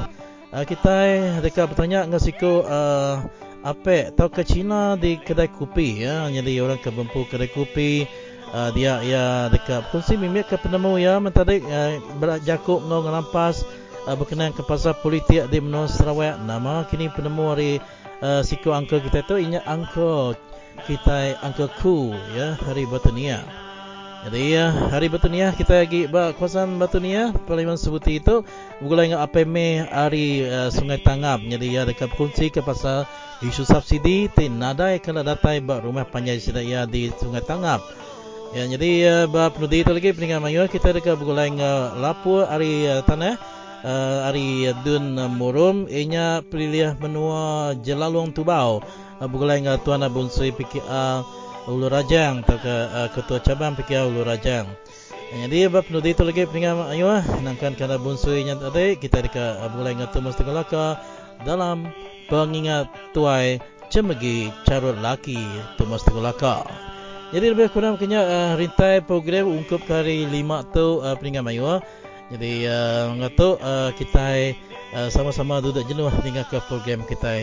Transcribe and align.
kita 0.66 0.94
dekat 1.38 1.70
bertanya 1.70 2.02
dengan 2.02 2.18
siku 2.18 2.66
uh, 2.66 3.22
apa 3.62 4.10
tahu 4.18 4.34
ke 4.34 4.42
Cina 4.42 4.98
di 4.98 5.14
kedai 5.14 5.46
kopi 5.46 6.02
ya. 6.02 6.26
Jadi 6.26 6.58
orang 6.58 6.82
ke 6.82 6.90
Bempu 6.90 7.22
kedai 7.30 7.46
kopi 7.46 8.02
uh, 8.50 8.74
dia 8.74 8.98
ya 9.06 9.46
dekat 9.46 9.94
kunci 9.94 10.18
mimik 10.18 10.50
ke 10.50 10.58
penemu 10.58 10.98
ya. 10.98 11.22
Mentari 11.22 11.62
uh, 11.62 12.02
berat 12.18 12.42
jakup 12.42 12.82
ngau 12.82 13.06
ngerampas 13.06 13.62
uh, 14.10 14.18
berkenaan 14.18 14.50
ke 14.50 14.66
pasar 14.66 14.98
politik 14.98 15.46
di 15.46 15.62
Menua 15.62 15.86
Sarawak. 15.86 16.42
Nama 16.42 16.82
kini 16.90 17.14
penemu 17.14 17.44
hari 17.46 17.78
uh, 18.26 18.42
siku 18.42 18.74
angka 18.74 18.98
kita 18.98 19.22
tu 19.22 19.38
ingat 19.38 19.62
angka 19.70 20.34
kita 20.90 21.38
angka 21.46 21.70
ku 21.78 22.10
ya 22.34 22.58
hari 22.58 22.90
Batunia. 22.90 23.65
Jadi 24.26 24.58
ya, 24.58 24.74
hari 24.90 25.06
Batunia 25.06 25.54
kita 25.54 25.86
lagi 25.86 26.10
buat 26.10 26.34
kawasan 26.34 26.82
Batunia 26.82 27.30
Parlimen 27.46 27.78
sebuti 27.78 28.18
itu. 28.18 28.42
Bukan 28.82 29.06
dengan 29.06 29.22
APM 29.22 29.86
hari 29.86 30.42
uh, 30.42 30.66
Sungai 30.66 30.98
Tangap. 30.98 31.46
Jadi 31.46 31.70
ya 31.70 31.86
dekat 31.86 32.10
kunci 32.18 32.50
ke 32.50 32.58
pasal 32.58 33.06
isu 33.38 33.62
subsidi 33.62 34.26
Tin 34.26 34.58
nadai 34.58 34.98
kena 34.98 35.22
datai 35.22 35.62
buat 35.62 35.86
rumah 35.86 36.10
panjang 36.10 36.42
sedaya 36.42 36.90
di 36.90 37.06
Sungai 37.14 37.38
Tangap. 37.46 37.86
Ya, 38.50 38.66
jadi 38.66 38.90
uh, 39.06 39.24
buat 39.30 39.54
penudi 39.54 39.86
itu 39.86 39.94
lagi 39.94 40.10
peningkat 40.10 40.42
mayu 40.42 40.66
Kita 40.66 40.90
dekat 40.90 41.22
bukan 41.22 41.38
dengan 41.46 41.94
lapur 42.02 42.50
hari 42.50 42.82
uh, 42.82 43.06
tanah 43.06 43.38
uh, 43.86 44.26
Hari 44.26 44.74
Dun 44.82 45.22
uh, 45.22 45.30
Murum. 45.30 45.86
Ianya 45.86 46.42
pilih 46.42 46.98
menua 46.98 47.78
Jelalung 47.78 48.34
Tubau. 48.34 48.82
Uh, 49.22 49.28
Bukan 49.30 49.54
dengan 49.54 49.78
Tuan 49.86 50.02
Abun 50.02 50.26
Sui 50.34 50.50
PKR 50.50 51.45
Ulu 51.66 51.90
Rajang 51.90 52.46
atau 52.46 52.58
ke 52.62 52.76
uh, 52.94 53.08
ketua 53.10 53.42
cabang 53.42 53.74
PKR 53.74 54.06
Ulu 54.06 54.22
Rajang. 54.22 54.70
Jadi 55.26 55.66
bab 55.66 55.82
penudi 55.82 56.14
itu 56.14 56.22
lagi 56.22 56.46
peningat 56.46 56.94
ayo 56.94 57.10
ah 57.10 57.24
nangkan 57.42 57.74
kana 57.74 57.98
bunsui 57.98 58.46
nya 58.46 58.54
tadi 58.54 58.94
kita 58.94 59.26
dika 59.26 59.58
uh, 59.58 59.70
mulai 59.74 59.98
ngatu 59.98 60.22
mesti 60.22 60.46
kelaka 60.46 61.02
dalam 61.42 61.90
pengingat 62.30 62.86
tuai 63.10 63.58
cemegi 63.90 64.54
carut 64.62 64.94
laki 65.02 65.42
tu 65.74 65.82
mesti 65.90 66.14
kelaka. 66.14 66.62
Jadi 67.34 67.46
lebih 67.50 67.74
kurang 67.74 67.98
kena 67.98 68.22
uh, 68.22 68.52
rintai 68.54 69.02
program 69.02 69.50
ungkup 69.50 69.82
kari 69.82 70.30
lima 70.30 70.62
tu 70.70 71.02
uh, 71.02 71.18
peningat 71.18 71.42
ayo. 71.50 71.82
Jadi 72.30 72.70
uh, 72.70 73.10
ngatu 73.18 73.58
uh, 73.58 73.90
kita 73.98 74.54
uh, 74.94 75.08
sama-sama 75.10 75.58
duduk 75.58 75.82
jenuh 75.90 76.14
dengan 76.22 76.46
ke 76.46 76.62
program 76.70 77.02
kita 77.02 77.42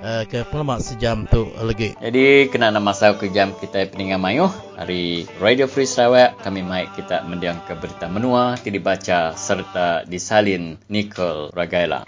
uh, 0.00 0.24
ke 0.26 0.42
pelamak 0.48 0.82
sejam 0.82 1.28
tu 1.28 1.50
lagi. 1.60 1.94
Jadi 2.00 2.48
kena 2.50 2.72
nama 2.72 2.90
masa 2.90 3.14
ke 3.14 3.30
jam 3.30 3.54
kita 3.54 3.86
peningan 3.90 4.18
mayuh 4.18 4.50
hari 4.74 5.28
Radio 5.38 5.70
Free 5.70 5.86
Sarawak 5.86 6.40
kami 6.42 6.64
mai 6.64 6.88
kita 6.96 7.22
mendiang 7.28 7.60
ke 7.68 7.76
berita 7.78 8.10
menua 8.10 8.58
tidak 8.58 8.82
baca 8.82 9.36
serta 9.36 10.08
disalin 10.08 10.80
Nicole 10.90 11.52
Ragaila. 11.54 12.02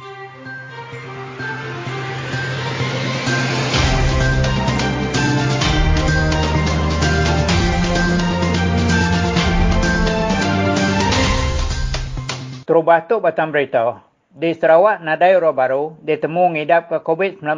Terubah 12.67 13.07
tu 13.07 13.23
batang 13.23 13.55
berita 13.55 14.03
di 14.37 14.53
Sarawak 14.53 15.01
nadai 15.01 15.33
orang 15.33 15.57
baru 15.57 15.85
ditemu 16.05 16.53
ngidap 16.53 16.93
ke 16.93 17.01
COVID-19. 17.01 17.57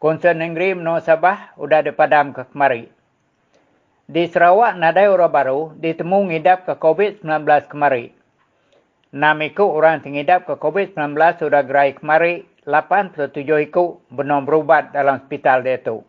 Konsen 0.00 0.40
negeri 0.40 0.72
menua 0.72 1.04
Sabah 1.04 1.52
sudah 1.60 1.84
dipadam 1.84 2.32
ke 2.32 2.48
kemari. 2.48 2.88
Di 4.08 4.32
Sarawak 4.32 4.80
nadai 4.80 5.12
orang 5.12 5.28
baru 5.28 5.60
ditemu 5.76 6.32
ngidap 6.32 6.64
ke 6.64 6.80
COVID-19 6.80 7.68
kemari. 7.68 8.16
Enam 9.12 9.44
ikut 9.44 9.68
orang 9.68 10.00
tengidap 10.00 10.48
ke 10.48 10.56
COVID-19 10.56 11.20
sudah 11.36 11.62
gerai 11.68 12.00
kemari, 12.00 12.48
87 12.64 13.36
ikut 13.68 14.08
benar 14.08 14.48
berubat 14.48 14.96
dalam 14.96 15.20
hospital 15.20 15.60
dia 15.68 15.76
tu. 15.84 16.00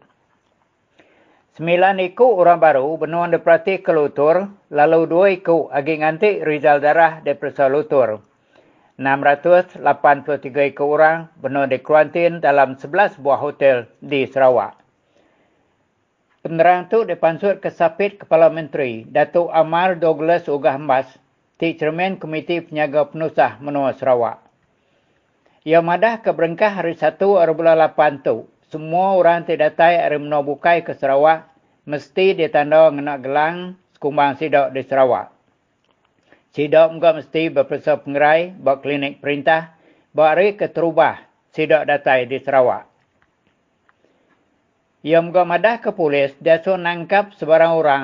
Sembilan 1.60 2.00
ikut 2.00 2.32
orang 2.32 2.64
baru 2.64 2.96
benar 2.96 3.28
diperhati 3.28 3.84
ke 3.84 3.92
lutur, 3.92 4.48
lalu 4.72 5.00
dua 5.04 5.36
ikut 5.36 5.68
agi 5.68 6.00
nganti 6.00 6.48
rizal 6.48 6.80
darah 6.80 7.20
di 7.20 7.36
lutur. 7.68 8.33
683 9.02 9.82
ekor 10.70 11.02
orang 11.02 11.34
benar 11.42 11.66
dikuarantin 11.66 12.38
dalam 12.38 12.78
11 12.78 13.18
buah 13.18 13.42
hotel 13.42 13.90
di 14.06 14.30
Sarawak. 14.30 14.78
Penerang 16.46 16.86
itu 16.86 17.02
dipansut 17.02 17.58
ke 17.58 17.74
Sapit 17.74 18.22
Kepala 18.22 18.54
Menteri 18.54 19.10
Datuk 19.10 19.50
Amar 19.50 19.98
Douglas 19.98 20.46
Ugah 20.46 20.78
Mas 20.78 21.10
di 21.58 21.74
Cermin 21.74 22.22
Komiti 22.22 22.62
Penyaga 22.62 23.10
Penusah 23.10 23.58
Menua 23.58 23.98
Sarawak. 23.98 24.46
Ia 25.66 25.82
madah 25.82 26.22
ke 26.22 26.30
berengkah 26.30 26.70
hari 26.70 26.94
1 26.94 27.18
hari 27.18 27.54
bulan 27.58 27.82
8 27.82 28.22
itu, 28.22 28.46
semua 28.70 29.18
orang 29.18 29.42
tidak 29.42 29.74
datai 29.74 29.98
hari 30.06 30.22
menua 30.22 30.46
bukai 30.46 30.86
ke 30.86 30.94
Sarawak 30.94 31.50
mesti 31.90 32.38
ditanda 32.38 32.94
ngenak 32.94 33.26
gelang 33.26 33.58
sekumbang 33.98 34.38
sidak 34.38 34.70
di 34.70 34.86
Sarawak. 34.86 35.33
Sidak 36.54 36.94
juga 36.94 37.18
mesti 37.18 37.50
berpersa 37.50 37.98
pengerai 37.98 38.54
buat 38.62 38.86
klinik 38.86 39.18
perintah 39.26 39.74
buat 40.14 40.38
hari 40.38 40.54
keterubah 40.54 41.26
sidak 41.50 41.90
datai 41.90 42.30
di 42.30 42.38
Sarawak. 42.38 42.86
Ia 45.02 45.20
juga 45.20 45.44
madah 45.44 45.82
ke 45.82 45.90
polis 45.90 46.38
dia 46.38 46.62
so 46.62 46.78
nangkap 46.78 47.34
sebarang 47.36 47.74
orang 47.74 48.04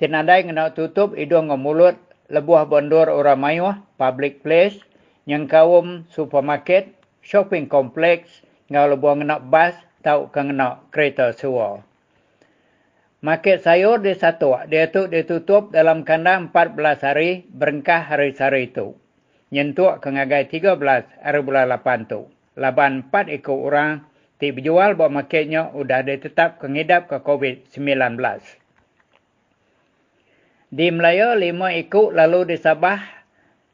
tinandai 0.00 0.48
kena 0.48 0.72
tutup 0.72 1.12
hidung 1.12 1.52
ke 1.52 1.56
mulut 1.60 2.00
lebuah 2.32 2.64
bondur 2.64 3.10
orang 3.10 3.36
mayuh, 3.36 3.76
public 3.98 4.40
place, 4.40 4.78
yang 5.26 5.50
kawum 5.50 6.06
supermarket, 6.08 6.94
shopping 7.20 7.66
complex, 7.66 8.40
ngau 8.70 8.86
lebuh 8.96 9.18
ngenak 9.18 9.44
bas 9.50 9.74
tau 10.00 10.30
ke 10.30 10.40
ngenak 10.40 10.80
kereta 10.94 11.34
sewa. 11.34 11.82
Market 13.20 13.60
sayur 13.60 14.00
di 14.00 14.16
satu, 14.16 14.56
dia 14.64 14.88
tu 14.88 15.04
ditutup 15.04 15.68
dalam 15.76 16.08
kandang 16.08 16.48
14 16.56 17.04
hari 17.04 17.44
berengkah 17.52 18.00
hari 18.00 18.32
sari 18.32 18.72
itu. 18.72 18.96
Nyentuk 19.52 20.00
ke 20.00 20.08
ngagai 20.08 20.48
13 20.48 20.80
hari 21.20 21.40
bulan 21.44 21.68
8 21.68 22.08
tu. 22.08 22.32
Laban 22.56 23.12
4 23.12 23.28
ekor 23.36 23.68
orang 23.68 24.08
ti 24.40 24.56
berjual 24.56 24.96
buat 24.96 25.12
marketnya 25.12 25.68
sudah 25.68 26.00
ditetap 26.00 26.64
kengidap 26.64 27.12
ke 27.12 27.20
COVID-19. 27.20 28.16
Di 30.72 30.88
Melaya, 30.88 31.36
5 31.36 31.76
ekor 31.76 32.16
lalu 32.16 32.48
di 32.48 32.56
Sabah, 32.56 33.04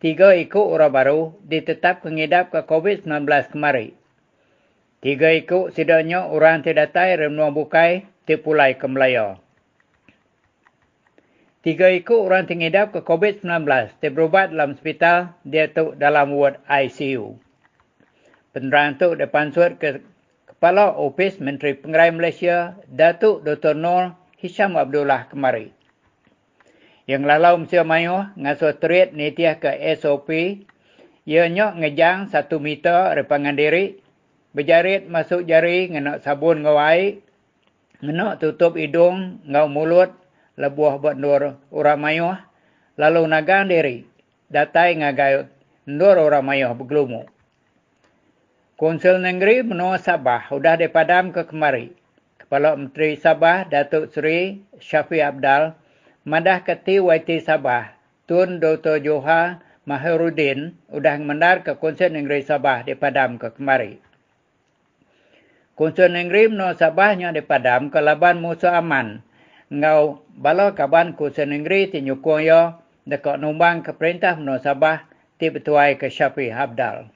3 0.02 0.42
ekor 0.42 0.75
orang 0.75 0.90
baru 0.90 1.20
ditetap 1.46 2.02
kengidap 2.02 2.50
ke 2.50 2.66
COVID-19 2.66 3.54
kemari. 3.54 3.94
Tiga 5.06 5.31
ikut 5.31 5.70
sidanya 5.70 6.26
orang 6.26 6.67
tidak 6.67 6.91
datai 6.91 7.14
remnuang 7.14 7.55
bukai 7.55 8.11
terpulai 8.26 8.75
ke 8.75 8.91
Melaya. 8.91 9.38
Tiga 11.62 11.94
ikut 11.94 12.26
orang 12.26 12.50
tingidap 12.50 12.91
ke 12.91 13.06
COVID-19 13.06 13.47
terberubat 14.03 14.50
dalam 14.50 14.75
hospital 14.75 15.31
dia 15.47 15.70
tu 15.70 15.94
dalam 15.94 16.35
ward 16.35 16.58
ICU. 16.67 17.38
Penerang 18.50 18.99
tu 18.99 19.14
depan 19.14 19.55
suat 19.55 19.79
ke 19.79 20.03
Kepala 20.43 20.99
Ofis 20.99 21.38
Menteri 21.38 21.79
Pengerai 21.79 22.11
Malaysia 22.11 22.75
Datuk 22.91 23.47
Dr. 23.47 23.79
Nur 23.79 24.11
Hisham 24.43 24.75
Abdullah 24.75 25.31
kemari. 25.31 25.70
Yang 27.06 27.23
lalau 27.31 27.55
mesti 27.62 27.79
mayu 27.87 28.26
ngasuh 28.35 28.75
terit 28.82 29.14
nitiah 29.14 29.62
ke 29.62 29.70
SOP 30.02 30.35
ianya 31.31 31.79
ngejang 31.79 32.26
satu 32.26 32.59
meter 32.59 33.14
repangan 33.14 33.55
diri 33.55 34.02
berjarit 34.56 35.05
masuk 35.05 35.44
jari 35.44 35.93
ngenak 35.93 36.25
sabun 36.25 36.64
ngawai 36.64 37.20
ngenak 38.00 38.41
tutup 38.41 38.81
hidung 38.81 39.44
ngau 39.44 39.69
mulut 39.69 40.17
lebuah 40.56 40.97
buat 40.97 41.20
nur 41.20 41.61
orang 41.69 42.00
mayuh 42.00 42.41
lalu 42.97 43.29
nagang 43.29 43.69
diri 43.69 44.08
datai 44.49 44.97
ngagai 44.97 45.44
nur 45.85 46.17
orang 46.17 46.41
mayuh 46.41 46.73
bergelumu 46.73 47.29
Konsul 48.76 49.25
Negeri 49.25 49.64
menua 49.64 49.97
Sabah 49.97 50.53
sudah 50.53 50.76
dipadam 50.76 51.32
ke 51.32 51.49
kemari. 51.49 51.97
Kepala 52.37 52.76
Menteri 52.76 53.17
Sabah 53.17 53.64
Datuk 53.64 54.12
Seri 54.12 54.61
Syafi 54.76 55.25
Abdal 55.25 55.73
madah 56.29 56.61
ke 56.61 56.76
TYT 56.76 57.41
Sabah 57.41 57.97
Tun 58.29 58.61
Dr. 58.61 59.00
Joha 59.00 59.64
Mahiruddin 59.88 60.76
sudah 60.93 61.17
mendar 61.17 61.64
ke 61.64 61.73
Konsul 61.81 62.12
Negeri 62.20 62.44
Sabah 62.44 62.85
dipadam 62.85 63.41
ke 63.41 63.49
kemari. 63.56 63.97
Kunsun 65.76 66.17
negeri 66.17 66.49
no 66.49 66.73
sabahnya 66.73 67.37
di 67.37 67.44
padam 67.44 67.93
ke 67.93 68.00
laban 68.00 68.40
musuh 68.40 68.73
aman. 68.73 69.20
Ngau 69.69 70.25
bala 70.32 70.73
kaban 70.73 71.12
kunsun 71.12 71.52
negeri 71.52 71.93
ti 71.93 72.00
nyukung 72.00 72.40
yo 72.40 72.81
dekat 73.05 73.37
numbang 73.37 73.84
ke 73.84 73.93
perintah 73.93 74.40
no 74.40 74.56
sabah 74.56 75.05
ti 75.37 75.52
betuai 75.52 76.00
ke 76.00 76.08
Syafi 76.08 76.49
Abdal. 76.49 77.12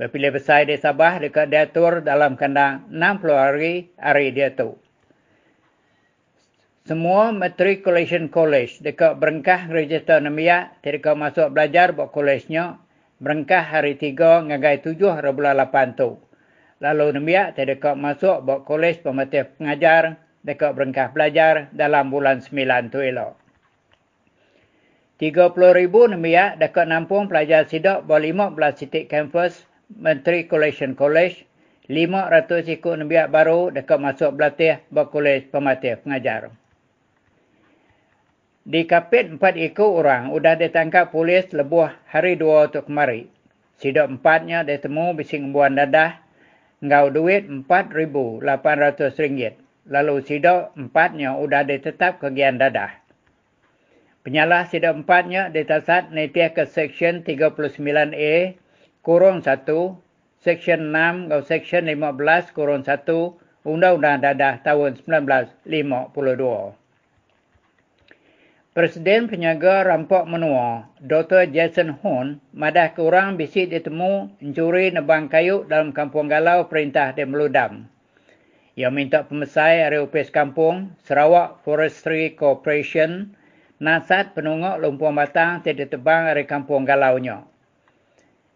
Berpilih 0.00 0.32
besar 0.32 0.64
di 0.64 0.80
Sabah 0.80 1.20
dekat 1.20 1.52
diatur 1.52 2.00
dalam 2.00 2.40
kandang 2.40 2.88
60 2.88 3.32
hari 3.32 3.92
hari 4.00 4.32
dia 4.32 4.56
tu. 4.56 4.80
Semua 6.88 7.36
matriculation 7.36 8.32
college 8.32 8.80
dekat 8.80 9.20
berengkah 9.20 9.68
register 9.68 10.24
namiak 10.24 10.80
tidak 10.80 11.12
masuk 11.12 11.52
belajar 11.52 11.92
buat 11.92 12.16
college-nya 12.16 12.80
berengkah 13.20 13.60
hari 13.60 14.00
3 14.00 14.48
ngagai 14.48 14.96
7 14.96 15.20
hari 15.20 15.32
bulan 15.36 15.60
8 15.60 16.00
tu. 16.00 16.25
Lalu 16.76 17.16
nemiak 17.16 17.56
saya 17.56 17.72
dekat 17.72 17.96
masuk 17.96 18.44
buat 18.44 18.68
kolej 18.68 19.00
pemerintah 19.00 19.48
pengajar 19.56 20.20
dekat 20.44 20.76
berengkah 20.76 21.08
belajar 21.08 21.72
dalam 21.72 22.12
bulan 22.12 22.44
9 22.44 22.92
tu 22.92 23.00
elok. 23.00 23.32
30 25.16 25.56
ribu 25.72 26.04
nemiak 26.04 26.60
dekat 26.60 26.84
nampung 26.84 27.32
pelajar 27.32 27.64
sidak 27.64 28.04
buat 28.04 28.20
15 28.20 28.52
titik 28.76 29.08
kampus 29.08 29.64
Matriculation 29.88 30.92
College. 30.92 31.48
500 31.88 32.66
ikut 32.68 32.94
nemiak 33.00 33.32
baru 33.32 33.72
dekat 33.72 33.96
masuk 33.96 34.36
belatih 34.36 34.82
buat 34.92 35.08
kolej 35.08 35.48
pemerintah 35.48 35.96
pengajar. 36.04 36.42
Di 38.66 38.84
kapit 38.84 39.32
4 39.32 39.40
ikut 39.72 39.90
orang 40.04 40.28
sudah 40.28 40.58
ditangkap 40.60 41.08
polis 41.08 41.48
lebuh 41.56 41.88
hari 42.10 42.36
2 42.36 42.68
untuk 42.68 42.84
kemari. 42.90 43.32
Sidak 43.80 44.12
empatnya 44.12 44.66
ditemu 44.66 45.16
bising 45.16 45.54
buan 45.54 45.78
dadah 45.78 46.25
ngau 46.84 47.08
duit 47.12 47.48
RM4,800. 47.48 49.54
Lalu 49.86 50.18
sidak 50.26 50.74
empatnya 50.74 51.38
sudah 51.38 51.62
ditetap 51.62 52.18
kegian 52.18 52.58
dadah. 52.58 52.90
Penyalah 54.26 54.66
sidak 54.66 54.98
empatnya 54.98 55.54
ditasat 55.54 56.10
netiah 56.10 56.50
ke 56.50 56.66
Seksyen 56.66 57.22
39A 57.22 58.58
kurung 59.06 59.46
1, 59.46 59.62
Seksyen 60.42 60.90
6 60.90 61.30
atau 61.30 61.46
Seksyen 61.46 61.86
15 61.86 62.50
kurung 62.50 62.82
1 62.82 63.06
Undang-Undang 63.66 64.22
Dadah 64.22 64.62
tahun 64.62 65.02
1952. 65.02 66.85
Presiden 68.76 69.24
penyaga 69.24 69.88
rampok 69.88 70.28
menua, 70.28 70.84
Dr. 71.00 71.48
Jason 71.48 71.96
Horn, 71.96 72.44
madah 72.52 72.92
ke 72.92 73.00
orang 73.00 73.40
bisik 73.40 73.72
ditemu 73.72 74.28
mencuri 74.36 74.92
nebang 74.92 75.32
kayu 75.32 75.64
dalam 75.64 75.96
kampung 75.96 76.28
galau 76.28 76.68
perintah 76.68 77.08
di 77.16 77.24
Meludam. 77.24 77.88
Ia 78.76 78.92
minta 78.92 79.24
pemesai 79.24 79.80
area 79.80 80.04
upis 80.04 80.28
kampung, 80.28 80.92
Sarawak 81.08 81.64
Forestry 81.64 82.36
Corporation, 82.36 83.32
nasat 83.80 84.36
penungok 84.36 84.76
lumpuan 84.84 85.16
batang 85.16 85.64
tidak 85.64 85.96
tebang 85.96 86.28
area 86.28 86.44
kampung 86.44 86.84
galaunya. 86.84 87.48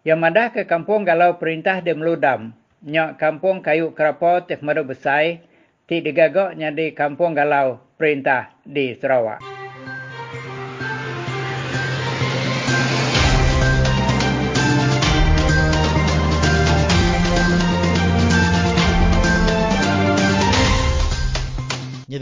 Ia 0.04 0.20
madah 0.20 0.52
ke 0.52 0.68
kampung 0.68 1.08
galau 1.08 1.40
perintah 1.40 1.80
di 1.80 1.96
Meludam, 1.96 2.52
nyak 2.84 3.16
kampung 3.16 3.64
kayu 3.64 3.96
kerapa 3.96 4.44
teh 4.44 4.60
meru 4.60 4.84
besai, 4.84 5.40
ti 5.88 6.04
digagak 6.04 6.60
di 6.76 6.92
kampung 6.92 7.32
galau 7.32 7.80
perintah 7.96 8.52
di 8.68 8.92
Sarawak. 9.00 9.59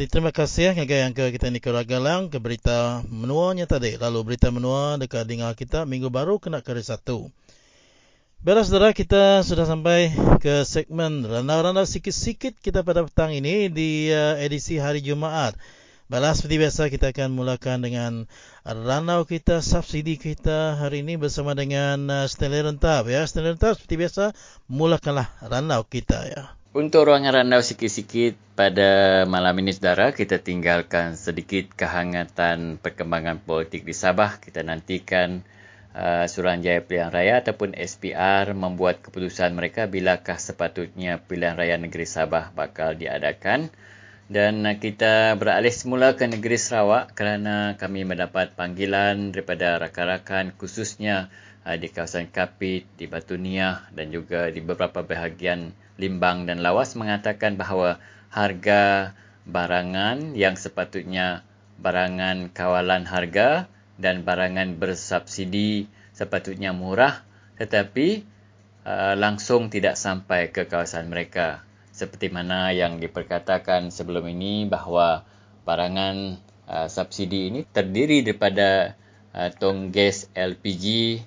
Terima 0.08 0.32
kasih 0.32 0.72
ngagai 0.72 1.04
yang 1.04 1.12
ke 1.12 1.36
kita 1.36 1.52
ni 1.52 1.60
keragalang 1.60 2.32
ke 2.32 2.40
berita 2.40 3.04
menuanya 3.12 3.68
tadi. 3.68 3.92
Lalu 4.00 4.24
berita 4.24 4.48
menua 4.48 4.96
dekat 4.96 5.28
dengar 5.28 5.52
kita 5.52 5.84
minggu 5.84 6.08
baru 6.08 6.40
kena 6.40 6.64
kari 6.64 6.80
satu. 6.80 7.28
Baiklah 8.40 8.64
saudara 8.64 8.96
kita 8.96 9.44
sudah 9.44 9.68
sampai 9.68 10.16
ke 10.40 10.64
segmen 10.64 11.28
randau-randau 11.28 11.84
sikit-sikit 11.84 12.56
kita 12.56 12.80
pada 12.88 13.04
petang 13.04 13.36
ini 13.36 13.68
di 13.68 14.08
uh, 14.08 14.40
edisi 14.40 14.80
hari 14.80 15.04
Jumaat. 15.04 15.60
Baiklah 16.08 16.32
seperti 16.32 16.56
biasa 16.56 16.88
kita 16.88 17.12
akan 17.12 17.28
mulakan 17.36 17.84
dengan 17.84 18.12
randau 18.64 19.28
kita, 19.28 19.60
subsidi 19.60 20.16
kita 20.16 20.80
hari 20.80 21.04
ini 21.04 21.20
bersama 21.20 21.52
dengan 21.52 22.08
uh, 22.08 22.24
Stanley 22.24 22.64
Rentap. 22.64 23.12
Ya. 23.12 23.28
Stanley 23.28 23.60
Rentap 23.60 23.76
seperti 23.76 24.00
biasa 24.00 24.32
mulakanlah 24.72 25.28
randau 25.44 25.84
kita 25.84 26.24
ya. 26.32 26.57
Untuk 26.76 27.08
ruangan 27.08 27.32
randau 27.32 27.64
sikit-sikit 27.64 28.36
pada 28.52 29.24
malam 29.24 29.56
ini 29.56 29.72
saudara, 29.72 30.12
kita 30.12 30.36
tinggalkan 30.36 31.16
sedikit 31.16 31.72
kehangatan 31.72 32.76
perkembangan 32.76 33.40
politik 33.40 33.88
di 33.88 33.96
Sabah. 33.96 34.36
Kita 34.36 34.60
nantikan 34.60 35.40
uh, 35.96 36.28
Suruhanjaya 36.28 36.84
Pilihan 36.84 37.08
Raya 37.08 37.40
ataupun 37.40 37.72
SPR 37.72 38.52
membuat 38.52 39.00
keputusan 39.00 39.56
mereka 39.56 39.88
bilakah 39.88 40.36
sepatutnya 40.36 41.16
Pilihan 41.24 41.56
Raya 41.56 41.80
Negeri 41.80 42.04
Sabah 42.04 42.52
bakal 42.52 43.00
diadakan. 43.00 43.72
Dan 44.28 44.60
uh, 44.68 44.76
kita 44.76 45.40
beralih 45.40 45.72
semula 45.72 46.20
ke 46.20 46.28
negeri 46.28 46.60
Sarawak 46.60 47.16
kerana 47.16 47.80
kami 47.80 48.04
mendapat 48.04 48.52
panggilan 48.52 49.32
daripada 49.32 49.80
rakan-rakan 49.80 50.52
khususnya 50.60 51.32
uh, 51.64 51.80
di 51.80 51.88
kawasan 51.88 52.28
Kapit, 52.28 52.84
di 53.00 53.08
Batu 53.08 53.40
Niah 53.40 53.88
dan 53.96 54.12
juga 54.12 54.52
di 54.52 54.60
beberapa 54.60 55.00
bahagian 55.00 55.87
Limbang 55.98 56.46
dan 56.46 56.62
Lawas 56.62 56.94
mengatakan 56.94 57.58
bahawa 57.58 57.98
harga 58.30 59.12
barangan 59.44 60.38
yang 60.38 60.54
sepatutnya 60.54 61.42
barangan 61.78 62.50
kawalan 62.54 63.02
harga 63.06 63.66
dan 63.98 64.22
barangan 64.22 64.78
bersubsidi 64.78 65.90
sepatutnya 66.14 66.70
murah 66.70 67.26
tetapi 67.58 68.22
uh, 68.86 69.18
langsung 69.18 69.68
tidak 69.68 69.98
sampai 69.98 70.54
ke 70.54 70.70
kawasan 70.70 71.10
mereka. 71.10 71.66
Seperti 71.90 72.30
mana 72.30 72.70
yang 72.70 73.02
diperkatakan 73.02 73.90
sebelum 73.90 74.30
ini 74.30 74.70
bahawa 74.70 75.26
barangan 75.66 76.38
uh, 76.70 76.86
subsidi 76.86 77.50
ini 77.50 77.60
terdiri 77.66 78.22
daripada 78.22 78.94
uh, 79.34 79.50
tong 79.50 79.90
gas 79.90 80.30
LPG 80.30 81.18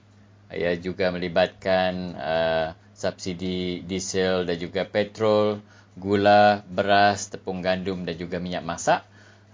ia 0.51 0.75
juga 0.79 1.11
melibatkan 1.11 1.91
uh, 2.15 2.67
subsidi 3.01 3.81
diesel 3.81 4.45
dan 4.45 4.61
juga 4.61 4.85
petrol, 4.85 5.57
gula, 5.97 6.61
beras, 6.69 7.33
tepung 7.33 7.65
gandum 7.65 8.05
dan 8.05 8.13
juga 8.13 8.37
minyak 8.37 8.61
masak. 8.61 9.01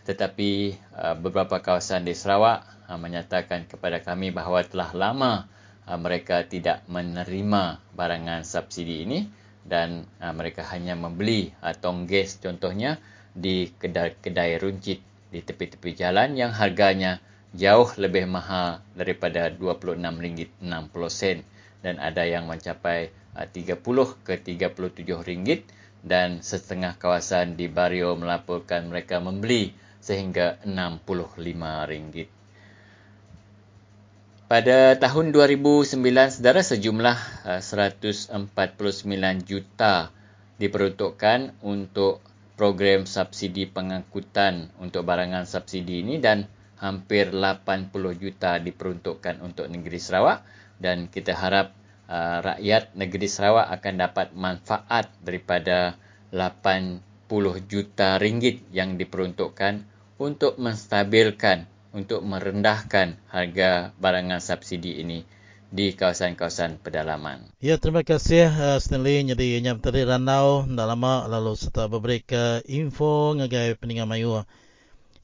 Tetapi 0.04 0.75
uh, 0.96 1.16
beberapa 1.16 1.63
kawasan 1.63 2.04
di 2.04 2.12
Sarawak 2.12 2.92
uh, 2.92 3.00
menyatakan 3.00 3.72
kepada 3.72 4.04
kami 4.04 4.36
bahawa 4.36 4.68
telah 4.68 4.92
lama 4.92 5.48
uh, 5.88 5.96
mereka 5.96 6.44
tidak 6.44 6.84
menerima 6.92 7.80
barangan 7.96 8.44
subsidi 8.44 9.08
ini 9.08 9.20
dan 9.68 10.08
mereka 10.24 10.63
hanya 10.72 10.96
membeli 10.96 11.51
tong 11.84 12.08
gas 12.08 12.39
contohnya 12.39 13.04
di 13.36 13.68
kedai-kedai 13.68 14.56
runcit 14.63 15.04
di 15.27 15.44
tepi-tepi 15.44 15.92
jalan 15.92 16.39
yang 16.39 16.56
harganya 16.56 17.20
jauh 17.51 17.92
lebih 18.00 18.32
mahal 18.32 18.80
daripada 18.96 19.51
RM26.60 19.51 21.44
dan 21.84 22.00
ada 22.00 22.24
yang 22.24 22.48
mencapai 22.48 23.12
30 23.46 23.77
uh, 23.77 24.10
ke 24.25 24.34
37 24.41 25.06
ringgit 25.22 25.70
dan 26.01 26.41
setengah 26.41 26.98
kawasan 26.98 27.53
di 27.53 27.70
Bario 27.70 28.17
melaporkan 28.17 28.89
mereka 28.89 29.22
membeli 29.22 29.75
sehingga 30.01 30.58
65 30.65 31.06
ringgit. 31.91 32.29
Pada 34.48 34.96
tahun 34.96 35.36
2009 35.36 36.00
saudara 36.39 36.63
sejumlah 36.63 37.17
149 37.60 38.32
uh, 38.32 39.36
juta 39.44 39.96
diperuntukkan 40.56 41.62
untuk 41.62 42.24
program 42.58 43.06
subsidi 43.06 43.70
pengangkutan 43.70 44.74
untuk 44.82 45.06
barangan 45.06 45.46
subsidi 45.46 46.01
ini 46.01 46.17
dan 46.17 46.50
hampir 46.82 47.29
80 47.29 47.94
juta 48.17 48.58
diperuntukkan 48.58 49.46
untuk 49.46 49.70
negeri 49.70 50.01
Sarawak 50.01 50.41
dan 50.82 51.10
kita 51.10 51.38
harap 51.38 51.76
uh, 52.07 52.39
rakyat 52.43 52.95
negeri 52.95 53.27
Sarawak 53.27 53.67
akan 53.79 53.93
dapat 53.99 54.27
manfaat 54.33 55.11
daripada 55.21 55.99
80 56.31 57.03
juta 57.67 58.17
ringgit 58.17 58.63
yang 58.71 58.95
diperuntukkan 58.95 59.83
untuk 60.17 60.57
menstabilkan 60.57 61.69
untuk 61.95 62.23
merendahkan 62.23 63.15
harga 63.31 63.95
barangan 63.95 64.43
subsidi 64.43 64.99
ini 64.99 65.23
di 65.67 65.91
kawasan-kawasan 65.91 66.79
pedalaman. 66.79 67.51
Ya, 67.59 67.75
terima 67.75 68.03
kasih 68.07 68.47
uh, 68.47 68.79
Stanley. 68.79 69.27
Jadi, 69.27 69.59
yang 69.59 69.83
tadi 69.83 70.07
ranau 70.07 70.63
dah 70.63 70.87
lama 70.87 71.27
lalu 71.27 71.59
serta 71.59 71.91
beberapa 71.91 72.63
info 72.63 73.35
ngagai 73.35 73.75
peningan 73.75 74.07
mayu. 74.07 74.47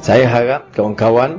Saya 0.00 0.26
harap 0.26 0.74
kawan-kawan 0.74 1.38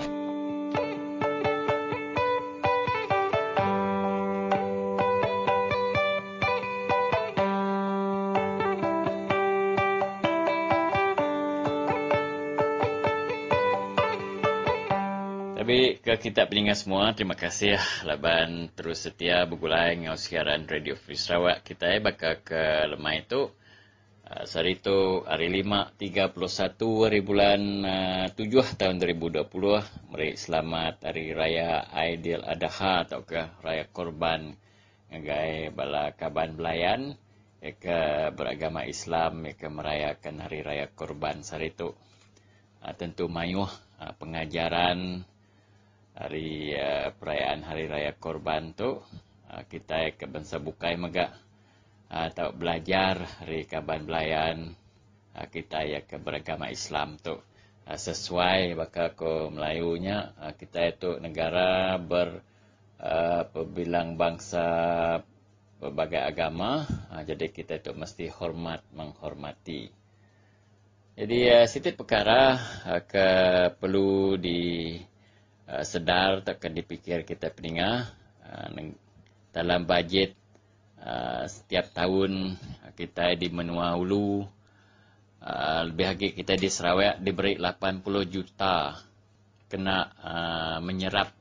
Ke 16.11 16.27
kita 16.27 16.43
peningat 16.43 16.83
semua, 16.83 17.15
terima 17.15 17.39
kasih 17.39 17.79
laban 18.03 18.67
terus 18.75 19.07
setia 19.07 19.47
bergulai 19.47 19.95
dengan 19.95 20.19
siaran 20.19 20.67
Radio 20.67 20.99
Free 20.99 21.15
Sarawak 21.15 21.63
kita 21.63 21.87
eh 21.87 22.03
bakal 22.03 22.43
ke 22.43 22.83
lemah 22.91 23.15
itu. 23.15 23.47
Uh, 24.27 24.43
hari 24.43 24.75
itu 24.75 25.23
hari 25.23 25.47
5 25.63 25.95
31 25.95 27.07
hari 27.07 27.19
bulan 27.23 27.61
uh, 27.87 28.27
7 28.27 28.43
tahun 28.75 28.99
2020 28.99 29.47
Mari 30.11 30.35
selamat 30.35 30.99
hari 30.99 31.31
raya 31.31 31.87
Aidil 31.95 32.43
Adha 32.43 33.07
atau 33.07 33.23
ke 33.23 33.47
raya 33.63 33.87
korban 33.87 34.51
ngagai 35.15 35.71
bala 35.71 36.11
kaban 36.11 36.59
belayan 36.59 37.15
ya 37.63 37.71
ke 37.71 37.99
beragama 38.35 38.83
Islam 38.83 39.47
ke 39.55 39.67
merayakan 39.71 40.43
hari 40.43 40.59
raya 40.59 40.91
korban 40.91 41.39
hari 41.39 41.71
itu 41.71 41.95
uh, 42.83 42.93
tentu 42.99 43.31
mayuh 43.31 43.71
uh, 44.03 44.11
pengajaran 44.19 45.23
hari 46.21 46.77
uh, 46.77 47.09
perayaan 47.17 47.65
hari 47.65 47.89
raya 47.89 48.13
korban 48.13 48.77
tu 48.77 49.01
uh, 49.49 49.63
kita 49.65 50.13
ke 50.13 50.29
bangsa 50.29 50.61
bukai 50.61 50.93
mega 50.93 51.33
uh, 52.13 52.29
atau 52.29 52.53
belajar 52.53 53.41
hari 53.41 53.65
kaban 53.65 54.05
belayan. 54.05 54.77
Uh, 55.33 55.47
kita 55.49 55.81
ya 55.81 56.05
ke 56.05 56.21
beragama 56.21 56.69
Islam 56.69 57.17
tu. 57.17 57.41
Uh, 57.89 57.97
sesuai 57.97 58.77
bakal 58.77 59.17
ko 59.17 59.49
Melayunya 59.49 60.37
uh, 60.37 60.53
kita 60.53 60.93
itu 60.93 61.17
negara 61.17 61.97
ber 61.97 62.45
uh, 63.01 63.41
pebilang 63.49 64.13
bangsa 64.13 64.65
berbagai 65.81 66.21
agama. 66.21 66.85
Uh, 67.09 67.25
jadi 67.25 67.49
kita 67.49 67.81
itu 67.81 67.97
mesti 67.97 68.29
hormat 68.29 68.85
menghormati. 68.93 69.89
Jadi 71.17 71.37
uh, 71.49 71.65
sedikit 71.65 72.05
perkara 72.05 72.61
uh, 72.85 73.01
ke 73.09 73.27
perlu 73.81 74.37
di 74.37 75.01
Uh, 75.71 75.87
sedar 75.87 76.43
takkan 76.43 76.75
dipikir 76.75 77.23
kita 77.23 77.47
peningah 77.47 78.11
uh, 78.43 78.67
dalam 79.55 79.87
bajet 79.87 80.35
uh, 80.99 81.47
setiap 81.47 81.95
tahun 81.95 82.59
kita 82.99 83.39
di 83.39 83.47
Menua 83.47 83.95
Ulu 83.95 84.43
lebih 85.87 86.05
lagi 86.11 86.27
kita 86.35 86.59
di 86.59 86.67
Sarawak 86.67 87.23
diberi 87.23 87.55
80 87.55 88.03
juta 88.29 88.93
kena 89.65 90.11
menyerap 90.85 91.33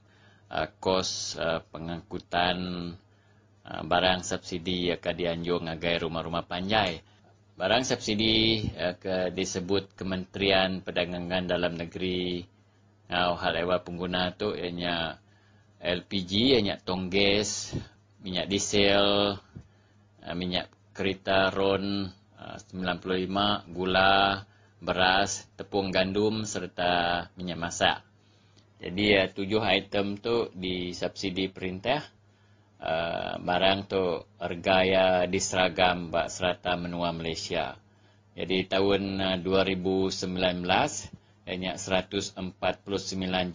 kos 0.81 1.37
pengangkutan 1.69 2.57
barang 3.67 4.21
subsidi 4.25 4.89
yang 4.89 5.05
akan 5.05 5.15
dianjur 5.21 5.59
ngagai 5.69 6.09
rumah-rumah 6.09 6.49
panjai. 6.49 7.05
Barang 7.61 7.85
subsidi 7.85 8.65
ke 8.73 9.37
disebut 9.37 9.93
Kementerian 9.93 10.81
Perdagangan 10.81 11.45
Dalam 11.45 11.77
Negeri 11.77 12.41
Nah, 13.11 13.35
hal 13.35 13.59
pengguna 13.83 14.31
tu 14.39 14.55
ianya 14.55 15.19
LPG, 15.83 16.55
ianya 16.55 16.79
tong 16.79 17.11
gas, 17.11 17.75
minyak 18.23 18.47
diesel, 18.47 19.35
eh, 20.23 20.37
minyak 20.39 20.71
kereta 20.95 21.51
RON 21.51 22.07
95, 22.71 23.67
eh, 23.67 23.75
gula, 23.75 24.47
beras, 24.79 25.43
tepung 25.59 25.91
gandum 25.91 26.47
serta 26.47 27.27
minyak 27.35 27.59
masak. 27.59 27.99
Jadi 28.81 29.05
ya 29.13 29.27
tujuh 29.29 29.61
item 29.61 30.17
tu 30.17 30.49
di 30.55 30.95
subsidi 30.95 31.51
perintah. 31.53 32.01
Uh, 32.81 33.37
barang 33.45 33.93
tu 33.93 34.25
harga 34.41 34.77
ya 34.89 35.07
diseragam 35.29 36.09
bak 36.09 36.33
serata 36.33 36.81
menua 36.81 37.13
Malaysia. 37.13 37.77
Jadi 38.33 38.65
tahun 38.65 39.21
uh, 39.21 39.37
2019 39.37 41.20
banyak 41.45 41.77
149 41.77 42.37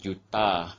juta 0.02 0.74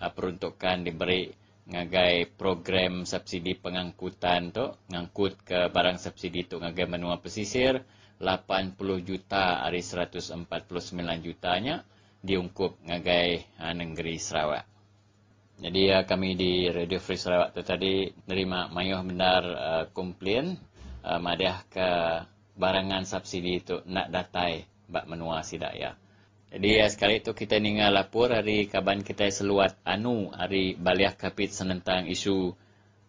uh, 0.00 0.10
peruntukan 0.12 0.84
diberi 0.84 1.32
ngagai 1.64 2.28
program 2.36 3.08
subsidi 3.08 3.56
pengangkutan 3.56 4.52
tu 4.52 4.68
ngangkut 4.92 5.40
ke 5.48 5.72
barang 5.72 5.96
subsidi 5.96 6.44
tu 6.44 6.60
ngagai 6.60 6.84
benua 6.84 7.16
pesisir 7.24 7.80
80 8.20 8.76
juta 9.00 9.64
dari 9.64 9.80
149 9.80 10.36
jutanya 11.24 11.82
diungkup 12.24 12.80
ngagai 12.84 13.60
uh, 13.60 13.74
negeri 13.76 14.16
Sarawak. 14.20 14.64
Jadi 15.60 15.82
uh, 15.92 16.04
kami 16.04 16.36
di 16.36 16.66
Radio 16.68 17.00
Free 17.00 17.20
Sarawak 17.20 17.56
tu 17.56 17.62
tadi 17.64 18.08
nerima 18.28 18.68
mayuh 18.68 19.04
benar 19.04 19.42
uh, 19.44 19.84
komplain 19.92 20.56
uh, 21.04 21.20
madiah 21.20 21.64
ke 21.68 21.88
barangan 22.56 23.04
subsidi 23.04 23.60
itu 23.60 23.82
nak 23.88 24.08
datai 24.12 24.64
bak 24.88 25.08
menua 25.08 25.42
sidak 25.42 25.74
ya. 25.76 25.92
Jadi 26.54 26.70
uh, 26.78 26.86
sekali 26.86 27.18
itu 27.18 27.34
kita 27.34 27.58
ninggal 27.58 27.90
lapor 27.90 28.30
hari 28.30 28.70
kaban 28.70 29.02
kita 29.02 29.26
seluat 29.26 29.74
anu 29.82 30.30
hari 30.30 30.78
baliah 30.78 31.10
kapit 31.18 31.50
senentang 31.50 32.06
isu 32.06 32.54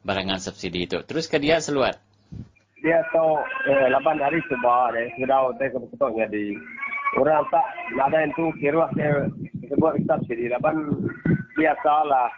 barangan 0.01 0.41
subsidi 0.41 0.89
itu. 0.89 1.05
Terus 1.05 1.29
ke 1.29 1.37
dia 1.37 1.61
seluat. 1.61 2.01
Dia 2.81 3.05
tahu 3.13 3.37
eh, 3.69 3.87
lapan 3.93 4.17
hari 4.17 4.41
sebab 4.49 4.97
deh 4.97 5.09
sudah 5.21 5.53
udah 5.53 5.67
kebetulan 5.69 6.29
di 6.33 6.57
orang 7.21 7.45
tak 7.53 7.65
ada 8.01 8.17
yang 8.25 8.33
tu 8.33 8.49
kira 8.57 8.89
dia 8.97 9.29
sebut 9.69 9.93
subsidi 10.09 10.49
lapan 10.49 10.81
biasalah 11.53 12.29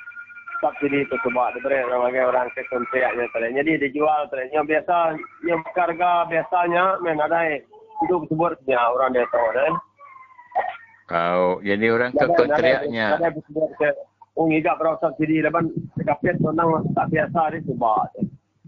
subsidi 0.60 1.08
itu 1.08 1.16
sebab 1.24 1.56
diberi 1.56 1.88
orang 1.88 2.20
orang 2.20 2.48
ke 2.52 2.68
kontriaknya 2.68 3.32
tadi. 3.32 3.56
Jadi 3.56 3.72
dijual. 3.88 4.28
Yang 4.52 4.66
biasa, 4.76 4.96
yang 5.48 5.64
harga 5.72 6.12
biasanya 6.28 7.00
men 7.00 7.24
ada 7.24 7.48
itu 8.04 8.16
sebut 8.28 8.60
dia 8.68 8.92
orang 8.92 9.16
dia 9.16 9.24
tahu 9.32 9.48
kan. 9.56 9.74
Kau 11.08 11.64
jadi 11.64 11.88
orang 11.90 12.12
ke 12.12 12.26
sebut 12.28 12.52
ke 13.80 13.90
Oh, 14.38 14.46
ngigak 14.46 14.78
berapa 14.78 15.02
subsidi 15.02 15.42
lepas 15.42 15.66
kapit 16.06 16.38
senang 16.38 16.86
tak 16.94 17.10
biasa 17.10 17.58
ni 17.58 17.60
sebab. 17.66 18.06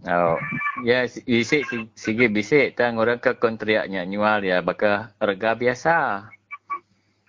Oh, 0.09 0.37
ya 0.81 1.05
bisik 1.05 1.61
sige 1.93 2.25
bisik 2.25 2.73
tang 2.73 2.97
orang 2.97 3.21
ke 3.21 3.37
kontriaknya 3.37 4.01
nyual 4.01 4.41
ya 4.41 4.65
bakal 4.65 5.13
harga 5.21 5.53
biasa. 5.53 6.25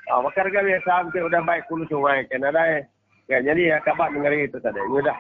Ah, 0.09 0.21
bakal 0.25 0.49
harga 0.49 0.61
biasa 0.65 0.93
mungkin 1.05 1.29
udah 1.29 1.41
baik 1.45 1.69
kulo 1.69 1.85
sungai 1.93 2.25
kan 2.33 2.49
ada 2.49 2.81
Ya, 3.31 3.39
jadi 3.39 3.63
ya 3.63 3.79
kabar 3.87 4.11
dengar 4.11 4.35
itu 4.35 4.59
tadi. 4.59 4.83
Ini 4.83 5.07
dah 5.07 5.15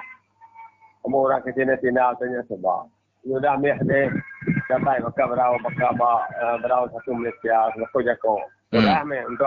kamu 1.06 1.30
orang 1.30 1.46
ke 1.46 1.54
sini 1.54 1.78
tinggal 1.78 2.10
tanya 2.18 2.42
sebab. 2.50 2.90
Ini 3.22 3.38
dah 3.38 3.54
meh 3.54 3.78
deh. 3.86 4.10
Dapat 4.66 5.06
bakal 5.06 5.30
berau 5.30 5.54
bakal 5.62 5.94
berau 6.58 6.90
satu 6.90 7.14
Malaysia 7.14 7.70
satu 7.70 7.98
jako. 8.02 8.42
Sudah 8.74 9.06
meh 9.06 9.22
untuk 9.30 9.46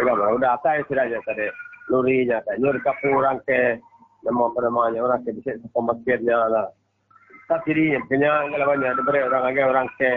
Udah 0.00 0.14
berau 0.16 0.40
dah 0.40 0.56
saya 0.64 0.80
sudah 0.88 1.04
aja 1.04 1.18
tadi. 1.28 1.46
Lurinya 1.92 2.40
tadi. 2.46 2.62
Ini 2.62 2.68
dekat 2.78 2.96
orang 3.12 3.38
ke 3.44 3.76
nama 4.24 4.42
apa 4.48 4.58
namanya 4.64 4.98
orang 5.04 5.20
ke 5.26 5.36
bisa 5.36 5.58
pemakirnya 5.74 6.38
lah. 6.48 6.66
Tak 7.50 7.66
diri 7.68 7.98
punya 8.08 8.48
kalau 8.48 8.66
banyak 8.72 8.94
ada 8.96 9.02
beri 9.02 9.20
orang 9.26 9.42
lagi 9.50 9.60
orang 9.60 9.88
ke 10.00 10.10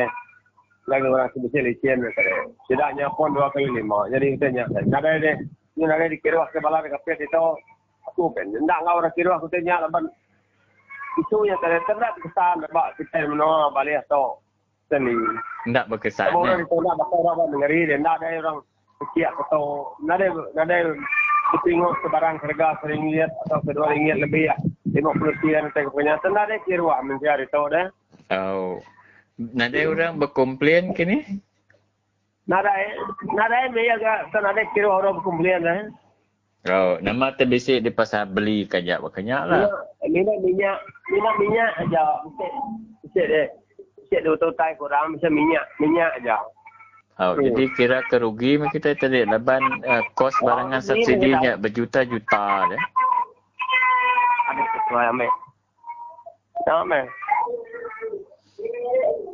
lagi 0.85 1.07
orang 1.09 1.27
ke 1.33 1.37
bisa 1.43 1.59
licin 1.59 1.99
tadi. 1.99 2.33
Tidaknya 2.71 3.11
pun 3.17 3.35
dua 3.35 3.51
kali 3.51 3.67
lima. 3.67 4.07
Jadi 4.07 4.39
kita 4.39 4.47
nyata. 4.53 4.79
Ada 4.87 5.09
deh. 5.19 5.35
Ini 5.75 5.91
ada 5.91 6.07
dikira 6.07 6.47
ke 6.55 6.63
balai 6.63 6.87
kapit 6.87 7.19
itu 7.19 7.45
aku 8.07 8.31
kan 8.31 8.47
nak 8.63 8.79
ngau 8.85 9.03
orang 9.03 9.11
kira 9.11 9.35
aku 9.35 9.51
tanya 9.51 9.83
laban 9.83 10.07
itu 11.19 11.37
yang 11.47 11.59
saya 11.59 11.79
ternak 11.87 12.15
kesan 12.19 12.63
sebab 12.63 12.85
kita 12.99 13.27
menolak 13.27 13.71
balik 13.71 14.03
atau 14.07 14.39
seni 14.91 15.15
Nak 15.71 15.87
berkesan. 15.87 16.35
Orang 16.35 16.63
itu 16.63 16.75
nak 16.79 16.95
bakal 16.99 17.23
orang 17.23 17.51
dia 17.67 17.97
nak 17.97 18.21
ada 18.21 18.39
orang 18.39 18.57
kecil 19.03 19.31
atau 19.47 19.91
nak 20.03 20.21
ada 20.21 20.31
nak 20.55 20.65
ada 20.71 20.95
tengok 21.63 21.93
sebarang 22.03 22.39
harga 22.41 22.79
seringgit 22.83 23.31
atau 23.47 23.59
kedua 23.63 23.91
ringgit 23.91 24.17
lebih 24.23 24.49
ya 24.49 24.55
lima 24.91 25.11
puluh 25.15 25.35
sekian 25.39 25.67
saya 25.75 25.91
punya 25.91 26.15
tenang 26.23 26.47
ada 26.47 26.55
kira 26.63 26.95
mencari 27.03 27.45
tahu 27.51 27.67
dah 27.71 27.87
Oh. 28.33 28.81
Nak 29.35 29.75
ada 29.75 29.79
orang 29.91 30.15
berkomplain 30.15 30.95
kini? 30.95 31.43
Nada, 32.47 32.71
nada 33.35 33.67
ni 33.73 33.89
agak 33.89 34.31
tak 34.31 34.41
ada 34.41 34.63
kira 34.71 34.87
orang 34.87 35.19
berkumpulan 35.19 35.61
dah. 35.61 35.77
Oh, 36.65 36.97
nama 36.97 37.29
terbisik 37.35 37.85
di 37.85 37.93
pasar 37.93 38.25
beli 38.25 38.65
kajak 38.65 39.03
berkenyak 39.03 39.43
lah. 39.45 39.69
Minyak, 40.01 40.41
minyak, 40.41 40.77
minyak, 41.13 41.35
minyak 41.37 41.71
aja. 41.77 42.03
Mesti, 42.25 42.47
mesti 43.05 43.21
deh. 43.21 43.47
Mesti 44.01 44.15
dua 44.25 44.37
tahun 44.41 44.73
kurang, 44.81 45.13
mesti 45.13 45.29
minyak, 45.29 45.65
minyak 45.77 46.09
aja. 46.17 46.41
Oh, 47.15 47.31
hmm. 47.31 47.47
jadi 47.47 47.63
kira 47.79 47.99
kerugi 48.11 48.59
kita 48.75 48.91
tadi 48.99 49.23
laban 49.23 49.63
uh, 49.87 50.03
kos 50.19 50.35
barangan 50.43 50.83
oh, 50.83 50.87
subsidinya 50.91 51.55
berjuta-juta 51.55 52.67
deh. 52.67 52.81
Ada 54.51 54.63
sesuai 54.75 55.05
ame. 55.15 55.27
Tak 56.67 56.75
ame. 56.83 57.01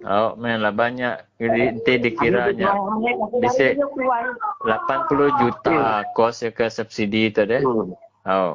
Oh, 0.06 0.38
men 0.38 0.62
lah 0.62 0.70
banyak. 0.70 1.26
Jadi 1.42 1.62
nanti 1.74 1.94
dikiranya 2.06 2.70
bisa 3.42 3.74
80 3.74 5.42
juta 5.42 6.06
kos 6.14 6.46
ke 6.54 6.70
subsidi 6.70 7.34
tu 7.34 7.50
deh. 7.50 7.66
Oh. 8.30 8.54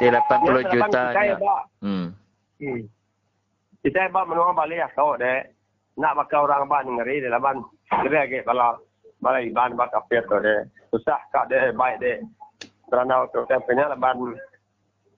Di 0.00 0.08
80 0.08 0.72
juta. 0.72 1.12
Hmm. 1.84 2.16
hmm. 2.56 2.82
Kita 3.84 3.98
hebat 4.08 4.24
menua 4.24 4.56
balik 4.56 4.80
ya 4.80 4.88
kau 4.96 5.12
deh. 5.20 5.44
Nak 6.00 6.16
bakal 6.24 6.48
orang 6.48 6.64
abang 6.64 6.96
ngeri 6.96 7.20
dia 7.20 7.28
laban. 7.28 7.68
Ngeri 7.88 8.16
lagi 8.16 8.38
kalau 8.44 8.76
balai 9.24 9.48
iban 9.48 9.76
bak 9.76 9.90
kapir 9.92 10.22
tu 10.28 10.36
deh. 10.40 10.64
Susah 10.92 11.20
kak 11.32 11.48
deh 11.48 11.72
baik 11.72 12.00
deh. 12.04 12.18
Kerana 12.88 13.24
tu 13.32 13.44
tempenya 13.48 13.92
laban 13.92 14.36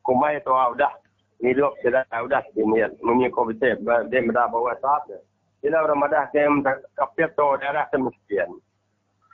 kumai 0.06 0.38
tu 0.42 0.54
udah. 0.54 0.92
Hidup 1.40 1.72
sudah 1.80 2.04
sudah 2.04 2.44
ini 2.52 2.84
muni 3.00 3.32
ko 3.32 3.48
bete 3.48 3.72
dia 4.12 4.20
bawa 4.28 4.76
saat 4.76 5.08
dia 5.64 5.72
orang 5.72 5.96
madah 5.96 6.28
ke 6.28 6.44
kapit 6.92 7.32
to 7.32 7.56
daerah 7.56 7.88
semestian 7.88 8.60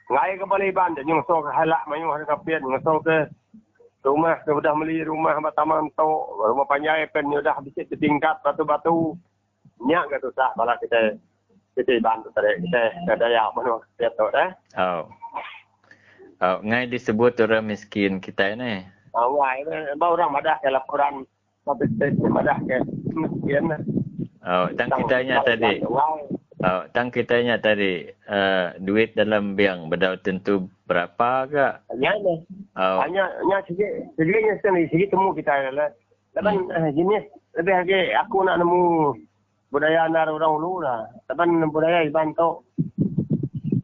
ngai 0.07 0.39
ke 0.39 0.47
balik 0.47 0.71
ban 0.71 0.95
dia 0.95 1.03
nyuso 1.03 1.43
ke 1.43 1.51
halak 1.51 1.83
mayu 1.91 2.07
hari 2.15 2.23
kapit 2.31 2.63
nyuso 2.63 3.03
ke 3.03 3.27
rumah 4.07 4.39
sudah 4.47 4.71
beli 4.79 5.03
rumah 5.03 5.35
taman 5.59 5.91
to 5.99 6.07
rumah 6.47 6.63
panjai 6.71 7.11
pen 7.11 7.27
sudah 7.27 7.59
habis 7.59 7.75
tingkat 7.75 8.39
batu-batu. 8.47 9.19
Nyak 9.83 10.07
ke 10.15 10.23
tu 10.23 10.31
sah 10.39 10.55
bala 10.55 10.79
kita 10.79 11.19
kita 11.77 12.01
tadi 12.33 12.51
kita 12.65 12.81
ada 13.13 14.57
oh 14.81 15.05
Oh, 16.37 16.61
ngai 16.61 16.85
disebut 16.93 17.41
orang 17.41 17.73
miskin 17.73 18.21
kita 18.21 18.53
ni. 18.61 18.85
Oh, 19.17 19.41
ngai, 19.41 19.65
bawa 19.97 20.21
orang 20.21 20.37
madah 20.37 20.61
ke 20.61 20.69
laporan 20.69 21.25
tapi 21.65 21.89
saya 21.97 22.13
madah 22.29 22.61
ke 22.69 22.77
miskin. 23.17 23.73
Oh, 24.45 24.69
tang 24.77 24.93
kitanya 25.01 25.41
tadi. 25.41 25.81
Oh, 26.61 26.83
tang 26.93 27.09
kitanya 27.09 27.57
tadi 27.57 28.13
uh, 28.29 28.77
duit 28.85 29.17
dalam 29.17 29.57
bank 29.57 29.89
berdau 29.89 30.21
tentu 30.21 30.69
berapa 30.85 31.49
ke? 31.49 31.69
Hanya 31.97 32.13
ni. 32.21 32.35
Oh. 32.77 33.01
Hanya 33.01 33.33
hanya 33.41 33.65
sikit. 33.65 33.89
Sikitnya 34.21 34.61
sini 34.61 34.93
sikit 34.93 35.17
temu 35.17 35.33
kita 35.33 35.73
lah. 35.73 35.89
Tapi 36.37 36.53
hmm. 36.53 36.69
uh, 36.69 36.91
jenis 36.93 37.25
lebih 37.57 37.75
lagi 37.81 38.01
aku 38.13 38.45
nak 38.45 38.61
nemu 38.61 39.17
budaya 39.71 40.09
nar 40.09 40.31
orang 40.31 40.57
ulu 40.57 40.83
lah. 40.83 41.07
Tapi 41.27 41.47
budaya 41.71 42.07
iban 42.07 42.35
tu 42.35 42.63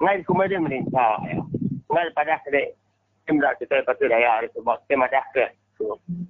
ngai 0.03 0.23
kumedi 0.27 0.59
meningkat. 0.59 1.43
Ngai 1.91 2.15
pada 2.15 2.39
kedai. 2.47 2.75
Kita 3.23 3.55
kita 3.63 3.87
pasti 3.87 4.11
daya 4.11 4.43
sebab 4.51 4.83
kita 4.87 4.99
madah 4.99 5.25
ke? 5.31 5.47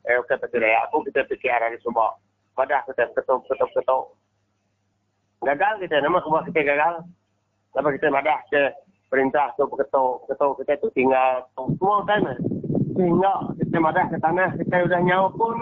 Eh 0.08 0.16
kita 0.26 0.34
betul 0.40 0.64
ya 0.64 0.80
aku 0.88 1.04
kita 1.08 1.24
fikir 1.28 1.52
hari 1.52 1.76
semua 1.84 2.16
pada 2.56 2.84
kita 2.88 3.08
ketuk 3.16 3.44
ketuk 3.48 3.70
ketuk 3.76 4.04
gagal 5.42 5.74
kita 5.82 6.00
nama 6.00 6.18
semua 6.24 6.44
kita 6.46 6.60
gagal. 6.64 6.94
Lepas 7.72 7.92
kita 7.96 8.08
madah 8.12 8.38
ke 8.52 8.62
perintah 9.08 9.52
tu 9.56 9.64
ketuk 9.68 10.28
ketuk 10.28 10.52
kita 10.62 10.72
tu 10.80 10.88
tinggal 10.96 11.44
semua 11.56 12.04
kan 12.04 12.22
sehingga 12.92 13.32
kita 13.56 13.76
madah 13.80 14.04
ke 14.08 14.16
tanah 14.20 14.48
kita 14.60 14.84
sudah 14.84 15.00
nyawa 15.00 15.28
pun 15.32 15.56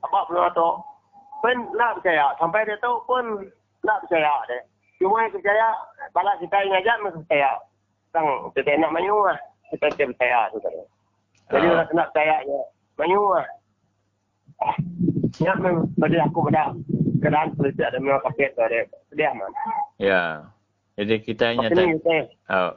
apa 0.00 0.18
belum 0.32 0.48
tu 0.56 0.70
pun 1.46 1.56
nak 1.78 2.02
percaya 2.02 2.34
sampai 2.42 2.66
dia 2.66 2.74
tu 2.82 2.92
pun 3.06 3.46
nak 3.86 4.02
percaya 4.02 4.34
deh 4.50 4.62
cuma 4.98 5.22
yang 5.22 5.30
percaya 5.30 5.66
balas 6.10 6.36
kita 6.42 6.56
yang 6.66 6.74
ajak 6.82 6.96
mesti 7.06 7.22
percaya 7.22 7.50
sang 8.10 8.26
kita 8.58 8.74
nak 8.82 8.90
mayu 8.90 9.14
lah 9.22 9.38
kita 9.70 9.94
percaya 9.94 10.50
tu 10.50 10.58
tadi 10.58 10.82
jadi 11.50 11.66
orang 11.70 11.90
nak 11.94 12.08
tayaknya. 12.10 12.60
Banyu 12.98 13.22
lah. 13.30 13.46
Ya, 15.38 15.52
memang 15.60 15.92
pada 16.00 16.16
aku 16.26 16.48
pada 16.48 16.72
keadaan 17.20 17.52
seperti 17.54 17.82
ada 17.84 17.98
memang 18.00 18.24
paket 18.24 18.56
tu 18.56 18.62
ada. 18.64 18.80
Sedia 19.12 19.30
man. 19.36 19.52
Ya. 20.00 20.22
Jadi 20.96 21.14
kita 21.20 21.52
hanya 21.52 21.68
tadi. 21.68 21.92
Oh, 22.48 22.70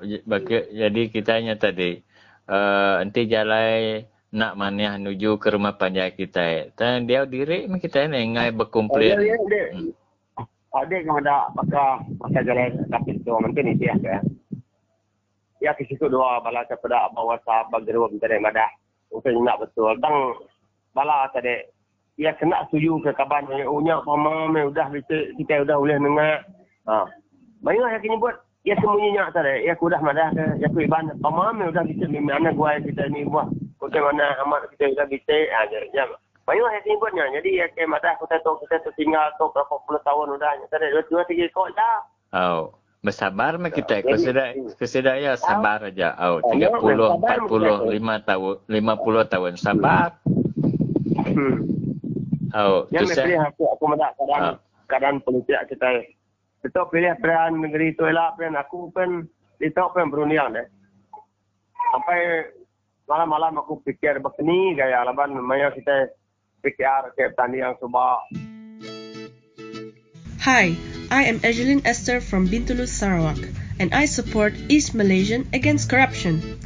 jadi 0.75 1.01
kita 1.07 1.31
hanya 1.39 1.55
tadi. 1.55 2.03
Uh, 2.49 2.99
nanti 2.99 3.29
jalan 3.31 4.03
nak 4.29 4.53
maniah 4.53 4.93
menuju 4.97 5.41
ke 5.41 5.47
rumah 5.49 5.73
panjang 5.73 6.13
kita. 6.13 6.69
Dan 6.77 7.09
dia 7.09 7.25
diri 7.25 7.65
kita 7.81 8.05
ni 8.05 8.37
ngai 8.37 8.53
berkumpulan. 8.53 9.17
Oh, 9.17 9.21
dia, 9.21 9.35
dia, 9.35 9.47
dia. 9.49 9.65
Hmm. 9.73 9.91
ada 10.69 10.93
yang 10.93 11.17
ada 11.17 11.49
pakai 11.57 12.13
pakai 12.21 12.41
jalan 12.45 12.69
tapi 12.93 13.17
tu 13.25 13.33
mungkin 13.33 13.65
ni 13.65 13.73
dia 13.73 13.97
ya. 14.05 14.21
Ya 15.59 15.71
ke 15.73 15.81
situ 15.89 16.05
dua 16.05 16.39
bala 16.45 16.61
kepada 16.69 17.09
bawa 17.09 17.41
sahabat 17.41 17.89
gerua 17.89 18.05
minta 18.13 18.29
yang 18.29 18.45
ada. 18.45 18.69
Mungkin 19.09 19.41
nak 19.41 19.65
betul. 19.65 19.97
Dan 19.97 20.37
bala 20.93 21.25
tadi 21.33 21.65
ya 22.21 22.37
kena 22.37 22.69
setuju 22.69 23.01
ke 23.01 23.11
kaban 23.17 23.49
yang 23.49 23.65
unya 23.65 23.97
pama 24.05 24.45
me 24.45 24.69
udah 24.69 24.93
kita 24.93 25.33
kita 25.41 25.65
udah 25.65 25.75
boleh 25.81 25.97
dengar. 25.97 26.45
Ha. 26.85 27.09
Banyak 27.65 27.89
yang 27.97 28.03
kini 28.05 28.15
buat 28.21 28.37
ya 28.61 28.77
semuanya 28.77 29.33
tadi. 29.33 29.65
Ya 29.65 29.73
aku 29.73 29.89
dah 29.89 29.99
madah 30.05 30.29
ke 30.37 30.45
ya 30.61 30.69
aku 30.69 30.85
iban 30.85 31.09
pama 31.17 31.49
me 31.49 31.73
udah 31.73 31.81
bisa 31.81 32.05
mana 32.07 32.53
gua 32.53 32.77
kita 32.77 33.09
ni 33.09 33.25
buat. 33.25 33.49
Kau 33.79 33.87
mana 33.87 34.35
amat 34.43 34.67
kita 34.75 34.91
udah 34.91 35.07
bisa. 35.07 35.31
Ha, 35.55 35.71
ya, 35.95 36.03
banyak 36.43 36.67
yang 36.67 36.83
sibuknya. 36.83 37.25
Jadi 37.39 37.49
ya 37.63 37.65
ke 37.71 37.87
mata 37.87 38.17
kita 38.19 38.43
tu 38.43 38.59
kita 38.65 38.83
tu 38.83 38.91
tinggal 38.99 39.31
tu 39.39 39.47
berapa 39.55 39.71
puluh 39.87 40.01
tahun 40.03 40.35
sudah. 40.35 40.51
Kita 40.67 40.75
dua 40.91 41.03
dua 41.07 41.23
tiga 41.29 41.45
kok 41.53 41.67
dah. 41.73 41.97
Oh. 42.35 42.63
Bersabar 42.99 43.55
mah 43.55 43.71
kita 43.71 44.03
kesedak 44.03 44.59
kesedak 44.75 45.23
ya 45.23 45.39
sabar 45.39 45.79
aja. 45.87 46.11
Oh, 46.19 46.43
30, 46.43 46.83
40, 46.83 47.95
5 47.95 48.27
tahun, 48.27 48.55
50 48.67 49.31
tahun 49.31 49.53
sabar. 49.55 50.19
Hmm. 51.15 51.63
Oh, 52.51 52.83
yang 52.91 53.07
tu 53.07 53.15
pilih 53.15 53.39
saya. 53.39 53.47
aku 53.47 53.63
aku 53.71 53.83
mendak 53.87 54.11
keadaan 54.19 54.41
Ah. 54.43 54.55
keadaan 54.91 55.23
politik 55.23 55.55
kita. 55.71 56.11
Kita 56.59 56.91
pilih 56.91 57.15
pilihan 57.23 57.55
negeri 57.55 57.95
itu 57.95 58.03
lah 58.03 58.35
pilihan 58.35 58.59
aku 58.59 58.91
pun 58.91 59.31
itu 59.63 59.79
pun 59.79 60.05
beruniang 60.11 60.51
deh. 60.51 60.67
Sampai 61.95 62.51
aku 63.09 63.81
fikir 63.81 64.21
begini 64.21 64.77
kita 64.77 66.13
fikir 66.61 67.01
ke 67.17 67.33
tani 67.33 67.57
yang. 67.57 67.73
Hi, 70.45 70.77
I 71.09 71.21
am 71.25 71.41
Egeline 71.41 71.81
Esther 71.89 72.21
from 72.21 72.45
Bintulu, 72.45 72.85
Sarawak, 72.85 73.41
and 73.81 73.89
I 73.97 74.05
support 74.05 74.53
East 74.69 74.93
Malaysian 74.93 75.49
against 75.57 75.89
corruption. 75.89 76.61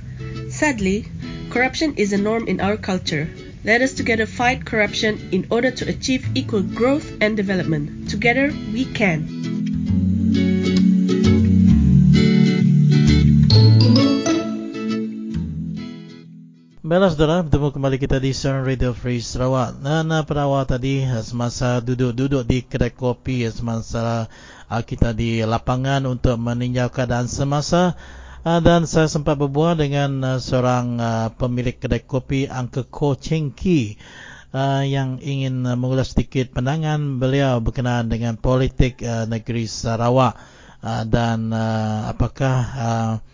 Sadly, 0.52 1.08
corruption 1.50 1.96
is 1.96 2.12
a 2.12 2.20
norm 2.20 2.52
in 2.52 2.60
our 2.60 2.76
culture. 2.76 3.32
Let 3.64 3.80
us 3.80 3.96
together 3.96 4.28
fight 4.28 4.68
corruption 4.68 5.32
in 5.32 5.48
order 5.50 5.72
to 5.72 5.88
achieve 5.88 6.28
equal 6.36 6.62
growth 6.62 7.08
and 7.24 7.40
development. 7.40 8.12
Together, 8.12 8.52
we 8.76 8.84
can. 8.92 9.33
Baiklah 16.94 17.10
saudara, 17.10 17.42
bertemu 17.42 17.74
kembali 17.74 17.98
kita 17.98 18.22
di 18.22 18.38
Siaran 18.38 18.70
Radio 18.70 18.94
Free 18.94 19.18
Sarawak. 19.18 19.82
Pada 20.30 20.46
awal 20.46 20.62
tadi 20.70 21.02
semasa 21.26 21.82
duduk-duduk 21.82 22.46
di 22.46 22.62
kedai 22.62 22.94
kopi 22.94 23.50
semasa 23.50 24.30
uh, 24.70 24.84
kita 24.86 25.10
di 25.10 25.42
lapangan 25.42 26.06
untuk 26.06 26.38
meninjau 26.38 26.94
keadaan 26.94 27.26
semasa 27.26 27.98
uh, 28.46 28.62
dan 28.62 28.86
saya 28.86 29.10
sempat 29.10 29.42
berbual 29.42 29.74
dengan 29.74 30.22
uh, 30.22 30.38
seorang 30.38 31.02
pemilik 31.34 31.74
kedai 31.74 32.06
kopi 32.06 32.46
Uncle 32.46 32.86
Ko 32.86 33.18
Cheng 33.18 33.58
Ki 33.58 33.98
yang 34.86 35.18
ingin 35.18 35.66
mengulas 35.66 36.14
sedikit 36.14 36.54
pandangan 36.54 37.18
beliau 37.18 37.58
berkenaan 37.58 38.06
dengan 38.06 38.38
politik 38.38 39.02
negeri 39.02 39.66
Sarawak 39.66 40.38
dan 41.10 41.50
apakah 42.06 42.58
uh, 42.78 43.33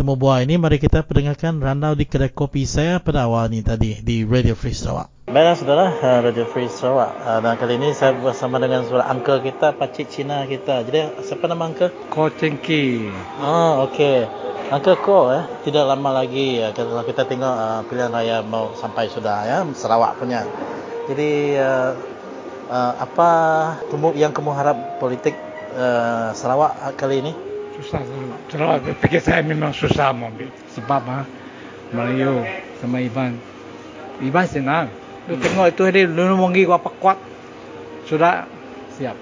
temu 0.00 0.16
buah 0.16 0.40
ini 0.40 0.56
mari 0.56 0.80
kita 0.80 1.04
pendengarkan 1.04 1.60
randau 1.60 1.92
di 1.92 2.08
kedai 2.08 2.32
kopi 2.32 2.64
saya 2.64 3.04
pada 3.04 3.28
awal 3.28 3.52
ni 3.52 3.60
tadi 3.60 4.00
di 4.00 4.24
Radio 4.24 4.56
Free 4.56 4.72
Sarawak. 4.72 5.28
Baiklah 5.28 5.56
saudara, 5.60 5.92
uh, 5.92 6.24
Radio 6.24 6.48
Free 6.48 6.72
Sarawak 6.72 7.20
uh, 7.20 7.44
dan 7.44 7.60
kali 7.60 7.76
ini 7.76 7.92
saya 7.92 8.16
bersama 8.16 8.56
dengan 8.56 8.80
seorang 8.88 9.20
uncle 9.20 9.44
kita, 9.44 9.76
pakcik 9.76 10.08
Cina 10.08 10.48
kita. 10.48 10.88
Jadi 10.88 11.20
siapa 11.20 11.44
nama 11.52 11.68
uncle? 11.68 11.92
Ko 12.08 12.32
Cengki. 12.32 13.12
Oh, 13.44 13.92
okey. 13.92 14.24
Uncle 14.72 14.96
Ko 15.04 15.36
eh, 15.36 15.44
tidak 15.68 15.84
lama 15.84 16.24
lagi 16.24 16.64
uh, 16.64 16.72
kalau 16.72 17.04
kita 17.04 17.28
tengok 17.28 17.52
uh, 17.60 17.84
pilihan 17.84 18.08
raya 18.08 18.40
mau 18.40 18.72
sampai 18.80 19.12
sudah 19.12 19.44
ya, 19.44 19.68
Sarawak 19.76 20.16
punya. 20.16 20.48
Jadi 21.12 21.60
uh, 21.60 21.92
uh, 22.72 22.92
apa 23.04 23.28
temu 23.92 24.16
yang 24.16 24.32
kamu 24.32 24.48
harap 24.56 24.96
politik 24.96 25.36
uh, 25.76 26.32
Sarawak 26.32 26.96
kali 26.96 27.20
ini? 27.20 27.49
Susah. 27.80 28.04
Sarawak 28.52 28.84
fikir 29.00 29.24
saya 29.24 29.40
memang 29.40 29.72
susah 29.72 30.12
mau 30.12 30.28
ambil. 30.28 30.52
Sebab 30.76 31.02
ha, 31.08 31.24
Melayu 31.96 32.44
sama 32.76 33.00
Ivan. 33.00 33.40
Ivan 34.20 34.44
senang. 34.44 34.86
Lu 35.24 35.40
tengok 35.40 35.72
itu 35.72 35.82
hari 35.88 36.04
lu 36.04 36.36
mongi 36.36 36.68
gua 36.68 36.76
apa 36.76 36.92
kuat. 36.92 37.16
Sudah 38.04 38.44
siap. 39.00 39.16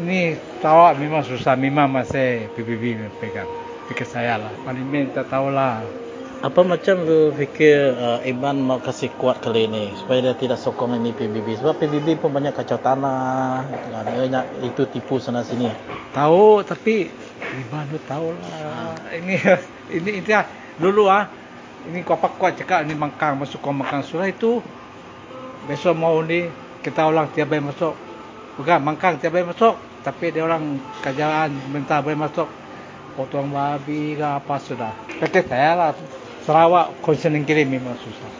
Ini 0.00 0.40
Sarawak 0.64 0.96
memang 0.96 1.20
susah. 1.28 1.60
Memang 1.60 1.92
masih 1.92 2.48
PBB 2.56 3.04
pegang. 3.20 3.48
Fikir 3.92 4.08
saya 4.08 4.40
lah. 4.40 4.52
Parlimen 4.64 5.12
tak 5.12 5.28
tahulah. 5.28 5.84
Apa 6.40 6.64
macam 6.64 7.04
lu 7.04 7.36
fikir 7.36 8.00
uh, 8.00 8.24
Iban 8.24 8.64
mau 8.64 8.80
kasih 8.80 9.12
kuat 9.20 9.44
kali 9.44 9.68
ini 9.68 9.92
supaya 9.92 10.24
dia 10.24 10.32
tidak 10.32 10.56
sokong 10.56 10.96
ini 10.96 11.12
PBB 11.12 11.60
sebab 11.60 11.76
PBB 11.76 12.16
pun 12.16 12.32
banyak 12.32 12.56
kacau 12.56 12.80
tanah 12.80 13.68
banyak 13.92 14.64
itu 14.64 14.88
tipu 14.88 15.20
sana 15.20 15.44
sini. 15.44 15.68
Tahu 16.16 16.64
tapi 16.64 17.12
Ivan 17.40 17.84
lu 17.90 17.98
tahu 18.04 18.36
lah. 18.36 18.94
Ini 19.18 19.34
ini 19.90 20.10
itu 20.22 20.30
lah. 20.30 20.46
Dulu 20.76 21.08
ah. 21.08 21.26
Ini 21.88 22.04
kau 22.04 22.20
apa 22.20 22.28
kuat 22.36 22.60
cakap 22.60 22.84
ni 22.84 22.92
mangkang 22.92 23.40
masuk 23.40 23.64
kau 23.64 23.72
mangkang 23.72 24.04
surah 24.04 24.28
itu. 24.28 24.60
Besok 25.64 25.96
mau 25.96 26.20
ni 26.20 26.46
kita 26.84 27.08
ulang 27.08 27.32
tiap 27.32 27.50
hari 27.50 27.64
masuk. 27.64 27.96
Bukan 28.60 28.78
mangkang 28.84 29.16
tiap 29.16 29.32
hari 29.32 29.48
masuk. 29.48 29.74
Tapi 30.04 30.32
dia 30.32 30.44
orang 30.44 30.76
kerjaan 31.00 31.52
minta 31.72 32.04
boleh 32.04 32.20
masuk. 32.20 32.48
Potong 33.16 33.48
babi 33.48 34.14
ke 34.16 34.24
apa 34.24 34.56
sudah. 34.60 34.92
Kata 35.18 35.40
saya 35.44 35.72
lah. 35.76 35.92
Sarawak 36.44 37.00
konsen 37.04 37.36
kiri 37.44 37.64
memang 37.64 37.96
susah. 38.00 38.32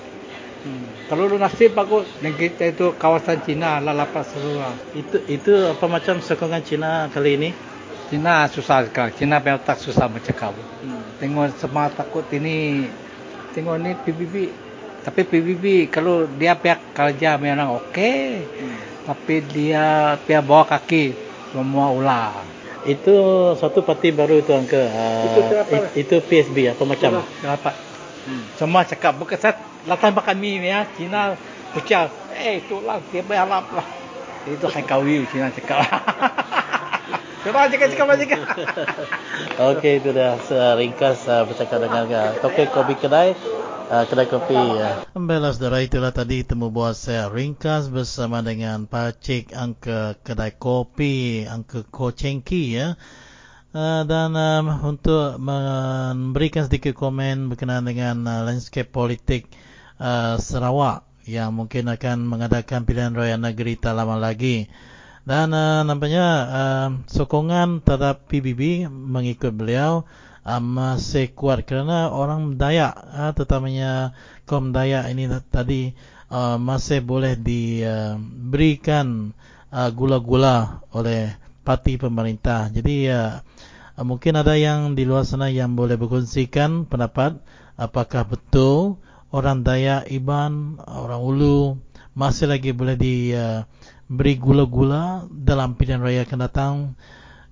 Hmm. 0.60 0.84
Kalau 1.08 1.24
lu 1.24 1.40
nasib 1.40 1.72
bagus, 1.72 2.04
negeri 2.20 2.52
kita 2.52 2.76
itu 2.76 2.86
kawasan 3.00 3.40
Cina 3.44 3.80
lah 3.80 3.96
lapas 3.96 4.28
seluruh. 4.28 4.76
Itu 4.92 5.24
itu 5.24 5.52
apa 5.72 5.88
macam 5.88 6.20
sokongan 6.20 6.60
Cina 6.60 7.08
kali 7.08 7.40
ini? 7.40 7.50
Cina 8.10 8.50
susah 8.50 8.90
sekali. 8.90 9.14
Cina 9.14 9.38
memang 9.38 9.62
tak 9.62 9.78
susah 9.78 10.10
bercakap. 10.10 10.50
Hmm. 10.82 10.98
Tengok 11.22 11.54
semua 11.54 11.86
takut 11.88 12.26
ini. 12.34 12.90
Tengok 13.54 13.78
ni 13.78 13.94
PBB. 13.94 14.34
Tapi 15.06 15.20
PBB 15.22 15.86
kalau 15.88 16.26
dia 16.26 16.58
pihak 16.58 16.90
kerja 16.90 17.38
memang 17.38 17.78
okey. 17.78 18.42
Hmm. 18.42 18.78
Tapi 19.06 19.34
dia 19.46 20.18
pihak 20.26 20.42
bawa 20.42 20.66
kaki 20.66 21.14
semua 21.54 21.94
ulah. 21.94 22.34
Itu 22.82 23.14
satu 23.54 23.86
parti 23.86 24.10
baru 24.10 24.42
itu 24.42 24.50
angka. 24.50 24.90
Uh, 24.90 25.24
Itu 25.30 25.40
it- 25.70 25.92
itu 25.94 26.14
PSB 26.18 26.74
apa 26.74 26.82
macam? 26.82 27.22
Dapat. 27.22 27.74
Hmm. 28.26 28.42
Semua 28.58 28.82
cakap 28.82 29.14
bukan 29.22 29.38
saya 29.38 29.54
latar 29.86 30.10
makan 30.10 30.34
mie 30.34 30.58
ya. 30.58 30.82
Cina 30.98 31.38
pucat. 31.70 32.10
Eh 32.34 32.58
itulah 32.58 32.98
dia 33.14 33.22
berharap 33.22 33.70
lah. 33.70 33.86
Itu 34.50 34.66
hai 34.66 34.82
kawi 34.82 35.30
Cina 35.30 35.54
cakap. 35.54 35.86
Coba 37.40 37.72
cakap 37.72 37.88
cakap 37.88 38.20
cakap. 38.20 38.40
Okey 39.72 40.04
itu 40.04 40.12
dah 40.12 40.36
uh, 40.36 40.76
ringkas 40.76 41.24
uh, 41.24 41.48
bercakap 41.48 41.80
dengan 41.80 42.04
uh, 42.12 42.36
tokek 42.36 42.68
kopi 42.68 43.00
kedai 43.00 43.32
uh, 43.88 44.04
kedai 44.04 44.28
kopi 44.28 44.60
uh. 44.76 45.08
Baiklah 45.16 45.56
saudara 45.56 45.80
itulah 45.80 46.12
tadi 46.12 46.44
temu 46.44 46.68
buat 46.68 46.92
saya 46.92 47.32
ringkas 47.32 47.88
bersama 47.88 48.44
dengan 48.44 48.84
Pakcik 48.84 49.56
Angka 49.56 50.20
kedai 50.20 50.52
kopi 50.52 51.48
Angka 51.48 51.88
Kocengki 51.88 52.76
ya. 52.76 53.00
Uh, 53.72 54.04
dan 54.04 54.36
um, 54.36 54.66
untuk 54.84 55.40
memberikan 55.40 56.68
sedikit 56.68 56.92
komen 56.92 57.48
berkenaan 57.48 57.88
dengan 57.88 58.20
uh, 58.28 58.44
landscape 58.44 58.92
politik 58.92 59.48
uh, 59.96 60.36
Sarawak 60.36 61.08
yang 61.24 61.56
mungkin 61.56 61.88
akan 61.88 62.26
mengadakan 62.28 62.84
pilihan 62.84 63.16
raya 63.16 63.40
negeri 63.40 63.80
tak 63.80 63.96
lama 63.96 64.20
lagi. 64.20 64.68
Dan 65.20 65.52
uh, 65.52 65.84
nampaknya 65.84 66.26
uh, 66.48 66.88
sokongan 67.04 67.84
terhadap 67.84 68.24
PBB 68.26 68.88
mengikut 68.88 69.52
beliau 69.52 70.08
uh, 70.44 70.62
masih 70.62 71.32
kuat 71.36 71.68
kerana 71.68 72.08
orang 72.08 72.56
Dayak 72.56 72.96
uh, 72.96 73.30
terutamanya 73.36 74.16
kaum 74.48 74.72
Dayak 74.72 75.12
ini 75.12 75.28
tadi 75.52 75.92
uh, 76.32 76.56
masih 76.56 77.04
boleh 77.04 77.36
diberikan 77.36 79.36
uh, 79.68 79.90
gula-gula 79.92 80.80
oleh 80.96 81.36
parti 81.62 82.00
pemerintah. 82.00 82.72
Jadi 82.72 83.12
uh, 83.12 83.44
uh, 84.00 84.04
mungkin 84.04 84.40
ada 84.40 84.56
yang 84.56 84.96
di 84.96 85.04
luar 85.04 85.28
sana 85.28 85.52
yang 85.52 85.76
boleh 85.76 86.00
berkongsikan 86.00 86.88
pendapat 86.88 87.36
apakah 87.76 88.24
betul 88.24 88.96
orang 89.30 89.62
Dayak 89.62 90.10
Iban, 90.10 90.82
orang 90.82 91.22
Ulu 91.22 91.78
masih 92.18 92.50
lagi 92.50 92.74
boleh 92.74 92.98
di 92.98 93.30
uh, 93.30 93.62
beri 94.10 94.34
gula-gula 94.34 95.30
dalam 95.30 95.78
pilihan 95.78 96.02
raya 96.02 96.26
akan 96.26 96.40
datang. 96.42 96.98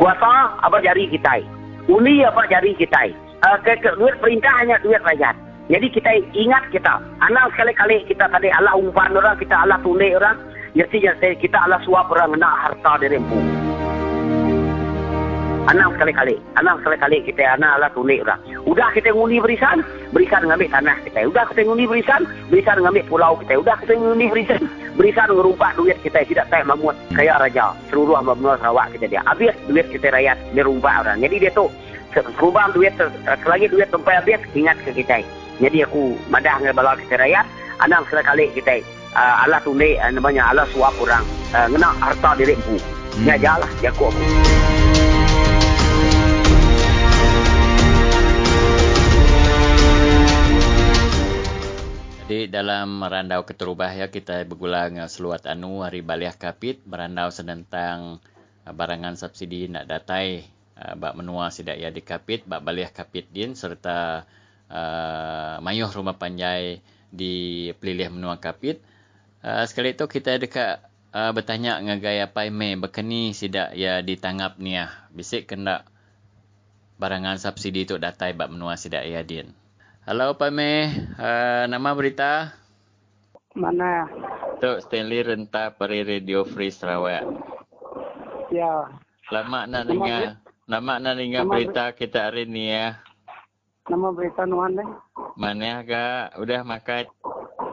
Kuasa 0.00 0.56
apa 0.64 0.80
jari 0.80 1.12
kita. 1.12 1.44
Uli 1.92 2.24
apa 2.24 2.48
jari 2.48 2.72
kita. 2.72 3.12
Uh, 3.44 3.60
ke, 3.60 3.76
ke, 3.84 3.92
duit 4.00 4.16
perintah 4.24 4.64
hanya 4.64 4.80
duit 4.80 5.04
rakyat. 5.04 5.36
Jadi 5.68 5.92
kita 5.92 6.08
ingat 6.32 6.72
kita. 6.72 7.04
Anak 7.20 7.52
sekali-kali 7.52 8.00
kita 8.08 8.32
tadi 8.32 8.48
Allah 8.48 8.72
umpan 8.80 9.12
orang, 9.12 9.36
kita 9.36 9.60
Allah 9.60 9.76
tunai 9.84 10.16
orang. 10.16 10.40
Jadi 10.72 11.04
kita 11.36 11.56
Allah 11.60 11.84
suap 11.84 12.08
orang 12.08 12.40
nak 12.40 12.72
harta 12.72 13.04
dari 13.04 13.20
empu. 13.20 13.63
Anak 15.64 15.96
sekali-kali. 15.96 16.36
Anak 16.60 16.84
sekali-kali 16.84 17.24
kita 17.24 17.56
anak 17.56 17.80
Allah 17.80 17.90
tulik 17.96 18.20
orang. 18.20 18.36
Udah 18.68 18.92
kita 18.92 19.16
ngundi 19.16 19.40
berisan, 19.40 19.80
berisan 20.12 20.44
mengambil 20.44 20.68
tanah 20.76 20.96
kita. 21.08 21.24
Udah 21.24 21.44
kita 21.48 21.60
ngundi 21.64 21.84
berisan, 21.88 22.20
berisan 22.52 22.76
mengambil 22.84 23.04
pulau 23.08 23.32
kita. 23.40 23.54
Udah 23.56 23.76
kita 23.80 23.92
ngundi 23.96 24.26
berisan, 24.28 24.60
berisan 25.00 25.26
mengerumpak 25.32 25.72
duit 25.80 25.96
kita. 26.04 26.20
Tidak 26.28 26.46
tak 26.52 26.68
mamut 26.68 26.92
kaya 27.16 27.40
raja. 27.40 27.72
Seluruh 27.88 28.20
benua 28.20 28.60
Sarawak 28.60 28.92
kita 28.92 29.08
dia. 29.08 29.24
Habis 29.24 29.56
duit 29.64 29.88
kita 29.88 30.12
rakyat, 30.12 30.36
dia 30.52 30.62
rumpak 30.68 31.00
orang. 31.00 31.16
Jadi 31.24 31.48
dia 31.48 31.50
tu, 31.56 31.72
serubang 32.12 32.68
duit, 32.76 32.92
selagi 33.24 33.66
duit 33.72 33.88
sampai 33.88 34.20
habis, 34.20 34.40
ingat 34.52 34.76
ke 34.84 34.92
kita. 34.92 35.24
Jadi 35.64 35.80
aku 35.80 36.12
madah 36.28 36.60
dengan 36.60 36.76
bala 36.76 36.92
kita 37.00 37.16
rakyat, 37.16 37.46
anak 37.80 38.04
sekali-kali 38.12 38.52
kita. 38.52 38.84
Uh, 39.14 39.46
Allah 39.46 39.62
tulik, 39.62 39.94
uh, 40.02 40.10
namanya 40.10 40.50
Allah 40.50 40.66
suap 40.74 40.92
orang. 40.98 41.22
Uh, 41.54 41.70
ngena 41.70 41.94
harta 42.02 42.34
diri 42.34 42.58
empu. 42.58 42.76
Hmm. 43.14 43.30
Ya 43.30 43.38
jalah, 43.38 43.70
ya 43.78 43.94
aku. 43.94 44.10
Jadi 52.24 52.48
dalam 52.48 53.04
merandau 53.04 53.44
keterubah 53.44 53.92
ya 53.92 54.08
kita 54.08 54.48
bergulang 54.48 54.96
seluat 55.12 55.44
anu 55.44 55.84
hari 55.84 56.00
baliah 56.00 56.32
kapit 56.32 56.80
merandau 56.88 57.28
sedentang 57.28 58.16
uh, 58.64 58.72
barangan 58.72 59.12
subsidi 59.12 59.68
nak 59.68 59.84
datai 59.84 60.48
uh, 60.80 60.96
bak 60.96 61.20
menua 61.20 61.52
sidak 61.52 61.76
ya 61.76 61.92
di 61.92 62.00
kapit 62.00 62.48
bak 62.48 62.64
baliah 62.64 62.88
kapit 62.88 63.28
din 63.28 63.52
serta 63.52 64.24
uh, 64.72 65.60
mayuh 65.60 65.92
rumah 65.92 66.16
panjai 66.16 66.80
di 67.12 67.68
pelilih 67.76 68.16
menua 68.16 68.40
kapit. 68.40 68.80
Uh, 69.44 69.68
sekali 69.68 69.92
itu 69.92 70.08
kita 70.08 70.40
dekat 70.40 70.80
uh, 71.12 71.28
bertanya 71.36 71.76
ngagai 71.76 72.24
apa 72.24 72.48
ime 72.48 72.80
bekeni 72.80 73.36
sidak 73.36 73.76
ya 73.76 74.00
ditanggap 74.00 74.56
niah 74.56 74.88
bisik 75.12 75.44
kena 75.44 75.84
barangan 76.96 77.36
subsidi 77.36 77.84
itu 77.84 78.00
datai 78.00 78.32
bak 78.32 78.48
menua 78.48 78.80
sidak 78.80 79.04
ya 79.04 79.20
din. 79.20 79.52
Halo 80.04 80.36
Pak 80.36 80.52
Meh, 80.52 80.92
uh, 81.16 81.64
nama 81.64 81.96
berita? 81.96 82.52
Mana? 83.56 84.04
Tok 84.60 84.84
Stanley 84.84 85.24
Renta 85.24 85.72
Peri 85.72 86.04
Radio 86.04 86.44
Free 86.44 86.68
Sarawak. 86.68 87.24
Ya. 88.52 88.84
Lama 89.32 89.64
nak 89.64 89.88
dengar. 89.88 90.44
Lama 90.68 91.00
nak 91.00 91.16
dengar 91.16 91.48
berita 91.48 91.88
ber- 91.88 91.96
kita 91.96 92.28
hari 92.28 92.44
ni 92.44 92.68
ya. 92.68 93.00
Nama 93.88 94.12
berita 94.12 94.44
nuan 94.44 94.76
ni? 94.76 94.84
Mana 95.40 95.80
agak? 95.80 96.36
Udah 96.36 96.60
makan? 96.60 97.08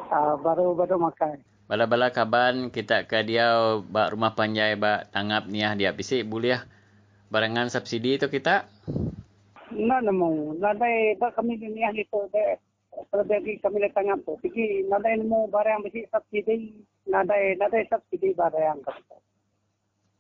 Uh, 0.08 0.40
baru 0.40 0.72
baru 0.72 1.04
makan. 1.04 1.36
Bala-bala 1.68 2.16
kaban 2.16 2.72
kita 2.72 3.12
ke 3.12 3.28
dia 3.28 3.76
bak 3.92 4.16
rumah 4.16 4.32
panjai 4.32 4.80
bak 4.80 5.12
tanggap 5.12 5.52
ni 5.52 5.68
dia 5.76 5.92
bisik 5.92 6.24
boleh 6.24 6.64
barangan 7.28 7.68
subsidi 7.68 8.16
tu 8.16 8.32
kita? 8.32 8.72
Na 9.76 10.04
namo 10.04 10.56
nadai 10.60 11.16
ba 11.16 11.32
kami 11.32 11.56
ni 11.58 11.82
yang 11.82 11.96
itu 11.96 12.28
de 12.32 12.60
terjadi 13.12 13.60
kami 13.64 13.84
le 13.84 13.90
tangap 13.96 14.20
tu 14.28 14.36
sigi 14.44 14.84
nadai 14.92 15.16
namo 15.20 15.48
barang 15.48 15.88
besi 15.88 16.04
subsidi 16.12 16.76
nadai 17.08 17.56
nadai 17.56 17.88
subsidi 17.88 18.36
barang 18.36 18.80
kata 18.84 19.18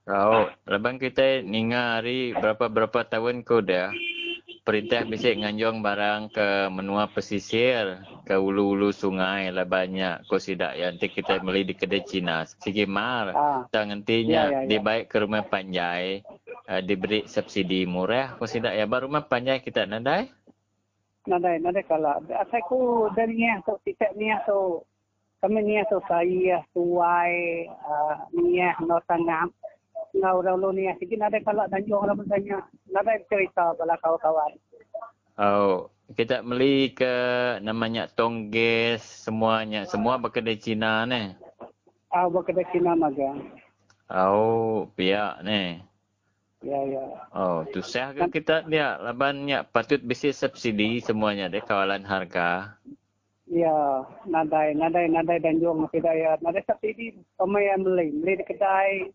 Oh, 0.10 0.50
lebang 0.66 0.98
kita 0.98 1.46
ninga 1.46 2.02
hari 2.02 2.34
berapa-berapa 2.34 3.06
tahun 3.06 3.46
kau 3.46 3.62
dah 3.62 3.94
perintah 4.62 5.02
bisik 5.08 5.42
nganjong 5.42 5.82
barang 5.82 6.22
ke 6.30 6.48
menua 6.70 7.10
pesisir 7.10 8.04
ke 8.28 8.36
ulu-ulu 8.38 8.94
sungai 8.94 9.50
lah 9.50 9.66
banyak. 9.66 10.28
Kau 10.30 10.38
sidak 10.38 10.78
yang 10.78 10.96
nanti 10.96 11.10
kita 11.10 11.42
beli 11.42 11.66
di 11.66 11.74
kedai 11.74 12.06
Cina. 12.06 12.46
Sigi 12.46 12.86
mar 12.86 13.34
ah. 13.34 13.62
tak 13.72 13.90
ngentinya 13.90 14.42
ya, 14.48 14.54
ya, 14.54 14.60
ya. 14.66 14.70
di 14.70 14.78
baik 14.78 15.10
ke 15.10 15.18
rumah 15.24 15.42
panjai 15.48 16.22
uh, 16.70 16.82
diberi 16.84 17.26
subsidi 17.26 17.88
murah. 17.90 18.36
Kau 18.38 18.46
sidak 18.46 18.78
ya 18.78 18.86
baru 18.86 19.10
rumah 19.10 19.26
panjai 19.26 19.64
kita 19.64 19.90
nadai? 19.90 20.30
Nadai 21.26 21.62
nadai 21.62 21.86
kalau 21.86 22.18
aku 22.32 23.10
dari 23.14 23.38
ni 23.38 23.50
tu 23.66 23.74
tiap 23.86 24.14
ni 24.18 24.30
tu. 24.46 24.82
Kami 25.42 25.58
ni 25.66 25.82
tu 25.90 25.98
saya 26.06 26.62
tuai 26.76 27.66
uh, 27.66 28.16
ni 28.38 28.62
no 28.86 29.02
tangam 29.10 29.50
ngau 30.16 30.44
dah 30.44 30.56
lu 30.56 30.70
ni 30.76 30.88
sikit 31.00 31.24
ada 31.24 31.40
kalau 31.44 31.66
tanjung 31.72 32.04
lah 32.04 32.16
tanya. 32.28 32.60
Ada 32.92 33.14
cerita 33.32 33.76
bala 33.76 33.96
kawan-kawan. 34.00 34.52
Oh 35.40 35.90
kita 36.14 36.44
beli 36.44 36.92
ke 36.92 37.16
namanya 37.64 38.12
tongges 38.12 39.02
semuanya. 39.02 39.88
Semua 39.88 40.20
berkedai 40.20 40.60
Cina 40.60 41.08
ni. 41.08 41.32
Ah 42.12 42.28
berkedai 42.28 42.68
Cina 42.76 42.94
maga. 42.94 43.32
Oh 44.12 44.92
pihak 45.00 45.42
ni. 45.48 45.80
Ya 46.62 46.80
ya. 46.86 47.06
Oh 47.34 47.66
tu 47.72 47.82
sah 47.82 48.12
ke 48.14 48.42
kita 48.42 48.68
dia? 48.68 49.00
Labannya 49.00 49.66
patut 49.66 50.04
bisi 50.04 50.30
subsidi 50.36 51.00
semuanya 51.02 51.48
deh 51.48 51.64
kawalan 51.64 52.04
harga. 52.04 52.78
Ya, 53.52 54.08
nadai, 54.24 54.72
nadai, 54.72 55.12
nadai 55.12 55.44
dan 55.44 55.60
jual 55.60 55.76
masih 55.76 56.00
daya. 56.00 56.40
Nadai 56.40 56.64
subsidi 56.64 57.20
pemain 57.36 57.84
beli, 57.84 58.08
beli 58.16 58.40
di 58.40 58.46
kedai, 58.48 59.12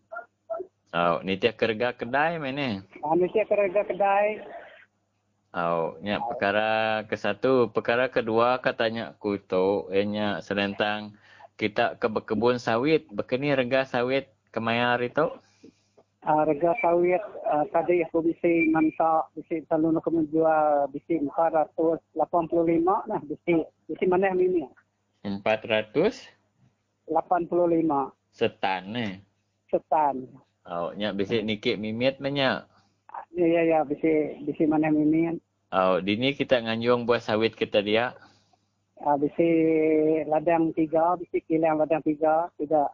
Oh, 0.95 1.19
ni 1.19 1.35
tiap 1.35 1.59
kerja 1.59 1.91
kedai 1.91 2.39
mana? 2.39 2.79
Ah, 3.03 3.11
ni 3.19 3.27
tiap 3.35 3.51
kerja 3.51 3.83
kedai. 3.83 4.39
Oh, 5.51 5.99
nya 5.99 6.23
perkara 6.23 7.03
ke 7.09 7.19
satu, 7.19 7.67
perkara 7.73 8.07
kedua 8.07 8.63
katanya 8.63 9.15
ku 9.19 9.35
tu, 9.35 9.91
ianya 9.91 10.39
selentang 10.39 11.17
kita 11.59 11.99
ke 11.99 12.07
kebun 12.23 12.55
sawit, 12.61 13.09
bekeni 13.11 13.51
rega 13.51 13.83
sawit 13.83 14.31
kemaya 14.55 14.95
hari 14.95 15.11
tu? 15.11 15.27
Ah, 16.23 16.47
rega 16.47 16.71
sawit 16.79 17.19
uh, 17.47 17.63
tadi 17.71 18.03
aku 18.03 18.19
bisi 18.23 18.67
manta 18.71 19.27
bisi 19.31 19.63
talun 19.67 19.95
aku 19.95 20.11
menjual 20.11 20.91
bisi 20.91 21.23
485 21.23 22.11
nah 22.83 23.19
bisi 23.23 23.63
bisi 23.87 24.03
mana 24.07 24.35
ini? 24.35 24.67
485 25.23 27.11
setan 28.35 28.81
ni. 28.91 29.07
Setan. 29.71 30.27
Oh, 30.67 30.91
nyak 30.91 31.15
bisik 31.15 31.47
nikit 31.47 31.79
mimit 31.79 32.19
banyak. 32.19 32.67
Ya 33.31 33.45
ya 33.47 33.61
ya, 33.63 33.79
bisik 33.87 34.43
bisik 34.43 34.67
mana 34.67 34.91
mimit. 34.91 35.39
Oh, 35.71 36.03
di 36.03 36.19
ni 36.19 36.35
kita 36.35 36.59
nganjung 36.59 37.07
buah 37.07 37.23
sawit 37.23 37.55
kita 37.55 37.79
dia. 37.79 38.11
Ah, 38.99 39.15
bisik 39.15 40.27
ladang 40.27 40.75
tiga, 40.75 41.15
bisik 41.15 41.47
kilang 41.47 41.79
ladang 41.79 42.03
tiga, 42.03 42.51
tidak. 42.59 42.91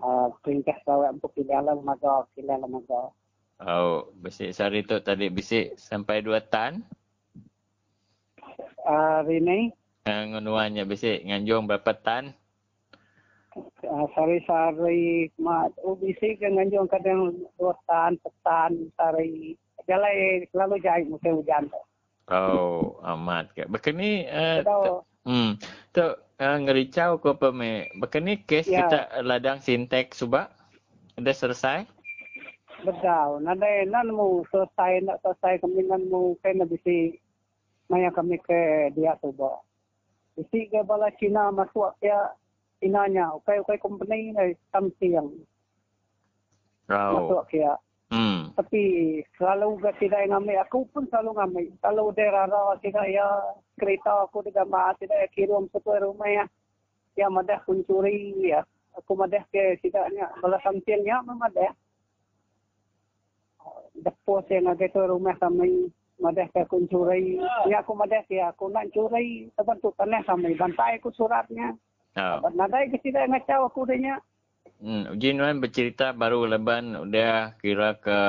Ah, 0.00 0.32
perintah 0.40 0.78
sawit 0.88 1.20
untuk 1.20 1.36
kilang 1.36 1.68
lembaga, 1.68 2.24
kilang 2.32 2.64
lembaga. 2.64 3.12
Oh, 3.58 4.14
bisik 4.16 4.54
sari 4.54 4.86
tu 4.86 5.02
tadi 5.02 5.28
bisik 5.34 5.74
sampai 5.76 6.22
dua 6.22 6.38
tan. 6.40 6.86
Ah, 8.86 9.20
hari 9.20 9.42
ni. 9.42 9.58
Ngunuannya 10.06 10.86
bisik 10.86 11.26
nganjung 11.26 11.68
berapa 11.68 11.92
tan? 11.92 12.37
Uh, 13.86 14.06
sari-sari 14.14 15.32
mat 15.40 15.72
ubisi 15.82 16.38
kan 16.38 16.58
ganjong 16.58 16.88
kadang 16.90 17.34
rotan 17.58 18.20
petan 18.22 18.90
sari. 18.94 19.58
Jalai 19.88 20.44
selalu 20.52 20.76
jai 20.84 21.08
musim 21.08 21.40
hujan 21.40 21.72
oh 22.30 23.00
amat 23.04 23.52
ke. 23.56 23.64
Bekeni 23.66 24.28
uh, 24.28 24.60
hmm. 25.24 25.56
Tu 25.92 26.04
uh, 26.04 26.58
ngericau 26.60 27.18
ko 27.20 27.36
apa 27.36 27.48
me? 27.50 27.88
Bekeni 27.96 28.44
kes 28.44 28.68
ya. 28.68 28.86
kita 28.86 29.24
ladang 29.24 29.58
sintek 29.60 30.12
suba 30.12 30.52
ada 31.16 31.32
selesai? 31.32 31.88
Betul. 32.84 33.42
Nanti 33.42 33.88
nan 33.90 34.14
mu 34.14 34.46
selesai 34.52 35.02
nak 35.02 35.18
selesai 35.24 35.64
kami 35.64 35.82
nan 35.88 36.06
mu 36.06 36.38
kena 36.44 36.68
bisi 36.68 37.16
maya 37.90 38.12
kami 38.12 38.38
ke 38.38 38.92
dia 38.94 39.16
tu 39.18 39.34
ba. 39.34 39.58
Bisi 40.38 40.70
ke 40.70 40.84
bala 40.86 41.10
Cina 41.18 41.50
masuk 41.50 41.98
ya 41.98 42.30
inanya 42.80 43.34
okay 43.34 43.58
okay 43.62 43.78
company 43.78 44.32
something 44.70 45.18
oh. 45.18 45.30
masuk 46.88 47.42
kaya 47.50 47.74
hmm 48.08 48.38
tapi 48.58 49.22
selalu 49.38 49.78
gak 49.78 50.02
tidak 50.02 50.18
yang 50.26 50.34
ngambil. 50.34 50.58
Aku 50.66 50.82
pun 50.90 51.06
selalu 51.06 51.38
ngambil. 51.38 51.66
Kalau 51.78 52.10
dia 52.10 52.34
rara 52.34 52.74
tidak 52.82 53.06
ya 53.06 53.26
kereta 53.78 54.26
aku 54.26 54.42
tidak 54.42 54.66
ya 54.66 55.26
kirim 55.30 55.70
satu 55.70 55.94
rumah 55.94 56.26
ya. 56.26 56.44
Ya 57.14 57.30
madah 57.30 57.62
kuncuri 57.62 58.34
ya. 58.50 58.66
Aku 58.98 59.14
madah 59.14 59.46
ke 59.54 59.78
tidaknya 59.78 60.26
balas 60.42 60.58
sampiannya 60.66 61.16
memadah. 61.22 61.70
Depo 63.94 64.42
saya 64.50 64.58
ngagai 64.66 64.90
tu 64.90 65.06
rumah 65.06 65.38
kami 65.38 65.86
madah 66.18 66.50
ke 66.50 66.66
kuncuri. 66.66 67.38
Ya 67.70 67.86
aku 67.86 67.94
madah 67.94 68.26
ke 68.26 68.42
aku 68.42 68.74
nak 68.74 68.90
curi. 68.90 69.54
Tapi 69.54 69.78
tu 69.78 69.94
tanah 69.94 70.26
kami 70.26 70.58
bantai 70.58 70.98
aku 70.98 71.14
suratnya. 71.14 71.78
Oh. 72.18 72.50
Nadai 72.50 72.90
ke 72.90 72.98
tidak 72.98 73.30
ngacau 73.30 73.70
aku 73.70 73.86
dia 73.86 74.18
Hmm, 74.78 75.10
Uji 75.10 75.34
Nuan 75.34 75.58
bercerita 75.58 76.14
baru 76.14 76.46
leban 76.46 76.94
udah 76.94 77.58
kira 77.58 77.98
ke 77.98 78.20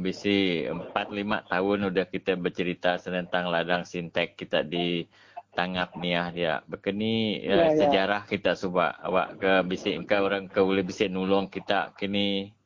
bisi 0.00 0.64
4-5 0.64 1.52
tahun 1.52 1.78
udah 1.92 2.06
kita 2.08 2.32
bercerita 2.40 2.96
tentang 2.96 3.52
ladang 3.52 3.84
sintek 3.84 4.32
kita 4.32 4.64
di 4.64 5.04
tangap 5.52 5.92
niah 6.00 6.32
dia. 6.32 6.54
Bekeni 6.64 7.44
ya, 7.44 7.76
ya, 7.76 7.84
sejarah 7.84 8.24
ya. 8.24 8.30
kita 8.30 8.56
cuba 8.56 8.96
awak 9.04 9.36
ke 9.36 9.52
bisi 9.68 10.00
engkau 10.00 10.24
orang 10.24 10.48
ke 10.48 10.64
boleh 10.64 10.80
bisi 10.80 11.12
nulung 11.12 11.52
kita 11.52 11.92
kini. 11.92 12.56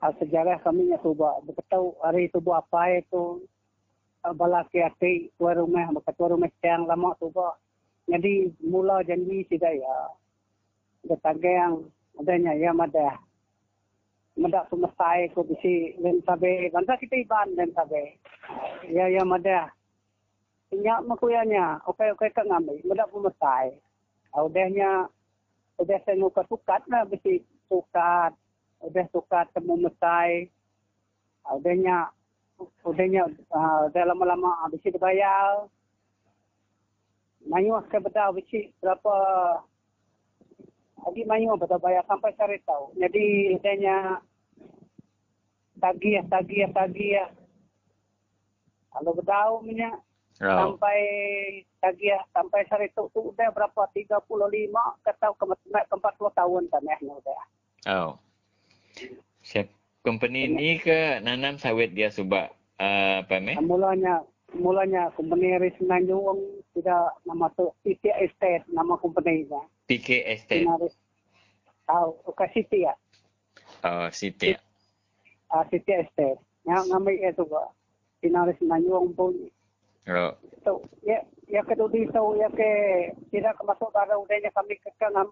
Ah, 0.00 0.16
sejarah 0.16 0.56
kami 0.64 0.88
ya 0.88 0.96
cuba. 1.04 1.36
Betul 1.44 2.00
hari 2.00 2.32
itu 2.32 2.40
buat 2.40 2.64
apa 2.64 2.96
itu 2.96 3.44
ah, 4.24 4.32
balaki 4.32 4.80
ati 4.80 5.28
tua 5.36 5.52
rumah, 5.52 5.92
betul 6.00 6.32
rumah 6.32 6.48
yang 6.64 6.88
lama 6.88 7.12
cuba. 7.20 7.60
Jadi 8.06 8.54
mula 8.62 9.02
janji 9.02 9.42
tidak 9.50 9.74
ya. 9.82 9.96
Ketangga 11.06 11.50
yang 11.50 11.74
adanya 12.18 12.52
ya 12.54 12.70
mada. 12.70 13.18
Mada 14.36 14.66
sumasai 14.70 15.30
ko 15.34 15.42
bisi 15.42 15.98
len 15.98 16.22
sabe. 16.22 16.70
Banda 16.70 16.94
kita 16.98 17.18
iban 17.18 17.54
len 17.58 17.74
sabe. 17.74 18.18
Ya 18.86 19.10
ya 19.10 19.26
mada. 19.26 19.70
Nya 20.70 20.98
makuyanya 21.02 21.82
okay 21.86 22.10
okay 22.10 22.30
ka 22.34 22.42
ngami 22.42 22.82
mada 22.82 23.06
pumasai 23.06 23.78
audahnya 24.36 25.08
udah 25.80 25.98
saya 26.04 26.20
nuka 26.20 26.44
sukat 26.46 26.84
na 26.86 27.08
bisi 27.08 27.40
sukat. 27.72 28.36
Udah 28.84 29.06
sukat 29.08 29.48
temu 29.56 29.80
mesai. 29.80 30.52
Audahnya 31.48 32.12
udahnya 32.84 33.28
uh, 33.52 33.88
dah 33.92 34.04
lama-lama 34.04 34.68
bisi 34.72 34.92
dibayar 34.92 35.64
Mayu 37.46 37.78
ke 37.86 38.02
bedah 38.02 38.34
bisi 38.34 38.74
berapa 38.82 39.14
Adi 41.06 41.22
mayu 41.22 41.54
betul 41.54 41.78
bayar 41.78 42.02
sampai 42.10 42.34
cari 42.34 42.58
tahu. 42.66 42.90
Jadi 42.98 43.54
adanya 43.54 44.18
tagih, 45.78 46.18
tagih, 46.26 46.66
tagih. 46.74 47.30
Kalau 48.90 49.14
bertahu 49.14 49.62
minyak 49.62 49.94
oh. 50.42 50.50
sampai 50.50 50.98
tagih 51.78 52.18
sampai 52.34 52.66
cari 52.66 52.88
tahu 52.90 53.06
tu 53.14 53.20
udah 53.30 53.54
berapa 53.54 53.82
35 53.94 54.18
ke 55.06 55.12
tahu 55.22 55.32
ke, 55.38 55.44
ke 55.86 55.94
40 55.94 56.40
tahun 56.42 56.62
kan 56.74 56.82
ya 56.82 56.96
udah. 56.98 57.40
Oh. 57.86 58.12
Siap 59.46 59.70
company 60.02 60.50
ini 60.50 60.82
ke 60.82 61.22
nanam 61.22 61.54
sawit 61.62 61.94
dia 61.94 62.10
subak 62.10 62.50
uh, 62.82 63.22
apa 63.22 63.38
meh? 63.38 63.54
Mulanya 63.62 64.26
mulanya 64.58 65.12
company 65.14 65.56
Risnan 65.56 66.08
Juang 66.08 66.40
tidak 66.76 67.16
nama 67.24 67.48
tu 67.56 67.72
PT 67.84 68.10
Estate 68.10 68.64
nama 68.72 68.96
company-nya. 69.00 69.62
PK 69.86 70.08
Estate. 70.26 70.66
Tahu, 71.86 72.08
uh, 72.26 72.34
ke 72.34 72.46
City 72.50 72.84
ya. 72.84 72.94
Oh, 73.86 74.10
City. 74.10 74.58
Ah, 75.52 75.62
City 75.70 75.92
Estate. 75.94 76.42
Yang 76.66 76.84
ngambil 76.90 77.14
itu 77.22 77.44
ba. 77.46 77.70
Pinaris 78.18 78.58
na 78.64 78.82
yung 78.82 79.14
pun. 79.14 79.32
Oh. 80.10 80.34
So, 80.66 80.82
ya, 81.06 81.22
ya 81.46 81.62
ke 81.62 81.78
dito, 81.78 82.22
ya 82.34 82.50
ke 82.50 82.70
tidak 83.30 83.54
kemasuk 83.62 83.90
darah 83.94 84.18
udahnya 84.18 84.50
kami 84.50 84.74
ke 84.82 84.90
ngam 84.98 85.30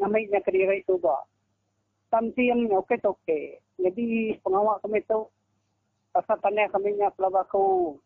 ngambil 0.00 0.22
niya 0.24 0.40
kedira 0.40 0.72
itu 0.72 0.96
ba. 0.96 1.20
Tamsiang 2.08 2.64
niya, 2.64 2.80
okay, 2.80 2.96
okay. 3.02 3.44
Jadi, 3.76 4.38
pengawak 4.40 4.80
kami 4.80 5.04
itu, 5.04 5.28
pasal 6.16 6.40
tanya 6.40 6.72
kami 6.72 6.96
niya, 6.96 7.12
pelabak 7.12 7.44
ko, 7.52 7.96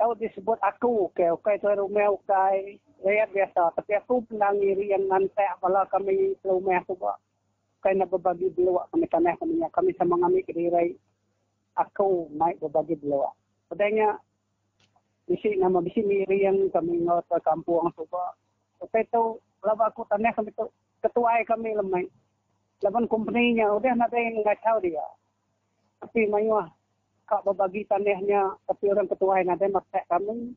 tahu 0.00 0.16
disebut 0.16 0.56
aku, 0.64 1.12
okay, 1.12 1.28
okay, 1.28 1.60
itu 1.60 1.68
rumah, 1.76 2.08
okay 2.16 2.80
rakyat 3.04 3.30
biasa. 3.30 3.62
Tapi 3.78 3.92
aku 3.98 4.26
ngiri 4.26 4.90
yang 4.94 5.06
nanti 5.06 5.44
kalau 5.62 5.84
kami 5.90 6.34
rumah 6.42 6.82
aku 6.82 6.98
buat. 6.98 7.18
Kaya 7.78 8.02
berbagi 8.10 8.50
beluak 8.58 8.90
kami 8.90 9.06
tanah 9.06 9.38
kami. 9.38 9.62
Kami 9.70 9.90
sama 9.94 10.18
kami 10.18 10.42
kedirai. 10.42 10.98
Aku 11.78 12.26
naik 12.34 12.58
berbagi 12.58 12.98
beluak. 12.98 13.30
Padanya, 13.70 14.18
bisi 15.30 15.54
nama 15.54 15.78
bisi 15.78 16.02
miri 16.02 16.42
yang 16.42 16.58
kami 16.74 17.06
ngot 17.06 17.22
ke 17.30 17.38
kampung 17.46 17.86
aku 17.86 18.02
buat. 18.10 18.34
Tapi 18.82 19.06
itu, 19.06 19.38
kalau 19.62 19.86
aku 19.86 20.02
tanah 20.10 20.34
kami 20.34 20.50
tu 20.58 20.66
ketua 20.98 21.38
kami 21.46 21.78
lemai. 21.78 22.10
Laban 22.82 23.10
company-nya, 23.10 23.74
udah 23.74 23.94
nanti 23.94 24.22
yang 24.22 24.42
dia. 24.82 25.06
Tapi 25.98 26.30
mayuah, 26.30 26.70
kak 27.28 27.44
berbagi 27.44 27.84
tanahnya, 27.84 28.56
tapi 28.64 28.88
orang 28.88 29.06
ketua 29.06 29.44
yang 29.44 29.52
ada 29.52 29.68
maksud 29.68 30.04
kami, 30.08 30.56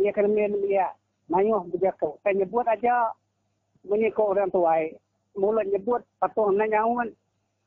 ia 0.00 0.10
kena 0.14 0.32
main 0.32 0.56
dia 0.64 0.88
mayuh 1.28 1.62
berjaka. 1.68 2.16
Saya 2.24 2.40
nyebut 2.40 2.64
aja 2.64 3.12
menyikau 3.84 4.32
orang 4.32 4.48
tua. 4.48 4.80
Mula 5.36 5.62
nyebut 5.68 6.02
patuh 6.18 6.50
nak 6.50 6.72
nyawan. 6.72 7.12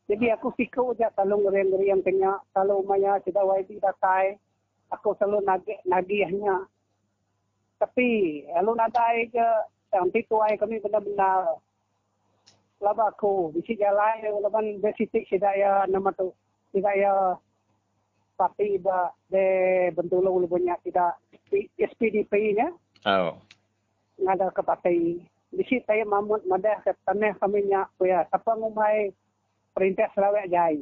Jadi 0.10 0.28
aku 0.34 0.52
sikau 0.60 0.92
aja 0.92 1.14
selalu 1.16 1.48
ngeri-ngeri 1.48 1.88
yang 1.88 2.02
kena. 2.04 2.42
Selalu 2.52 2.84
maya 2.84 3.22
tidak 3.24 3.48
YB 3.48 3.80
datai. 3.80 4.36
Aku 4.92 5.16
selalu 5.16 5.46
nagih 5.46 5.80
nagihnya. 5.88 6.68
Tapi 7.80 8.08
lalu 8.60 8.72
nadai 8.76 9.30
ke 9.32 9.48
nanti 9.92 10.20
tuai 10.28 10.56
kami 10.56 10.80
benar-benar 10.80 11.60
laba 12.82 13.14
aku 13.14 13.54
bisi 13.54 13.78
jalan 13.78 14.26
laban 14.42 14.82
besitik 14.82 15.28
tidak 15.30 15.54
ya 15.54 15.86
nama 15.86 16.10
tu 16.18 16.34
tidak 16.74 16.96
parti 18.42 18.82
ba 18.82 19.14
de 19.30 19.46
bentulung 19.94 20.50
punya 20.50 20.74
tidak 20.82 21.22
SPDP 21.78 22.58
nya. 22.58 22.74
Oh. 23.06 23.38
Ngada 24.18 24.50
ke 24.50 24.66
partai. 24.66 25.22
Di 25.52 25.64
situ 25.70 25.86
saya 25.86 26.02
mamut 26.10 26.42
madah 26.50 26.82
ke 26.82 26.98
tanah 27.06 27.38
kami 27.38 27.70
nya 27.70 27.86
kuya. 28.02 28.26
Siapa 28.34 28.58
ngumai 28.58 29.14
perintah 29.78 30.10
Sarawak 30.18 30.50
Jai. 30.50 30.82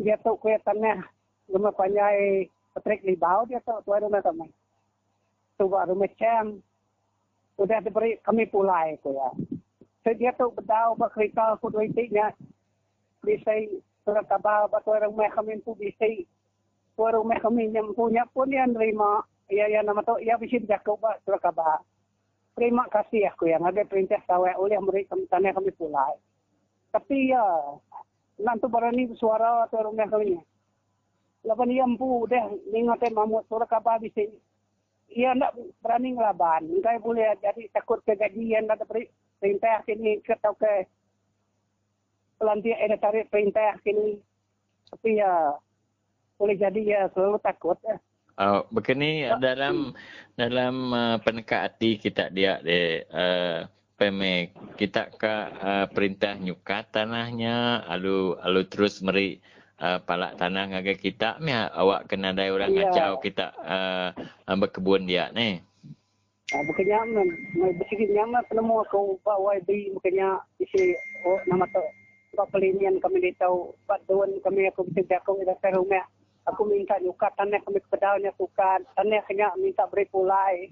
Dia 0.00 0.16
tu 0.24 0.40
kuya 0.40 0.56
tanah 0.64 1.04
rumah 1.52 1.76
panjai 1.76 2.48
Patrik 2.72 3.04
Libau 3.04 3.44
dia 3.44 3.60
tu 3.60 3.76
tuai 3.84 4.00
rumah 4.00 4.24
kami. 4.24 4.48
Tu 5.60 5.68
buat 5.68 5.84
rumah 5.84 6.08
cem. 6.16 6.64
Sudah 7.60 7.84
diberi 7.84 8.16
kami 8.24 8.48
pulai 8.48 8.96
kuya. 9.04 9.36
So 10.00 10.16
dia 10.16 10.32
tu 10.32 10.48
berdau 10.48 10.96
berkereta 10.96 11.60
aku 11.60 11.68
dua 11.68 11.84
itiknya. 11.84 12.32
Bisa 13.20 13.52
surat 14.00 14.24
kabar 14.32 14.64
batuai 14.72 15.04
rumah 15.04 15.28
kami 15.28 15.60
pun 15.60 15.76
bisa. 15.76 16.08
Tuai 17.00 17.16
rumah 17.16 17.40
kami 17.40 17.72
yang 17.72 17.96
punya 17.96 18.28
pun 18.28 18.52
yang 18.52 18.76
terima 18.76 19.24
ya 19.48 19.64
ya 19.72 19.80
nama 19.80 20.04
tu 20.04 20.20
ya 20.20 20.36
bisa 20.36 20.60
berjaga 20.60 20.92
ba 21.00 21.16
surat 21.24 21.40
khabar. 21.40 21.80
Terima 22.52 22.84
kasih 22.92 23.24
aku 23.24 23.48
yang 23.48 23.64
ada 23.64 23.88
perintah 23.88 24.20
sawai 24.28 24.52
oleh 24.60 24.76
mereka 24.84 25.16
tanah 25.32 25.56
kami 25.56 25.72
pulai. 25.80 26.12
Tapi 26.92 27.32
ya 27.32 27.40
nanti 28.36 28.68
barani 28.68 29.16
suara 29.16 29.64
tu 29.72 29.80
rumah 29.80 30.12
kami. 30.12 30.44
Lapan 31.48 31.72
ia 31.72 31.88
empu 31.88 32.28
deh 32.28 32.68
ningote 32.68 33.08
mamu 33.16 33.48
surat 33.48 33.64
khabar 33.64 33.96
bisa. 33.96 34.20
Ia 35.08 35.32
nak 35.32 35.56
berani 35.80 36.12
ngelaban. 36.12 36.68
Enggak 36.68 37.00
boleh 37.00 37.32
jadi 37.40 37.64
takut 37.72 38.04
kegajian 38.04 38.68
ada 38.68 38.84
perintah 39.40 39.80
kini 39.88 40.20
ketau 40.20 40.52
ke 40.52 40.84
pelantian 42.36 42.76
ada 42.76 43.00
tarik 43.00 43.32
perintah 43.32 43.72
kini. 43.80 44.20
Tapi 44.92 45.16
ya 45.16 45.56
boleh 46.40 46.56
jadi 46.56 46.80
ya 46.80 47.00
selalu 47.12 47.36
takut. 47.44 47.76
Eh. 47.84 48.00
Oh, 48.40 48.64
begini 48.72 49.28
dalam 49.36 49.92
dalam 50.32 50.74
uh, 50.96 51.16
peneka 51.20 51.68
hati 51.68 52.00
kita 52.00 52.32
dia 52.32 52.56
de 52.64 53.04
uh, 53.12 53.68
peme 54.00 54.56
kita 54.80 55.12
ke 55.12 55.34
uh, 55.60 55.84
perintah 55.92 56.40
nyuka 56.40 56.88
tanahnya 56.88 57.84
lalu 57.92 58.40
lalu 58.40 58.62
terus 58.72 59.04
meri 59.04 59.44
uh, 59.84 60.00
palak 60.00 60.40
tanah 60.40 60.72
ngagai 60.72 60.96
kita 60.96 61.36
mi 61.44 61.52
awak 61.52 62.08
kena 62.08 62.32
ada 62.32 62.48
orang 62.48 62.72
yeah. 62.72 62.88
ngacau 62.88 63.20
kita 63.20 63.52
uh, 63.60 64.56
berkebun 64.56 65.04
dia 65.04 65.28
ni. 65.36 65.60
Ah, 66.50 66.66
bukannya 66.66 67.30
bisigit 67.78 68.10
niya 68.10 68.26
man, 68.26 68.42
penemu 68.50 68.82
ako 68.82 69.22
pa 69.22 69.38
YB, 69.38 69.94
bukannya 69.94 70.34
isi, 70.58 70.98
oh, 71.22 71.38
nama 71.46 71.62
to, 71.70 71.78
pa 72.34 72.42
pelinian 72.50 72.98
kami 72.98 73.22
dito, 73.22 73.78
pa 73.86 73.94
doon 74.10 74.34
kami 74.42 74.66
ako 74.66 74.82
bisig 74.90 75.06
ako, 75.14 75.38
ila 75.38 75.54
sa 75.62 75.70
rumah, 75.70 76.02
aku 76.50 76.66
minta 76.66 76.98
nyukat 76.98 77.32
tanah 77.38 77.62
kami 77.62 77.78
pedalnya 77.86 78.34
sukat 78.34 78.82
tanah 78.98 79.22
kena 79.30 79.54
minta 79.56 79.86
beri 79.86 80.06
pulai 80.10 80.68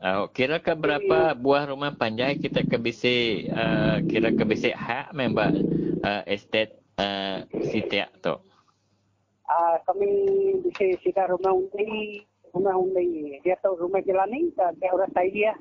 Oh, 0.00 0.32
kira 0.32 0.56
ke 0.64 0.72
berapa 0.72 1.36
buah 1.36 1.68
rumah 1.68 1.92
panjai 1.92 2.40
kita 2.40 2.64
ke 2.64 2.80
bisi 2.80 3.44
uh, 3.52 4.00
kira 4.08 4.32
ke 4.32 4.48
bisi 4.48 4.72
hak 4.72 5.12
member 5.12 5.52
uh, 6.00 6.24
estate 6.24 6.80
uh, 6.96 7.44
setiap 7.68 8.08
tu? 8.24 8.32
Uh, 9.44 9.76
kami 9.84 10.08
bisa 10.64 10.96
sida 11.04 11.28
rumah 11.28 11.52
undi, 11.52 12.24
rumah 12.48 12.80
undi. 12.80 13.44
Dia 13.44 13.60
tahu 13.60 13.76
rumah 13.76 14.00
jelani, 14.00 14.48
dia 14.56 14.88
orang 14.88 15.12
saya. 15.12 15.52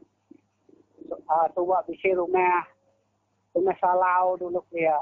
Uh, 1.04 1.48
tua 1.52 1.84
bisa 1.84 2.08
rumah 2.16 2.64
rumah 3.52 3.76
salau 3.84 4.40
dulu 4.40 4.64
dia. 4.72 4.96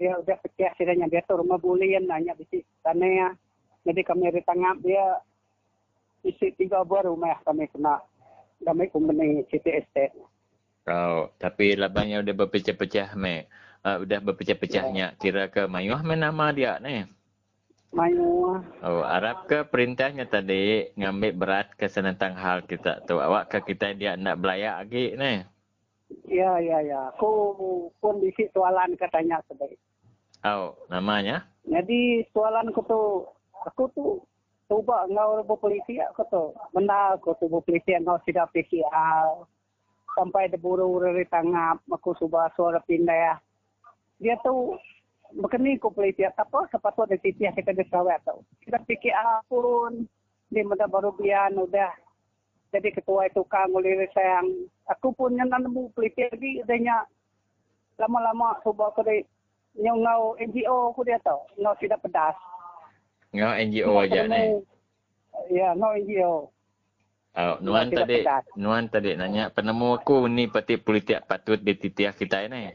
Dia 0.00 0.16
dia 0.16 0.16
udah 0.16 0.36
pecah 0.40 0.72
sidanya 0.80 1.12
dia 1.12 1.20
tahu 1.28 1.44
rumah 1.44 1.60
bulian 1.60 2.08
nanya 2.08 2.32
bisa 2.32 2.64
tanah. 2.80 3.36
Jadi 3.84 4.00
kami 4.00 4.32
ditangkap 4.32 4.80
dia 4.80 5.20
isi 6.24 6.56
tiga 6.56 6.80
buah 6.80 7.04
rumah 7.04 7.36
kami 7.44 7.68
kena 7.68 8.00
kami 8.64 8.88
kumpeni 8.88 9.44
City 9.52 9.76
Estate. 9.76 10.16
Oh, 10.88 11.28
tapi 11.36 11.76
labangnya 11.76 12.24
udah 12.24 12.32
berpecah-pecah 12.32 13.12
me. 13.12 13.44
Uh, 13.84 14.00
udah 14.00 14.24
berpecah-pecahnya. 14.24 15.12
Ya. 15.12 15.16
Kira 15.20 15.52
ke 15.52 15.68
mayuh 15.68 16.00
me 16.00 16.16
nama 16.16 16.48
dia 16.48 16.80
ni. 16.80 17.04
Mayuh. 17.92 18.64
Oh, 18.80 19.04
Arab 19.04 19.44
ke 19.44 19.68
perintahnya 19.68 20.24
tadi 20.24 20.88
ngambil 20.96 21.32
berat 21.36 21.68
ke 21.76 21.92
senentang 21.92 22.32
hal 22.40 22.64
kita 22.64 23.04
tu. 23.04 23.20
Awak 23.20 23.52
ke 23.52 23.76
kita 23.76 23.92
dia 23.92 24.16
nak 24.16 24.40
belayak 24.40 24.88
lagi 24.88 25.12
ni. 25.12 25.44
Ya, 26.24 26.56
ya, 26.58 26.80
ya. 26.80 27.12
Aku 27.14 27.92
kondisi 28.00 28.48
soalan 28.56 28.96
katanya 28.96 29.44
sedih. 29.44 29.76
Oh, 30.40 30.72
namanya? 30.88 31.44
Jadi 31.68 32.24
soalan 32.32 32.72
aku 32.72 32.82
tu, 32.88 33.02
aku 33.68 33.82
tu 33.92 34.04
cuba 34.70 35.04
ngau 35.10 35.44
rupa 35.44 35.68
polisi 35.68 36.00
aku 36.00 36.24
tu. 36.32 36.44
Benda 36.72 37.18
aku 37.18 37.36
tu 37.36 37.46
polisi 37.48 37.92
ngau 38.00 38.16
sudah 38.24 38.48
PCR. 38.48 39.44
Sampai 40.10 40.50
deburu 40.50 40.98
dari 40.98 41.22
tangap, 41.30 41.84
aku 41.86 42.16
cuba 42.18 42.50
suara 42.58 42.82
pindah 42.82 43.14
ya. 43.14 43.34
Dia 44.18 44.34
tu 44.42 44.74
Bukan 45.30 45.62
ko 45.78 45.94
polisi 45.94 46.26
apa 46.26 46.66
sepatut 46.74 47.06
di 47.06 47.18
sisi 47.22 47.46
kita 47.46 47.70
di 47.70 47.86
sawat 47.86 48.18
tu. 48.26 48.42
Kita 48.66 48.82
PCR 48.82 49.46
pun 49.46 50.02
di 50.50 50.60
muda 50.66 50.90
baru 50.90 51.14
bian 51.14 51.54
udah 51.54 51.94
jadi 52.74 52.90
ketua 52.90 53.30
itu 53.30 53.46
kang 53.46 53.70
oleh 53.70 54.10
sayang. 54.10 54.66
Aku 54.90 55.14
pun 55.14 55.38
yang 55.38 55.46
nemu 55.46 55.94
polisi 55.94 56.26
lagi 56.26 56.58
adanya 56.66 57.06
lama-lama 58.02 58.58
cuba 58.66 58.90
aku 58.90 59.06
ngau 59.76 60.34
NGO 60.38 60.90
aku 60.90 61.06
dia 61.06 61.18
tau. 61.22 61.46
Ngau 61.58 61.74
tidak 61.78 62.02
pedas. 62.02 62.36
Ngau 63.30 63.52
NGO 63.54 63.92
aja 64.00 64.26
ni. 64.26 64.58
Ya, 65.50 65.74
ngau 65.78 65.94
NGO. 65.94 66.50
Oh, 67.30 67.54
Nuan 67.62 67.94
tadi, 67.94 68.26
Nuan 68.58 68.90
tadi 68.90 69.14
nanya 69.14 69.54
penemu 69.54 70.02
aku 70.02 70.26
ni 70.26 70.50
peti 70.50 70.74
politik 70.82 71.22
patut 71.30 71.62
dititiah 71.62 72.10
kita 72.10 72.42
ini. 72.50 72.74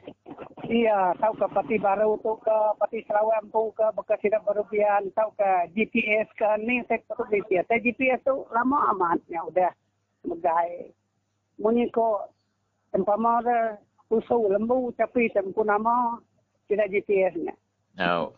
Iya, 0.64 1.12
tahu 1.20 1.36
ke 1.36 1.48
peti 1.52 1.76
baru 1.76 2.16
tu 2.24 2.40
ke 2.40 2.58
peti 2.80 3.04
Sarawak 3.04 3.52
tu 3.52 3.76
ke 3.76 3.84
bekas 4.00 4.16
tidak 4.24 4.48
berubian, 4.48 5.12
tahu 5.12 5.36
ke 5.36 5.76
GPS 5.76 6.32
ke 6.40 6.48
ni 6.64 6.80
saya 6.88 7.04
patut 7.04 7.28
dititiah. 7.28 7.68
Tapi 7.68 7.84
GPS 7.84 8.24
tu 8.24 8.48
lama 8.56 8.96
amat 8.96 9.20
ya 9.28 9.44
udah 9.44 9.76
megai. 10.24 10.88
Muni 11.60 11.92
ko 11.92 12.24
tempat 12.96 13.20
mana 13.20 13.76
usul 14.08 14.56
lembu 14.56 14.96
tapi 14.96 15.28
tempat 15.36 15.68
nama 15.68 16.16
tidak 16.70 16.88
GPS 16.92 17.34
nya. 17.38 17.54
Oh. 18.02 18.34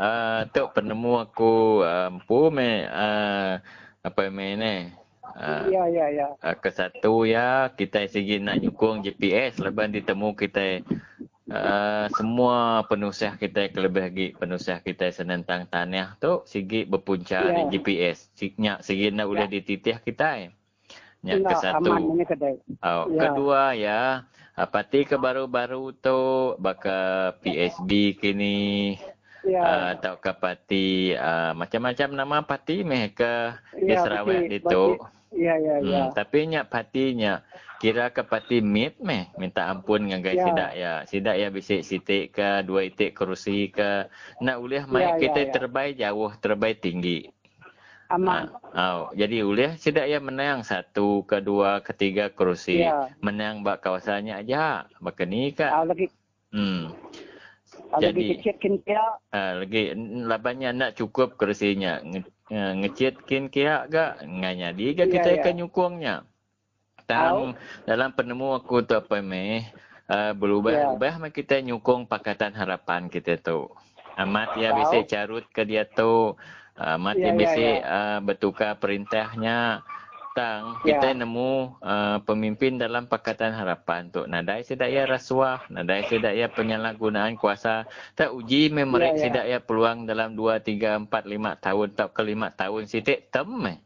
Uh, 0.00 0.48
tu 0.56 0.64
penemu 0.72 1.28
aku 1.28 1.84
ampu 1.84 2.48
uh, 2.48 2.52
me 2.52 2.88
uh, 2.88 3.60
apa 4.00 4.32
me 4.32 4.56
ni 4.56 4.88
uh, 5.36 5.68
ya 5.68 5.84
ya 5.92 6.08
ya 6.08 6.26
uh, 6.40 6.56
ke 6.56 6.72
satu 6.72 7.28
ya 7.28 7.68
kita 7.76 8.08
segi 8.08 8.40
nak 8.40 8.64
nyukung 8.64 9.04
GPS 9.04 9.60
lepas 9.60 9.92
ditemu 9.92 10.32
kita 10.32 10.80
uh, 11.52 12.08
semua 12.16 12.80
penusah 12.88 13.36
kita 13.36 13.68
kelebih 13.76 14.08
lagi 14.08 14.26
penusah 14.32 14.80
kita 14.80 15.12
senentang 15.12 15.68
tanah 15.68 16.16
tu 16.16 16.48
segi 16.48 16.88
berpunca 16.88 17.44
ya. 17.44 17.68
di 17.68 17.76
GPS 17.76 18.32
siknya 18.32 18.80
segi 18.80 19.12
nak 19.12 19.28
ya. 19.36 19.52
dititih 19.52 20.00
kita 20.00 20.48
Nya 21.20 21.36
ke 21.36 21.54
satu. 21.60 22.16
Oh, 22.80 23.04
ya. 23.12 23.20
kedua 23.20 23.76
ya, 23.76 24.24
pati 24.56 25.06
ke 25.08 25.16
baru-baru 25.16 25.94
tu 25.96 26.20
baka 26.58 27.32
PSB 27.40 28.18
kini 28.18 28.96
ya. 29.44 29.60
uh, 29.62 29.86
atau 29.96 30.20
ke 30.20 30.32
parti 30.36 30.86
uh, 31.16 31.52
macam-macam 31.56 32.08
nama 32.12 32.36
parti 32.44 32.82
meh 32.84 33.12
ke 33.12 33.56
ya, 33.80 33.86
di 33.86 33.94
Sarawak 33.96 34.44
itu. 34.50 34.84
Ya 35.30 35.54
ya 35.56 35.78
hmm, 35.78 35.86
ya. 35.86 36.02
Tapi 36.10 36.50
nya 36.50 36.66
partinya 36.66 37.46
kira 37.78 38.10
ke 38.10 38.26
parti 38.26 38.60
mit 38.60 38.98
meh 38.98 39.30
minta 39.38 39.70
ampun 39.70 40.04
dengan 40.04 40.20
guys 40.20 40.42
ya. 40.42 40.44
sidak 40.44 40.72
ya. 40.74 40.92
Sidak 41.06 41.36
ya 41.38 41.48
bisik 41.48 41.82
sitik 41.86 42.24
ke 42.34 42.66
dua 42.66 42.90
itik 42.90 43.14
kerusi 43.14 43.70
ke 43.70 44.10
nak 44.42 44.58
uliah 44.58 44.84
mai 44.90 45.06
ya, 45.06 45.10
kita 45.16 45.40
ya, 45.46 45.50
terbaik 45.54 45.94
jauh 45.96 46.30
terbaik 46.42 46.82
tinggi. 46.82 47.30
Aman. 48.10 48.50
Uh, 48.74 48.74
oh, 48.74 49.00
jadi 49.14 49.46
uliah 49.46 49.78
sidak 49.78 50.10
ya 50.10 50.18
menang 50.18 50.66
satu, 50.66 51.22
kedua, 51.22 51.78
ketiga 51.78 52.26
kerusi. 52.34 52.82
Ya. 52.82 53.14
Menang 53.22 53.62
bak 53.62 53.86
kawasannya 53.86 54.34
aja. 54.34 54.90
Bak 54.98 55.22
ni 55.30 55.54
ke. 55.54 55.62
Uh, 55.62 55.86
lagi. 55.86 56.06
Hmm. 56.50 56.90
Jadi 58.02 58.34
ngecetkin 58.34 58.82
kia. 58.82 59.02
Uh, 59.30 59.62
lagi 59.62 59.94
labannya 60.26 60.70
nak 60.74 60.90
cukup 60.98 61.38
kerusinya. 61.38 62.02
Nge, 62.02 62.26
uh, 62.50 62.72
ngecetkin 62.82 63.46
kia 63.46 63.86
gak 63.86 64.26
nganya 64.26 64.74
di 64.74 64.90
gak 64.94 65.10
kita 65.10 65.30
yeah, 65.38 65.46
yeah. 65.46 65.54
nyukungnya. 65.54 66.14
Tang 67.06 67.58
dalam 67.86 68.14
penemu 68.14 68.58
aku 68.58 68.86
tu 68.86 68.94
apa 68.94 69.18
meh 69.18 69.66
uh, 70.06 70.30
berubah-ubah 70.34 71.14
yeah. 71.18 71.30
kita 71.34 71.58
nyukung 71.62 72.06
pakatan 72.06 72.54
harapan 72.54 73.06
kita 73.06 73.38
tu. 73.38 73.70
Amat 74.18 74.58
ya 74.58 74.74
bisa 74.74 75.06
carut 75.06 75.46
ke 75.50 75.62
dia 75.62 75.86
tu. 75.86 76.34
Amat 76.80 77.20
yeah, 77.20 77.30
ya 77.30 77.32
bisa 77.36 77.60
yeah, 77.60 77.76
yeah. 77.76 78.16
Uh, 78.16 78.18
bertukar 78.24 78.80
perintahnya 78.80 79.84
datang 80.40 80.80
ya. 80.86 80.96
kita 80.96 81.08
nemu 81.18 81.82
uh, 81.82 82.18
pemimpin 82.24 82.78
dalam 82.78 83.10
Pakatan 83.10 83.52
Harapan 83.52 84.08
untuk 84.08 84.26
nadai 84.30 84.62
sedaya 84.62 85.04
rasuah, 85.04 85.66
nadai 85.68 86.06
sedaya 86.06 86.46
penyalahgunaan 86.48 87.36
kuasa. 87.36 87.84
Tak 88.14 88.32
uji 88.32 88.70
memerik 88.70 89.16
ya, 89.16 89.16
ya. 89.18 89.22
sedaya 89.26 89.56
peluang 89.58 90.06
dalam 90.06 90.38
2 90.38 90.62
3 90.62 91.10
4 91.10 91.10
5 91.10 91.64
tahun 91.66 91.86
atau 91.98 92.08
ke 92.14 92.22
5 92.22 92.60
tahun 92.60 92.82
sitik 92.86 93.18
tem 93.28 93.50
eh. 93.68 93.78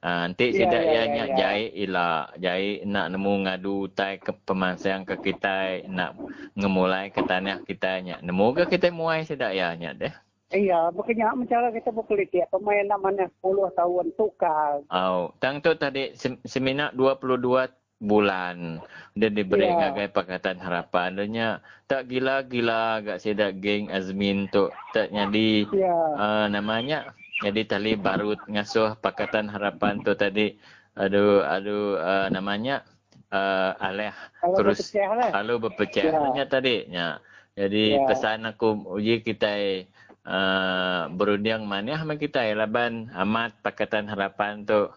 Uh, 0.00 0.32
nanti 0.32 0.56
ya, 0.56 0.64
sedaya 0.64 0.88
ya, 0.88 1.02
ya, 1.04 1.24
ya. 1.28 1.36
jai 1.36 1.64
ila 1.84 2.32
jai 2.40 2.80
nak 2.88 3.12
nemu 3.12 3.32
ngadu 3.44 3.92
tai 3.92 4.16
ke 4.16 4.32
pemansang 4.32 5.04
ke 5.04 5.20
kita 5.20 5.84
nak 5.92 6.16
ngemulai 6.56 7.12
ke 7.12 7.20
tanah 7.20 7.60
kita 7.68 8.00
nya. 8.00 8.16
Nemu 8.24 8.56
ke 8.56 8.64
kita 8.72 8.88
muai 8.88 9.28
sedaya 9.28 9.76
nya 9.76 9.92
deh. 9.92 10.29
Iya, 10.50 10.90
bukannya 10.90 11.46
mencara 11.46 11.70
kita 11.70 11.94
berkulit 11.94 12.34
ya. 12.34 12.42
Pemain 12.50 12.82
namanya 12.82 13.30
10 13.38 13.70
tahun 13.70 14.06
tukar. 14.18 14.82
Oh, 14.90 15.30
tang 15.38 15.62
tu 15.62 15.70
tadi 15.78 16.10
seminar 16.42 16.90
22 16.98 17.70
bulan. 18.02 18.82
Dia 19.14 19.30
diberi 19.30 19.70
yeah. 19.70 19.94
ngagai 19.94 20.10
pakatan 20.10 20.58
harapan. 20.58 21.14
Dia 21.30 21.62
tak 21.86 22.10
gila-gila 22.10 22.98
agak 22.98 23.22
sedak 23.22 23.62
geng 23.62 23.94
Azmin 23.94 24.50
tu. 24.50 24.74
Tak 24.90 25.14
jadi 25.14 25.70
yeah. 25.70 26.06
uh, 26.18 26.46
namanya. 26.50 27.14
Jadi 27.46 27.70
tali 27.70 27.94
baru 27.94 28.34
ngasuh 28.50 28.98
pakatan 28.98 29.46
harapan 29.46 30.02
tu 30.02 30.18
tadi. 30.18 30.58
Aduh, 30.98 31.46
aduh 31.46 31.94
uh, 32.00 32.26
namanya. 32.26 32.82
Uh, 33.30 33.78
aleh 33.78 34.10
terus 34.58 34.90
lalu 35.30 35.70
berpecah 35.70 36.02
yeah. 36.34 36.50
tadi 36.50 36.90
ya. 36.90 37.22
Jadi 37.54 37.94
yeah. 37.94 38.06
pesan 38.10 38.42
aku 38.42 38.90
uji 38.90 39.22
kita 39.22 39.86
uh, 40.26 41.08
berunding 41.12 41.64
mana 41.64 41.96
sama 42.00 42.16
kita 42.16 42.44
ya 42.44 42.54
laban 42.56 43.08
amat 43.14 43.56
pakatan 43.64 44.08
harapan 44.08 44.64
tu 44.64 44.90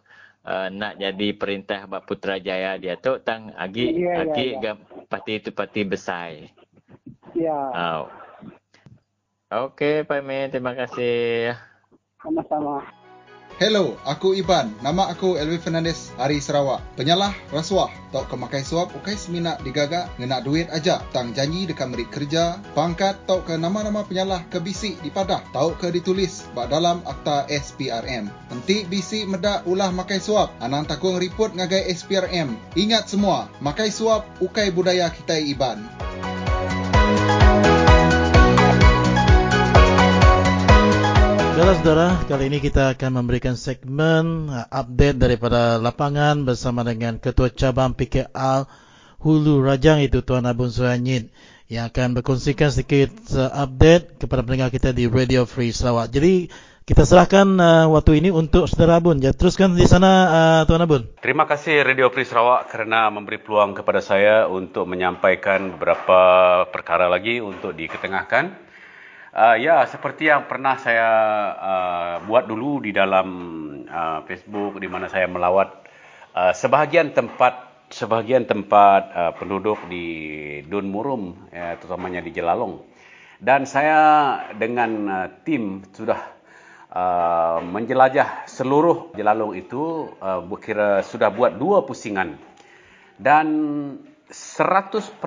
uh, 0.48 0.68
nak 0.72 1.00
jadi 1.00 1.36
perintah 1.36 1.88
Bak 1.88 2.08
Putrajaya 2.08 2.76
dia 2.80 3.00
tu 3.00 3.20
tang 3.24 3.52
agi 3.56 4.04
ya, 4.04 4.24
agi 4.28 4.60
ya, 4.60 4.74
ya. 4.76 5.04
parti 5.08 5.32
itu 5.40 5.50
parti 5.52 5.82
besar. 5.88 6.52
Ya. 7.34 7.60
Oh. 7.74 8.06
Okey, 9.54 10.02
Pak 10.10 10.22
Men, 10.26 10.50
terima 10.50 10.74
kasih. 10.74 11.54
Sama-sama. 12.18 13.03
Hello, 13.62 14.02
aku 14.02 14.34
Iban. 14.34 14.74
Nama 14.82 15.14
aku 15.14 15.38
Elvi 15.38 15.62
Fernandez, 15.62 16.10
Ari 16.18 16.42
Sarawak. 16.42 16.82
Penyalah 16.98 17.38
rasuah. 17.54 17.94
Tok 18.10 18.26
kemakai 18.26 18.66
suap, 18.66 18.90
ukai 18.98 19.14
semina 19.14 19.62
digaga, 19.62 20.10
ngena 20.18 20.42
duit 20.42 20.66
aja. 20.74 21.06
Tang 21.14 21.38
janji 21.38 21.70
dekat 21.70 21.94
merik 21.94 22.10
kerja, 22.10 22.58
pangkat, 22.74 23.14
tok 23.30 23.46
ke 23.46 23.54
nama-nama 23.54 24.02
penyalah 24.02 24.42
ke 24.50 24.58
bisi 24.58 24.98
di 25.06 25.14
padah. 25.14 25.46
Tok 25.54 25.78
ke 25.78 25.94
ditulis 25.94 26.50
bak 26.58 26.74
dalam 26.74 27.06
akta 27.06 27.46
SPRM. 27.46 28.26
Nanti 28.50 28.90
bisi 28.90 29.30
medak 29.30 29.70
ulah 29.70 29.94
makai 29.94 30.18
suap. 30.18 30.50
Anang 30.58 30.90
takung 30.90 31.22
report 31.22 31.54
ngagai 31.54 31.94
SPRM. 31.94 32.58
Ingat 32.74 33.06
semua, 33.06 33.54
makai 33.62 33.94
suap, 33.94 34.26
ukai 34.42 34.74
budaya 34.74 35.14
kita 35.14 35.38
Iban. 35.38 35.86
Saudara-saudara, 41.54 42.18
kali 42.26 42.50
ini 42.50 42.58
kita 42.58 42.98
akan 42.98 43.22
memberikan 43.22 43.54
segmen 43.54 44.50
uh, 44.50 44.66
update 44.74 45.22
daripada 45.22 45.78
lapangan 45.78 46.50
bersama 46.50 46.82
dengan 46.82 47.22
Ketua 47.22 47.54
Cabang 47.54 47.94
PKR 47.94 48.66
Hulu 49.22 49.62
Rajang 49.62 50.02
itu 50.02 50.26
Tuan 50.26 50.50
Abun 50.50 50.74
Suhanyit 50.74 51.30
yang 51.70 51.94
akan 51.94 52.18
berkongsikan 52.18 52.74
sedikit 52.74 53.14
uh, 53.38 53.54
update 53.54 54.18
kepada 54.18 54.42
pendengar 54.42 54.74
kita 54.74 54.98
di 54.98 55.06
Radio 55.06 55.46
Free 55.46 55.70
Sarawak. 55.70 56.10
Jadi 56.10 56.50
kita 56.90 57.06
serahkan 57.06 57.46
uh, 57.62 57.86
waktu 57.94 58.18
ini 58.18 58.34
untuk 58.34 58.66
Saudara 58.66 58.98
Abun. 58.98 59.22
Ya, 59.22 59.30
teruskan 59.30 59.78
di 59.78 59.86
sana 59.86 60.10
uh, 60.10 60.62
Tuan 60.66 60.82
Abun. 60.82 61.06
Terima 61.22 61.46
kasih 61.46 61.86
Radio 61.86 62.10
Free 62.10 62.26
Sarawak 62.26 62.74
kerana 62.74 63.14
memberi 63.14 63.38
peluang 63.38 63.78
kepada 63.78 64.02
saya 64.02 64.50
untuk 64.50 64.90
menyampaikan 64.90 65.78
beberapa 65.78 66.18
perkara 66.74 67.06
lagi 67.14 67.46
untuk 67.46 67.78
diketengahkan. 67.78 68.63
Uh, 69.34 69.58
ya, 69.58 69.90
seperti 69.90 70.30
yang 70.30 70.46
pernah 70.46 70.78
saya 70.78 71.10
uh, 71.58 72.16
buat 72.30 72.46
dulu 72.46 72.86
di 72.86 72.94
dalam 72.94 73.28
uh, 73.90 74.22
Facebook 74.30 74.78
di 74.78 74.86
mana 74.86 75.10
saya 75.10 75.26
melawat 75.26 75.90
uh, 76.38 76.54
sebahagian 76.54 77.18
tempat 77.18 77.74
sebahagian 77.90 78.46
tempat 78.46 79.02
uh, 79.10 79.32
penduduk 79.34 79.90
di 79.90 80.06
Dun 80.70 80.86
Murum, 80.94 81.50
ya, 81.50 81.82
terutamanya 81.82 82.22
di 82.22 82.30
Jelalong. 82.30 82.86
Dan 83.42 83.66
saya 83.66 84.38
dengan 84.54 84.92
uh, 85.10 85.28
tim 85.42 85.82
sudah 85.90 86.22
uh, 86.94 87.58
menjelajah 87.66 88.46
seluruh 88.46 89.18
Jelalong 89.18 89.58
itu, 89.58 90.14
uh, 90.22 90.46
kira 90.62 91.02
sudah 91.02 91.34
buat 91.34 91.58
dua 91.58 91.82
pusingan. 91.90 92.38
Dan 93.18 93.48
100% 94.30 95.18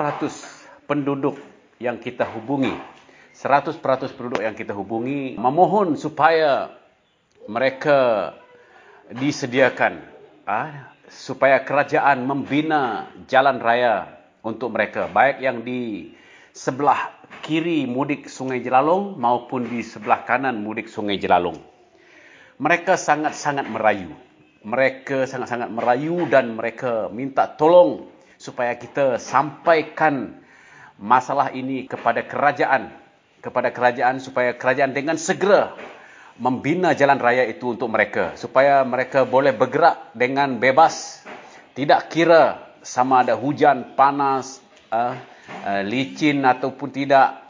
penduduk 0.87 1.39
yang 1.83 1.99
kita 1.99 2.27
hubungi, 2.39 2.96
100% 3.37 3.85
penduduk 4.17 4.41
yang 4.41 4.57
kita 4.57 4.73
hubungi 4.73 5.37
memohon 5.37 6.01
supaya 6.01 6.73
mereka 7.45 8.33
disediakan 9.13 10.01
uh, 10.49 10.73
supaya 11.13 11.61
kerajaan 11.61 12.25
membina 12.25 13.13
jalan 13.29 13.61
raya 13.61 14.09
untuk 14.41 14.73
mereka 14.73 15.13
baik 15.13 15.45
yang 15.45 15.61
di 15.61 16.11
sebelah 16.57 17.13
kiri 17.45 17.85
mudik 17.85 18.33
Sungai 18.33 18.65
Jelalong 18.65 19.21
maupun 19.21 19.69
di 19.69 19.85
sebelah 19.85 20.25
kanan 20.25 20.65
mudik 20.65 20.89
Sungai 20.89 21.21
Jelalong. 21.21 21.61
Mereka 22.57 22.97
sangat-sangat 22.97 23.69
merayu. 23.69 24.17
Mereka 24.65 25.29
sangat-sangat 25.29 25.69
merayu 25.69 26.25
dan 26.27 26.57
mereka 26.57 27.13
minta 27.13 27.45
tolong 27.45 28.09
supaya 28.41 28.73
kita 28.81 29.21
sampaikan 29.21 30.41
masalah 30.97 31.53
ini 31.53 31.85
kepada 31.85 32.25
kerajaan 32.25 33.06
kepada 33.47 33.71
kerajaan 33.71 34.19
supaya 34.19 34.59
kerajaan 34.59 34.91
dengan 34.91 35.15
segera 35.15 35.79
membina 36.43 36.93
jalan 36.99 37.23
raya 37.23 37.47
itu 37.47 37.79
untuk 37.79 37.87
mereka. 37.87 38.35
Supaya 38.35 38.83
mereka 38.83 39.23
boleh 39.23 39.55
bergerak 39.55 40.11
dengan 40.19 40.59
bebas. 40.59 41.23
Tidak 41.79 42.11
kira 42.11 42.75
sama 42.83 43.23
ada 43.23 43.39
hujan 43.39 43.95
panas 43.95 44.59
uh, 44.91 45.15
uh, 45.63 45.83
licin 45.87 46.43
ataupun 46.43 46.91
tidak. 46.91 47.47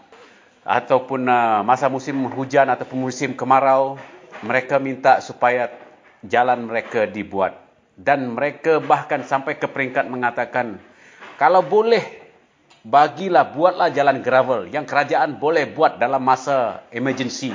Ataupun 0.67 1.25
uh, 1.31 1.63
masa 1.65 1.89
musim 1.89 2.29
hujan 2.29 2.69
ataupun 2.69 3.01
musim 3.01 3.33
kemarau. 3.33 3.97
Mereka 4.45 4.77
minta 4.77 5.25
supaya 5.25 5.73
jalan 6.21 6.69
mereka 6.69 7.09
dibuat. 7.09 7.57
Dan 7.97 8.37
mereka 8.37 8.77
bahkan 8.85 9.25
sampai 9.25 9.57
ke 9.57 9.65
peringkat 9.65 10.13
mengatakan 10.13 10.77
kalau 11.41 11.65
boleh 11.65 12.26
bagilah 12.87 13.51
buatlah 13.51 13.91
jalan 13.91 14.23
gravel 14.23 14.71
yang 14.71 14.87
kerajaan 14.87 15.43
boleh 15.43 15.67
buat 15.75 15.99
dalam 15.99 16.23
masa 16.23 16.87
emergency. 16.95 17.51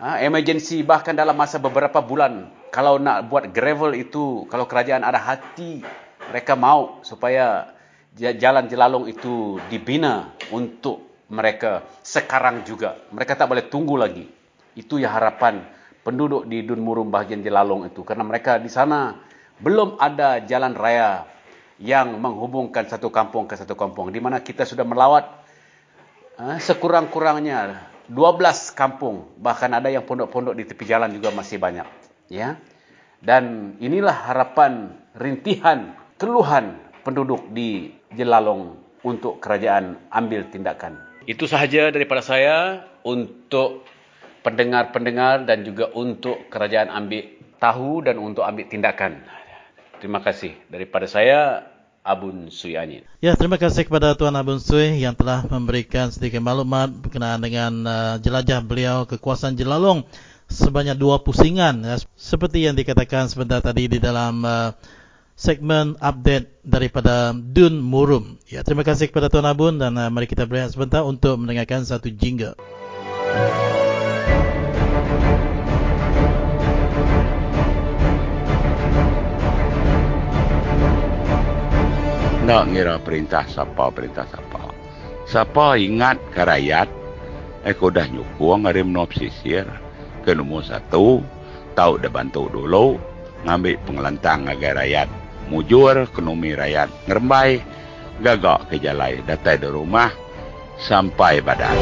Ha, 0.00 0.24
emergency 0.24 0.80
bahkan 0.80 1.12
dalam 1.12 1.36
masa 1.36 1.60
beberapa 1.60 2.00
bulan. 2.00 2.48
Kalau 2.72 2.96
nak 2.96 3.28
buat 3.28 3.52
gravel 3.52 3.92
itu 3.96 4.48
kalau 4.48 4.64
kerajaan 4.64 5.04
ada 5.04 5.20
hati 5.20 5.84
mereka 6.32 6.56
mau 6.56 7.00
supaya 7.04 7.72
jalan 8.16 8.68
jelalong 8.68 9.04
itu 9.08 9.60
dibina 9.68 10.32
untuk 10.48 11.28
mereka. 11.28 11.84
Sekarang 12.00 12.64
juga 12.64 12.96
mereka 13.12 13.36
tak 13.36 13.52
boleh 13.52 13.68
tunggu 13.68 14.00
lagi. 14.00 14.24
Itu 14.76 15.00
ya 15.00 15.12
harapan 15.12 15.64
penduduk 16.04 16.48
di 16.48 16.64
Dun 16.64 16.80
Murum 16.80 17.12
bahagian 17.12 17.44
jelalong 17.44 17.88
itu. 17.88 18.00
Karena 18.04 18.24
mereka 18.24 18.60
di 18.60 18.68
sana 18.68 19.16
belum 19.60 19.96
ada 19.96 20.40
jalan 20.44 20.76
raya 20.76 21.35
yang 21.76 22.16
menghubungkan 22.16 22.88
satu 22.88 23.12
kampung 23.12 23.44
ke 23.44 23.54
satu 23.56 23.76
kampung 23.76 24.08
di 24.08 24.20
mana 24.20 24.40
kita 24.40 24.64
sudah 24.64 24.84
melawat 24.84 25.28
ha, 26.40 26.56
sekurang-kurangnya 26.56 27.92
12 28.06 28.78
kampung, 28.78 29.34
bahkan 29.42 29.74
ada 29.74 29.90
yang 29.90 30.06
pondok-pondok 30.06 30.54
di 30.54 30.62
tepi 30.62 30.86
jalan 30.86 31.10
juga 31.10 31.34
masih 31.34 31.58
banyak, 31.58 31.86
ya. 32.30 32.54
Dan 33.18 33.74
inilah 33.82 34.30
harapan 34.30 34.94
rintihan 35.18 35.98
keluhan 36.14 36.78
penduduk 37.02 37.50
di 37.50 37.90
Jelalong 38.14 38.78
untuk 39.02 39.42
kerajaan 39.42 39.98
ambil 40.14 40.46
tindakan. 40.46 41.02
Itu 41.26 41.50
sahaja 41.50 41.90
daripada 41.90 42.22
saya 42.22 42.86
untuk 43.02 43.82
pendengar-pendengar 44.46 45.42
dan 45.42 45.66
juga 45.66 45.90
untuk 45.90 46.46
kerajaan 46.46 46.86
ambil 46.86 47.26
tahu 47.58 48.06
dan 48.06 48.22
untuk 48.22 48.46
ambil 48.46 48.70
tindakan. 48.70 49.26
Terima 49.96 50.20
kasih 50.20 50.52
daripada 50.68 51.08
saya 51.08 51.66
Abun 52.06 52.54
Sui 52.54 52.78
Anit. 52.78 53.02
Ya, 53.18 53.34
terima 53.34 53.58
kasih 53.58 53.82
kepada 53.82 54.14
Tuan 54.14 54.38
Abun 54.38 54.62
Sui 54.62 55.02
yang 55.02 55.18
telah 55.18 55.42
memberikan 55.50 56.14
sedikit 56.14 56.38
maklumat 56.38 56.94
berkenaan 56.94 57.42
dengan 57.42 57.72
uh, 57.82 58.14
jelajah 58.22 58.62
beliau 58.62 59.10
kekuasaan 59.10 59.58
Jelalong 59.58 60.06
sebanyak 60.46 60.94
dua 60.94 61.26
pusingan. 61.26 61.82
Ya, 61.82 61.98
seperti 62.14 62.62
yang 62.62 62.78
dikatakan 62.78 63.26
sebentar 63.26 63.58
tadi 63.58 63.90
di 63.90 63.98
dalam 63.98 64.38
uh, 64.46 64.70
segmen 65.34 65.98
update 65.98 66.62
daripada 66.62 67.34
Dun 67.34 67.82
Murum. 67.82 68.38
Ya, 68.46 68.62
terima 68.62 68.86
kasih 68.86 69.10
kepada 69.10 69.26
Tuan 69.26 69.50
Abun 69.50 69.82
dan 69.82 69.98
uh, 69.98 70.06
mari 70.06 70.30
kita 70.30 70.46
berehat 70.46 70.78
sebentar 70.78 71.02
untuk 71.02 71.42
mendengarkan 71.42 71.82
satu 71.82 72.06
jingle. 72.14 72.54
Nak 82.46 82.70
ngira 82.70 83.02
perintah 83.02 83.42
siapa 83.42 83.90
perintah 83.90 84.22
siapa? 84.30 84.70
Siapa 85.26 85.74
ingat 85.82 86.22
ke 86.30 86.46
rakyat? 86.46 86.86
Aku 87.66 87.90
dah 87.90 88.06
nyukung 88.06 88.70
hari 88.70 88.86
menop 88.86 89.10
sisir 89.10 89.66
ke 90.22 90.30
nombor 90.30 90.62
satu 90.62 91.18
tahu 91.74 91.98
dah 91.98 92.06
bantu 92.06 92.46
dulu 92.46 92.94
ngambil 93.42 93.74
pengelantang 93.82 94.46
agar 94.46 94.78
rakyat 94.78 95.10
mujur 95.50 96.06
ekonomi 96.06 96.54
rakyat 96.54 96.86
ngerembai 97.10 97.58
gagak 98.22 98.70
ke 98.70 98.78
jalai 98.78 99.18
datai 99.26 99.58
di 99.58 99.66
rumah 99.66 100.14
sampai 100.78 101.42
badan. 101.42 101.74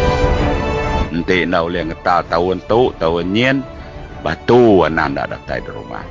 Nanti 1.13 1.45
nak 1.45 1.69
boleh 1.69 1.93
ngetah 1.93 2.25
tahun 2.33 2.65
tu 2.65 2.89
tahun 2.97 3.37
nyen 3.37 3.57
batu 4.25 4.89
anak 4.89 5.13
nak 5.13 5.27
datai 5.37 5.61
di 5.61 5.69
rumah. 5.69 6.05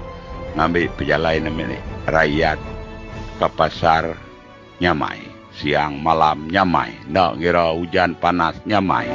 Ngambil 0.53 0.93
pejalai 0.93 1.41
namanya 1.41 1.81
rakyat 2.05 2.61
ke 3.41 3.47
pasar 3.57 4.32
nyamai. 4.81 5.21
Siang 5.53 6.01
malam 6.01 6.49
nyamai. 6.49 6.93
Nak 7.13 7.37
kira 7.37 7.73
hujan 7.77 8.17
panas 8.17 8.57
nyamai. 8.65 9.05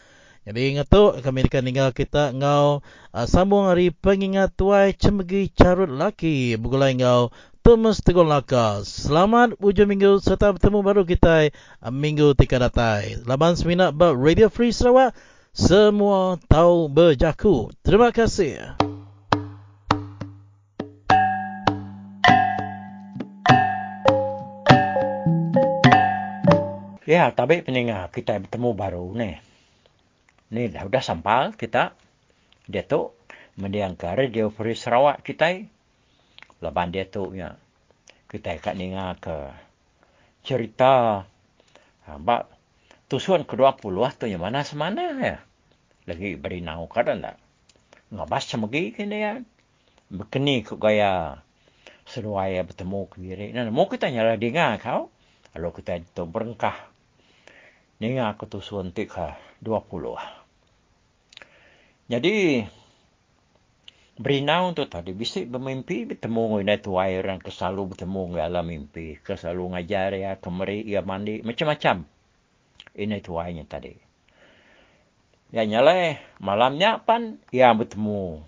Jadi 0.45 0.77
ingat 0.77 0.93
tu 0.93 1.09
kami 1.25 1.49
akan 1.49 1.65
tinggal 1.65 1.89
kita 1.97 2.37
ngau 2.37 2.85
uh, 3.17 3.25
sambung 3.25 3.65
hari 3.65 3.89
pengingat 3.89 4.53
tuai 4.53 4.93
cemegi 4.93 5.49
carut 5.49 5.89
laki 5.89 6.61
bugulai 6.61 6.93
ngau 7.01 7.33
Thomas 7.65 8.05
Teguh 8.05 8.29
Laka. 8.29 8.85
Selamat 8.85 9.57
ujung 9.57 9.89
minggu 9.89 10.21
serta 10.21 10.53
bertemu 10.53 10.85
baru 10.85 11.09
kita 11.09 11.49
uh, 11.49 11.89
minggu 11.89 12.37
tika 12.37 12.61
datai. 12.61 13.25
Laban 13.25 13.57
seminat 13.57 13.97
ber 13.97 14.13
Radio 14.21 14.53
Free 14.53 14.69
Sarawak 14.69 15.17
semua 15.57 16.37
tahu 16.45 16.93
berjaku. 16.93 17.73
Terima 17.81 18.13
kasih. 18.13 18.77
Ya, 27.09 27.33
tapi 27.33 27.65
peningat 27.65 28.13
kita 28.13 28.45
bertemu 28.45 28.77
baru 28.77 29.09
ni. 29.17 29.54
Ni 30.55 30.71
dah 30.71 30.87
sudah 30.87 31.03
sampai 31.03 31.51
kita. 31.59 31.99
Dia 32.71 32.87
tu 32.87 33.11
mendiang 33.59 33.99
ke 33.99 34.07
radio 34.07 34.55
Free 34.55 34.79
Sarawak 34.79 35.27
kita. 35.27 35.67
Lepas 36.63 36.87
dia 36.95 37.11
tu 37.11 37.35
ya. 37.35 37.59
Kita 38.31 38.55
akan 38.55 38.75
dengar 38.79 39.19
ke 39.19 39.51
cerita. 40.47 41.27
Hamba 42.07 42.47
tusuan 43.11 43.43
ke-20 43.43 43.99
tu 44.15 44.31
yang 44.31 44.47
mana 44.47 44.63
semana 44.63 45.19
ya. 45.19 45.43
Lagi 46.07 46.39
beri 46.39 46.63
nau 46.63 46.87
kadang 46.87 47.19
tak. 47.19 47.35
Ngabas 48.15 48.47
semegi 48.47 48.95
kini 48.95 49.19
ya. 49.19 49.43
Berkeni 50.07 50.63
ke 50.63 50.79
gaya 50.79 51.43
seruai 52.07 52.63
bertemu 52.63 53.01
ke 53.11 53.17
diri. 53.19 53.47
Nah, 53.51 53.67
mau 53.75 53.91
kita 53.91 54.07
nyala 54.07 54.39
dengar 54.39 54.79
kau. 54.79 55.11
Kalau 55.51 55.75
kita 55.75 55.99
itu 55.99 56.23
berengkah 56.31 56.95
ni 57.99 58.19
aku 58.19 58.45
tu 58.51 58.61
suntik 58.61 59.17
ha 59.19 59.39
20. 59.63 60.44
Jadi 62.05 62.61
Berinau 64.15 64.71
tu 64.79 64.87
tadi 64.87 65.11
bisik 65.11 65.51
bermimpi 65.51 66.07
bertemu 66.07 66.63
dengan 66.63 66.79
tu 66.79 66.95
air 67.03 67.27
yang 67.27 67.43
keselalu 67.43 67.91
bertemu 67.91 68.31
dengan 68.31 68.47
alam 68.47 68.67
mimpi. 68.71 69.19
Keselalu 69.19 69.75
ngajar 69.75 70.15
ya, 70.15 70.39
kemari, 70.39 70.87
ya 70.87 71.03
mandi, 71.03 71.43
macam-macam. 71.43 72.07
Ini 72.95 73.19
tu 73.19 73.35
airnya 73.43 73.67
tadi. 73.67 73.91
Ya 75.51 75.67
nyalai, 75.67 76.23
malamnya 76.39 77.03
pan, 77.03 77.43
ya 77.51 77.75
bertemu. 77.75 78.39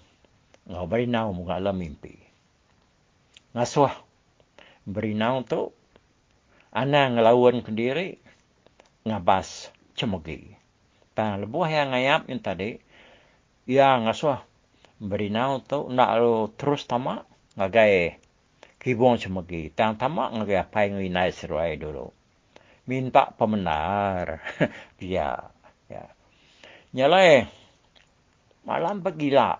Ngau 0.70 0.86
berinau 0.86 1.34
dengan 1.34 1.58
alam 1.58 1.74
mimpi. 1.82 2.14
Ngasuh. 3.58 3.90
Berinau 4.86 5.42
tu, 5.42 5.74
anak 6.70 7.18
ngelawan 7.18 7.66
ke 7.66 7.74
diri, 7.74 8.22
ngabas 9.02 9.74
cemogi. 9.98 10.46
Ta 11.10 11.34
lebuh 11.34 11.66
yang 11.66 11.90
ngayap 11.90 12.30
yang 12.30 12.38
tadi, 12.38 12.78
ya 13.66 13.98
ngasuh 13.98 14.38
berinau 15.02 15.60
tu 15.60 15.90
nak 15.92 16.10
lo 16.22 16.48
terus 16.54 16.86
tamak 16.88 17.26
ngagai 17.58 18.22
kibong 18.86 19.18
cemogi. 19.18 19.74
Tang 19.74 19.98
tamak 19.98 20.30
ngagai 20.30 20.62
apa 20.62 20.86
yang 20.86 21.02
inai 21.02 21.34
seruai 21.34 21.74
dulu. 21.74 22.06
Minta 22.86 23.34
pemenar. 23.34 24.38
ya, 25.02 25.50
ya. 25.90 26.06
Nyalai, 26.94 27.50
malam 28.62 29.02
pagila. 29.02 29.58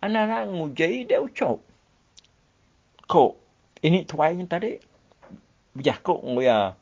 Anak-anak 0.00 0.56
ngujai 0.56 1.04
dia 1.04 1.20
ucap. 1.20 1.60
Kok, 3.04 3.32
ini 3.84 4.08
tuai 4.08 4.40
tadi. 4.48 4.72
Bijakuk 5.76 6.24
nguya 6.24 6.72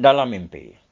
dalam 0.00 0.32
mimpi. 0.32 0.87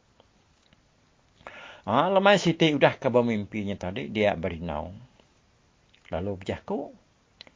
Ha, 1.86 2.10
lemai 2.10 2.34
Siti 2.34 2.74
sudah 2.74 2.98
ke 2.98 3.06
mimpinya 3.06 3.78
tadi, 3.78 4.10
dia 4.10 4.34
berinau. 4.34 4.90
Lalu 6.10 6.42
berjaku, 6.42 6.90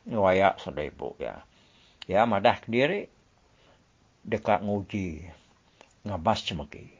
ngayak 0.06 0.62
sada 0.62 0.86
ibu 0.86 1.18
ya. 1.18 1.42
Ya, 2.06 2.22
madah 2.30 2.62
diri, 2.70 3.10
dekat 4.22 4.62
nguji, 4.62 5.26
ngabas 6.06 6.46
cemaki. 6.46 6.94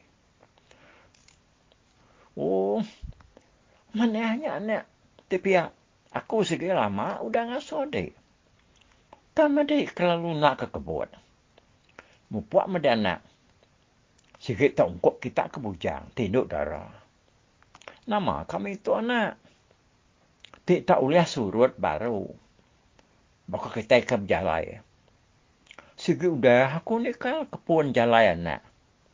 Oh, 2.35 2.83
mana 3.95 4.35
hanya 4.35 4.59
anak. 4.59 4.83
Tapi 5.31 5.55
ya, 5.55 5.71
aku 6.11 6.43
segi 6.43 6.67
lama, 6.67 7.23
udah 7.23 7.47
ngasuh 7.47 7.87
dek. 7.87 8.11
Tak 9.31 9.47
madik 9.47 9.95
kalau 9.95 10.35
nak 10.35 10.59
ke 10.59 10.67
kebun. 10.67 11.07
Mupuak 12.27 12.67
madik 12.67 12.91
anak. 12.91 13.23
Sikit 14.35 14.75
tak 14.75 14.91
ungkuk 14.91 15.23
kita 15.23 15.47
ke 15.47 15.63
bujang. 15.63 16.11
Tinduk 16.11 16.51
darah. 16.51 17.00
Nama 18.11 18.43
kami 18.43 18.75
itu 18.75 18.91
anak. 18.91 19.39
Tik 20.67 20.83
tak 20.83 20.99
boleh 20.99 21.23
surut 21.23 21.71
baru. 21.79 22.27
Maka 23.47 23.71
kita 23.71 24.03
ke 24.03 24.19
berjalai. 24.19 24.83
Sikit 25.95 26.27
udah 26.27 26.75
aku 26.75 26.99
ni 26.99 27.15
kan 27.15 27.47
kepun 27.47 27.95
jalai 27.95 28.35
anak. 28.35 28.67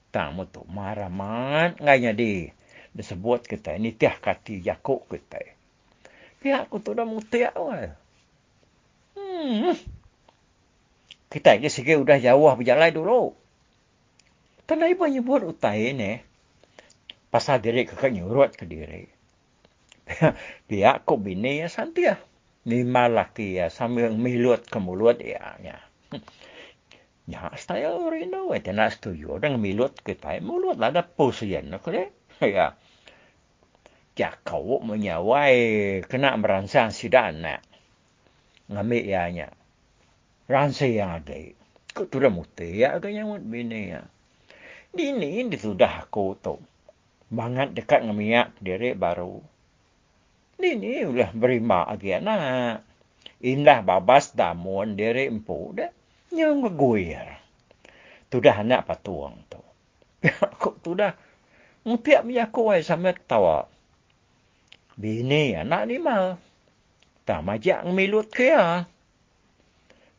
Tak 0.10 0.34
mau 0.34 0.50
tu 0.50 0.66
marah 0.66 1.14
mat. 1.14 1.78
Nganya 1.78 2.18
di. 2.18 2.50
Disebut 2.98 3.46
kita. 3.46 3.78
Ini 3.78 3.94
tiah 3.94 4.18
kati 4.18 4.66
jakuk 4.66 5.06
kita. 5.14 5.46
Pihak 6.42 6.66
aku 6.66 6.82
tu 6.82 6.98
dah 6.98 7.06
mutiak. 7.06 7.54
Hmm. 9.14 9.78
Kita 11.30 11.54
ni 11.62 11.70
sikit 11.70 12.02
udah 12.02 12.18
jauh 12.18 12.50
berjalai 12.58 12.90
dulu. 12.90 13.38
Tanah 14.66 14.90
ibu 14.90 15.06
nyebut 15.06 15.46
utai 15.54 15.94
ni. 15.94 16.27
Pasal 17.28 17.60
diri 17.60 17.84
kakak 17.84 18.16
nyurut 18.16 18.56
ke 18.56 18.64
diri. 18.64 19.04
Pihak 20.72 21.04
kok 21.04 21.20
bini 21.20 21.60
ya 21.60 21.68
santi 21.68 22.08
ya. 22.08 22.16
Lima 22.68 23.12
laki 23.12 23.60
ya 23.60 23.68
sambil 23.68 24.16
milut 24.16 24.64
ke 24.64 24.80
mulut 24.80 25.20
ya. 25.20 25.60
Ya, 25.60 25.84
ya 27.32 27.52
saya 27.60 27.92
orang 27.92 28.32
itu. 28.32 28.72
Nak 28.72 28.90
setuju. 28.96 29.44
Dan 29.44 29.60
milut 29.60 30.00
ke 30.00 30.16
tai 30.16 30.40
mulut. 30.40 30.80
Ada 30.80 31.04
posian. 31.04 31.72
Ya. 32.38 32.78
Ya 34.14 34.30
kau 34.46 34.78
menyawai 34.78 35.58
kena 36.06 36.38
merangsang 36.38 36.94
sidan 36.94 37.42
nak. 37.42 37.66
Ngambil 38.70 39.04
ya 39.10 39.26
nya. 39.34 39.48
Rangsang 40.46 40.94
yang 40.94 41.18
ada. 41.18 41.34
Kau 41.98 42.06
tu 42.06 42.22
dah 42.22 42.30
muti 42.30 42.78
ya. 42.78 43.02
Kau 43.02 43.10
bini 43.42 43.90
ya. 43.90 44.06
Ini 44.94 45.46
ini 45.46 45.58
sudah 45.58 46.06
aku 46.06 46.38
tu. 46.38 46.62
Bangat 47.28 47.76
dekat 47.76 48.08
dengan 48.08 48.16
minyak 48.16 48.48
diri 48.64 48.96
baru. 48.96 49.44
Ini 50.58 51.06
sudah 51.06 51.30
berima 51.36 51.86
lagi 51.86 52.16
anak. 52.16 52.82
Indah 53.44 53.86
babas 53.86 54.34
damuan 54.34 54.98
diri 54.98 55.30
empu 55.30 55.76
dah. 55.76 55.92
Yang 56.32 56.66
ngeguir. 56.66 57.28
Tu 58.32 58.38
dah 58.40 58.56
anak 58.64 58.88
patuang 58.88 59.38
tu. 59.52 59.62
aku 60.56 60.80
tu 60.80 60.96
dah. 60.96 61.14
Ngutiak 61.88 62.24
minyak 62.24 62.52
aku 62.52 62.74
ay 62.74 62.82
sampai 62.84 63.16
ketawa. 63.16 63.68
Bini 64.98 65.54
anak 65.54 65.88
ni 65.88 66.02
mal. 66.02 66.42
Tak 67.28 67.44
majak 67.44 67.84
ngemilut 67.84 68.32
ke 68.32 68.56
ya. 68.56 68.88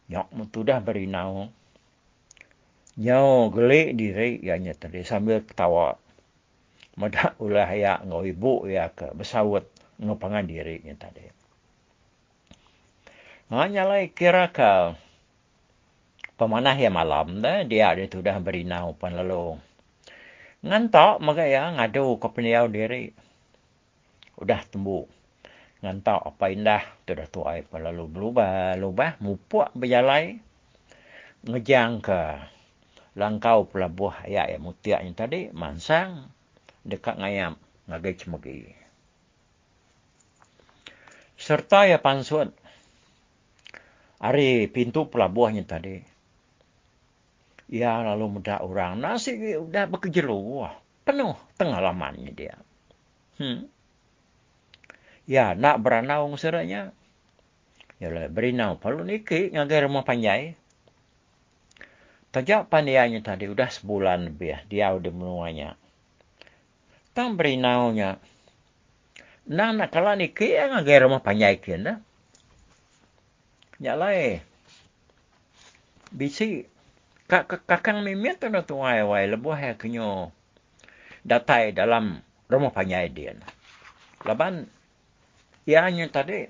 Nyok 0.09 0.29
mu 0.33 0.45
tu 0.49 0.63
dah 0.63 0.81
berinau. 0.81 1.51
Nyo 3.01 3.51
gelik 3.53 3.97
diri 3.99 4.41
ianya 4.41 4.73
tadi 4.77 5.03
sambil 5.03 5.43
ketawa. 5.43 5.99
Madak 6.99 7.39
ulah 7.39 7.71
ya 7.79 8.03
ngau 8.03 8.27
ibu 8.27 8.67
ya 8.67 8.91
ke 8.91 9.15
bersawut 9.15 9.71
ngopangan 10.03 10.43
diri 10.51 10.83
nya 10.83 10.99
tadi. 10.99 11.23
Hanya 13.55 13.87
kira 14.11 14.51
ke 14.51 14.99
pemanah 16.35 16.75
ya 16.75 16.91
malam 16.91 17.39
dah 17.39 17.63
dia 17.63 17.95
ada 17.95 18.03
tu 18.11 18.19
dah 18.19 18.35
berinau 18.43 18.99
pan 18.99 19.15
lalu. 19.15 19.63
Ngantok 20.67 21.23
maka 21.23 21.47
ya 21.47 21.71
ngadu 21.71 22.19
ke 22.19 22.29
peniau 22.35 22.67
diri. 22.67 23.15
Udah 24.43 24.59
tumbuh. 24.67 25.07
Ngantok 25.87 26.35
apa 26.35 26.45
indah 26.51 26.83
tu 27.07 27.15
dah 27.15 27.31
tuai 27.31 27.63
pan 27.63 27.87
lalu 27.87 28.11
berubah 28.11 28.75
lubah 28.75 29.23
mupuk 29.23 29.71
berjalai 29.79 30.43
ngejang 31.47 32.03
ke 32.03 32.43
langkau 33.15 33.71
pelabuh 33.71 34.11
ayat 34.27 34.59
yang 34.59 34.67
mutiak 34.67 35.07
yang 35.07 35.15
tadi 35.15 35.55
mansang 35.55 36.35
dekat 36.89 37.21
ngayam 37.21 37.61
ngagai 37.85 38.17
cemegi. 38.17 38.73
Serta 41.39 41.85
ya 41.85 42.01
pansut 42.01 42.51
hari 44.19 44.67
pintu 44.73 45.07
pelabuhnya 45.07 45.63
tadi. 45.69 46.01
Ya 47.69 48.01
lalu 48.01 48.41
muda 48.41 48.65
orang 48.65 49.05
nasi 49.05 49.37
udah 49.37 49.87
bekerjeru 49.93 50.65
penuh 51.05 51.37
tengah 51.61 51.85
lamannya 51.85 52.33
dia. 52.33 52.57
Hmm. 53.37 53.69
Ya 55.29 55.53
nak 55.53 55.85
beranau 55.85 56.33
seranya. 56.41 56.97
Ya 58.01 58.09
lah 58.09 58.33
berinau 58.33 58.81
palu 58.81 59.05
niki 59.05 59.53
ngagai 59.53 59.85
rumah 59.91 60.07
panjai 60.07 60.55
Tajak 62.29 62.69
pandianya 62.69 63.25
tadi 63.25 63.49
udah 63.49 63.73
sebulan 63.73 64.29
lebih 64.29 64.61
dia 64.69 64.93
udah 64.93 65.09
menuanya. 65.09 65.81
Tang 67.19 67.35
berinaunya. 67.35 68.23
Nang 69.51 69.75
nak 69.75 69.91
kalah 69.91 70.15
ni 70.15 70.31
ke 70.31 70.55
yang 70.55 70.71
agak 70.71 71.03
rumah 71.03 71.19
panjai 71.19 71.59
kian 71.59 71.83
dah. 71.83 71.99
Nyalai. 73.83 74.39
Bisi 76.15 76.63
kakang 77.67 78.07
mimiat 78.07 78.39
tu 78.39 78.47
nak 78.47 78.71
tuai 78.71 79.03
wai 79.03 79.27
lebuh 79.27 79.59
ya 79.59 79.75
kenyo 79.75 80.31
datai 81.27 81.75
dalam 81.75 82.23
rumah 82.47 82.71
panjai 82.71 83.11
dia. 83.11 83.35
Laban 84.23 84.71
ianya 85.67 86.07
tadi 86.15 86.47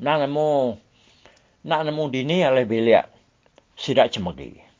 nak 0.00 0.24
nemu 0.24 0.72
nak 1.68 1.80
nemu 1.84 2.04
dini 2.08 2.40
oleh 2.48 2.64
bilik 2.64 3.04
sidak 3.76 4.08
cemegi. 4.08 4.71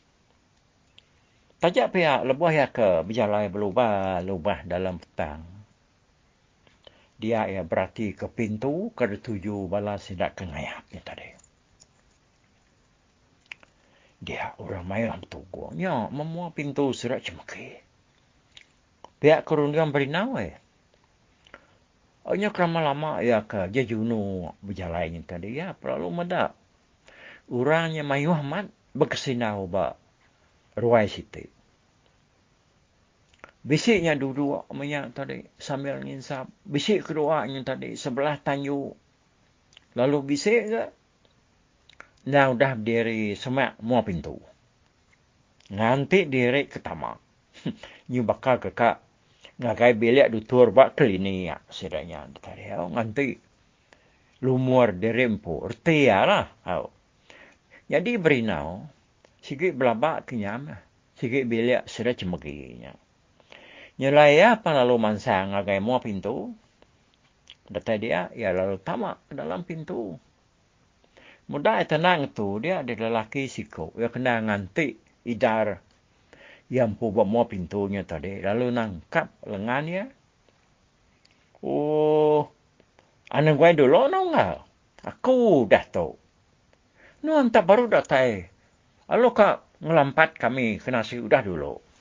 Tajak 1.63 1.95
pihak 1.95 2.27
lebuh 2.27 2.51
ya 2.51 2.75
ke 2.75 3.07
berjalan 3.07 3.47
berubah 3.47 4.19
lubah 4.27 4.67
dalam 4.67 4.99
petang. 4.99 5.47
Dia 7.23 7.47
ya 7.47 7.63
berarti 7.63 8.19
ke 8.19 8.27
pintu 8.27 8.91
ke 8.99 9.07
tuju 9.07 9.71
balas 9.71 10.11
sidak 10.11 10.35
kengayap 10.35 10.83
ni 10.91 10.99
tadi. 10.99 11.31
Dia 14.19 14.59
orang 14.59 14.83
main 14.83 15.23
tugu. 15.31 15.71
Ya, 15.79 16.11
memua 16.11 16.51
pintu 16.51 16.91
sidak 16.91 17.23
cemaki. 17.23 17.79
Pihak 19.23 19.47
kerundian 19.47 19.95
berinau 19.95 20.35
eh. 20.43 20.59
Hanya 22.27 22.51
kerama 22.51 22.83
lama 22.83 23.23
ya 23.23 23.47
ke 23.47 23.71
dia 23.71 23.87
junu 23.87 24.51
berjalan 24.67 25.15
ni 25.15 25.23
tadi. 25.23 25.63
Ya, 25.63 25.79
perlu 25.79 26.11
medak. 26.11 26.59
Orangnya 27.47 28.03
Mayu 28.03 28.35
Ahmad 28.35 28.67
berkesinau 28.99 29.71
ba 29.71 29.95
ruai 30.75 31.07
situ. 31.07 31.52
Bisiknya 33.63 34.19
duduk 34.19 34.67
minyak 34.75 35.15
tadi 35.15 35.47
sambil 35.55 36.03
nginsap. 36.03 36.51
Bisik 36.67 37.07
keduanya 37.07 37.63
tadi 37.63 37.95
sebelah 37.95 38.35
tanju. 38.43 38.91
Lalu 39.95 40.19
bisik 40.35 40.61
ke? 40.67 40.85
Nah 42.27 42.51
udah 42.51 42.75
berdiri 42.75 43.39
semak 43.39 43.79
mua 43.79 44.03
pintu. 44.03 44.43
Nganti 45.71 46.27
diri 46.27 46.67
ke 46.67 46.83
tamak. 46.83 47.23
Nyu 48.11 48.27
bakal 48.27 48.59
kekak. 48.59 48.99
Ngakai 49.63 49.95
bilik 49.95 50.27
dutur 50.35 50.75
bak 50.75 50.99
klinik 50.99 51.63
sidanya. 51.71 52.27
Tadi 52.43 52.67
oh, 52.75 52.91
nganti 52.91 53.39
lumur 54.43 54.91
diri 54.91 55.23
empu. 55.23 55.63
Erti 55.71 56.11
ya 56.11 56.27
lah. 56.27 56.47
Oh. 56.67 56.91
Jadi 57.87 58.19
berinau. 58.19 58.91
Sikit 59.39 59.79
belabak 59.79 60.27
kenyam. 60.27 60.67
Sikit 61.15 61.47
bilik 61.47 61.87
sudah 61.87 62.15
cemeginya. 62.19 63.02
Nyelai 64.01 64.40
apa 64.40 64.72
lalu 64.72 64.97
mansang 64.97 65.53
agai 65.53 65.82
mua 65.82 66.01
pintu. 66.01 66.57
Data 67.68 67.97
dia, 68.01 68.32
ya 68.32 68.53
lalu 68.53 68.80
tamak 68.80 69.20
dalam 69.28 69.64
pintu. 69.64 70.16
Mudah 71.53 71.84
tenang 71.84 72.32
tu, 72.32 72.57
dia 72.62 72.80
ada 72.80 72.93
lelaki 72.97 73.49
siko. 73.49 73.93
Ya 74.01 74.09
kena 74.09 74.40
nganti 74.40 74.97
idar 75.28 75.84
yang 76.72 76.97
pubah 76.97 77.28
mua 77.28 77.45
pintunya 77.45 78.01
tadi. 78.01 78.40
Lalu 78.40 78.72
nangkap 78.72 79.28
lengannya. 79.45 80.09
Oh, 81.61 82.49
anak 83.28 83.55
gue 83.61 83.84
dulu 83.84 84.09
nonggal. 84.09 84.64
Aku 85.05 85.68
dah 85.68 85.84
tahu. 85.84 86.16
No, 87.22 87.38
entah 87.38 87.62
baru 87.62 87.86
dah 87.86 88.03
tahu. 88.03 88.49
Lalu 89.12 89.28
kak 89.36 89.62
ngelampat 89.84 90.40
kami 90.40 90.80
kena 90.80 91.05
si 91.05 91.20
udah 91.20 91.45
dulu. 91.45 91.91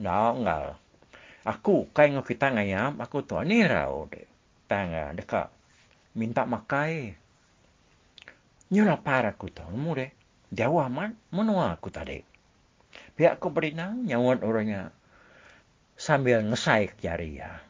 Nah. 0.00 0.80
Aku 1.44 1.88
kain 1.92 2.16
ngok 2.16 2.32
kita 2.32 2.52
ngayam, 2.52 2.96
aku 3.00 3.20
tu 3.24 3.36
ni 3.44 3.60
rau 3.64 4.08
de. 4.08 4.24
Tanga 4.64 5.12
dekat 5.12 5.52
minta 6.16 6.48
makai. 6.48 7.16
Nyula 8.72 8.96
para 9.00 9.36
aku 9.36 9.52
tu, 9.52 9.64
mu 9.72 9.92
de. 9.92 10.12
Man, 10.88 11.16
menua 11.30 11.76
aku 11.76 11.92
tadi. 11.92 12.20
Pihak 13.14 13.38
aku 13.38 13.52
berinang, 13.52 14.02
nyawat 14.08 14.42
orangnya 14.42 14.90
sambil 15.94 16.42
ngesai 16.42 16.90
jari 17.00 17.38
ya. 17.38 17.60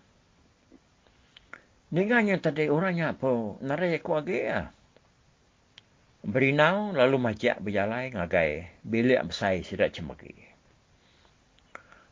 Ninganya 1.91 2.39
tadi 2.39 2.71
orangnya 2.71 3.13
apa 3.19 3.59
narai 3.61 3.99
aku 3.99 4.15
agi 4.15 4.39
ya. 4.47 4.71
Berinau 6.23 6.95
lalu 6.95 7.17
majak 7.19 7.59
berjalan 7.59 8.15
ngagai 8.15 8.71
bilik 8.87 9.25
besai 9.27 9.65
sidak 9.65 9.97
cemagi 9.97 10.50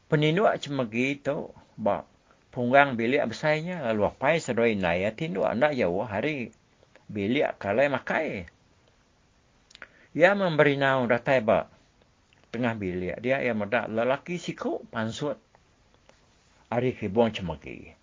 peninduk 0.08 0.48
cemegi 0.56 1.20
itu 1.20 1.52
bak 1.76 2.08
punggang 2.48 2.96
bilik 2.96 3.28
besarnya 3.28 3.84
lalu 3.84 4.08
apa 4.08 4.40
sedoi 4.40 4.72
naya 4.72 5.12
tinduk 5.12 5.44
anak 5.44 5.76
jauh 5.76 6.08
hari? 6.08 6.48
Bilik 7.08 7.56
kalai 7.60 7.92
makai. 7.92 8.48
Ia 10.16 10.32
memberi 10.32 10.80
nau 10.80 11.04
datai 11.04 11.44
bak 11.44 11.68
tengah 12.48 12.72
bilik 12.72 13.20
dia 13.20 13.44
yang 13.44 13.60
medak 13.60 13.92
lelaki 13.92 14.40
siku 14.40 14.80
pansut. 14.88 15.36
Hari 16.72 16.96
kibong 16.96 17.32
cemegi 17.32 17.96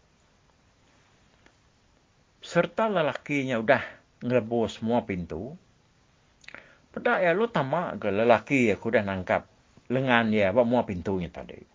serta 2.45 2.85
lelakinya 2.85 3.57
udah 3.57 3.81
ngelebus 4.21 4.77
semua 4.77 5.01
pintu. 5.01 5.57
Pedak 6.93 7.25
ya 7.25 7.33
lu 7.33 7.49
tamak 7.49 7.97
ke 7.97 8.13
lelaki 8.13 8.69
aku 8.69 8.93
dah 8.93 9.01
nangkap. 9.01 9.49
Lengan 9.89 10.29
dia 10.29 10.53
buat 10.53 10.65
semua 10.65 10.81
pintunya 10.85 11.29
tadi 11.29 11.74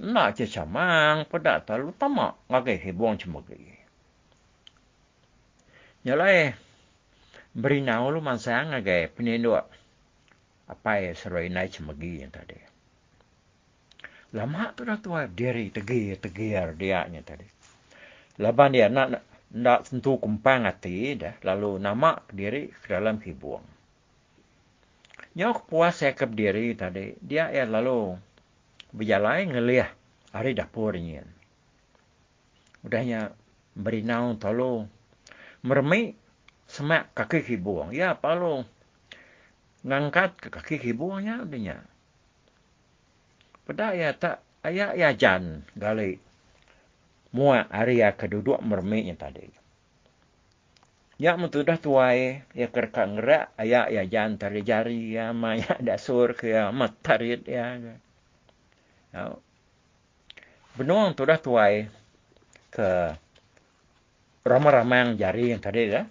nak 0.00 0.40
je 0.40 0.48
camang 0.48 1.28
pada 1.28 1.60
terlalu 1.60 1.92
tamak 1.98 2.38
ngagai 2.48 2.78
hebong 2.80 3.20
cuma 3.20 3.44
gigi. 3.44 3.76
Nyalai 6.08 6.56
beri 7.52 7.84
nau 7.84 8.08
lu 8.08 8.24
mansang 8.24 8.72
ngagai 8.72 9.12
penindu 9.12 9.52
apa 9.52 10.92
ya 11.02 11.12
serai 11.12 11.52
naik 11.52 11.76
gigi 11.76 12.24
yang 12.24 12.32
tadi. 12.32 12.56
Lama 14.32 14.72
tu 14.72 14.88
dah 14.88 14.96
tua 14.96 15.28
diri 15.28 15.68
tegir 15.68 16.16
tegir 16.16 16.72
dia 16.72 17.04
nya 17.04 17.20
tadi. 17.20 17.44
Laban 18.40 18.72
dia 18.72 18.88
nak 18.88 19.20
nak 19.52 19.84
tentu 19.84 20.16
kumpang 20.16 20.64
hati 20.64 21.20
dah 21.20 21.36
lalu 21.44 21.76
nama 21.76 22.16
diri 22.32 22.72
ke 22.72 22.96
dalam 22.96 23.20
hibuang. 23.20 23.68
Nyok 25.36 25.68
puas 25.68 26.00
ke 26.00 26.24
diri 26.32 26.72
tadi 26.72 27.12
dia 27.20 27.52
ya 27.52 27.68
lalu 27.68 28.16
berjalan 28.92 29.48
ngeliah 29.52 29.90
hari 30.32 30.52
dapurnya. 30.52 31.24
Udahnya 32.84 33.32
beri 33.72 34.04
naung 34.04 34.36
tolo 34.36 34.88
meremik 35.64 36.16
semak 36.68 37.12
kaki 37.16 37.44
kibuang. 37.44 37.92
Ya 37.92 38.16
palu 38.16 38.64
ngangkat 39.82 40.38
ke 40.38 40.48
kaki 40.52 40.76
kibuangnya 40.78 41.42
udahnya. 41.44 41.76
Pada 43.62 43.94
ya 43.94 44.12
tak 44.12 44.42
ayah 44.66 44.92
ya 44.94 45.14
jan 45.14 45.62
gali 45.78 46.18
mua 47.32 47.64
hari 47.72 48.02
ya 48.04 48.12
keduduk 48.12 48.60
meremiknya 48.60 49.16
tadi. 49.16 49.48
Ya 51.22 51.38
mutudah 51.38 51.78
tuai 51.78 52.42
ya 52.50 52.66
kerka 52.66 53.06
ngerak 53.06 53.54
ayah 53.54 53.86
ya 53.86 54.02
jan 54.04 54.36
tari 54.42 54.66
jari 54.66 55.14
ya 55.14 55.30
maya 55.30 55.78
dasur 55.86 56.34
ke 56.34 56.50
ya 56.50 56.74
matarit 56.74 57.46
ya. 57.46 57.78
Ya. 59.12 59.36
Benuang 60.72 61.12
tu 61.12 61.28
dah 61.28 61.36
tuai 61.36 61.84
ke 62.72 63.12
ramah-ramah 64.40 65.12
jari 65.20 65.52
yang 65.52 65.60
tadi 65.60 65.92
dah. 65.92 66.08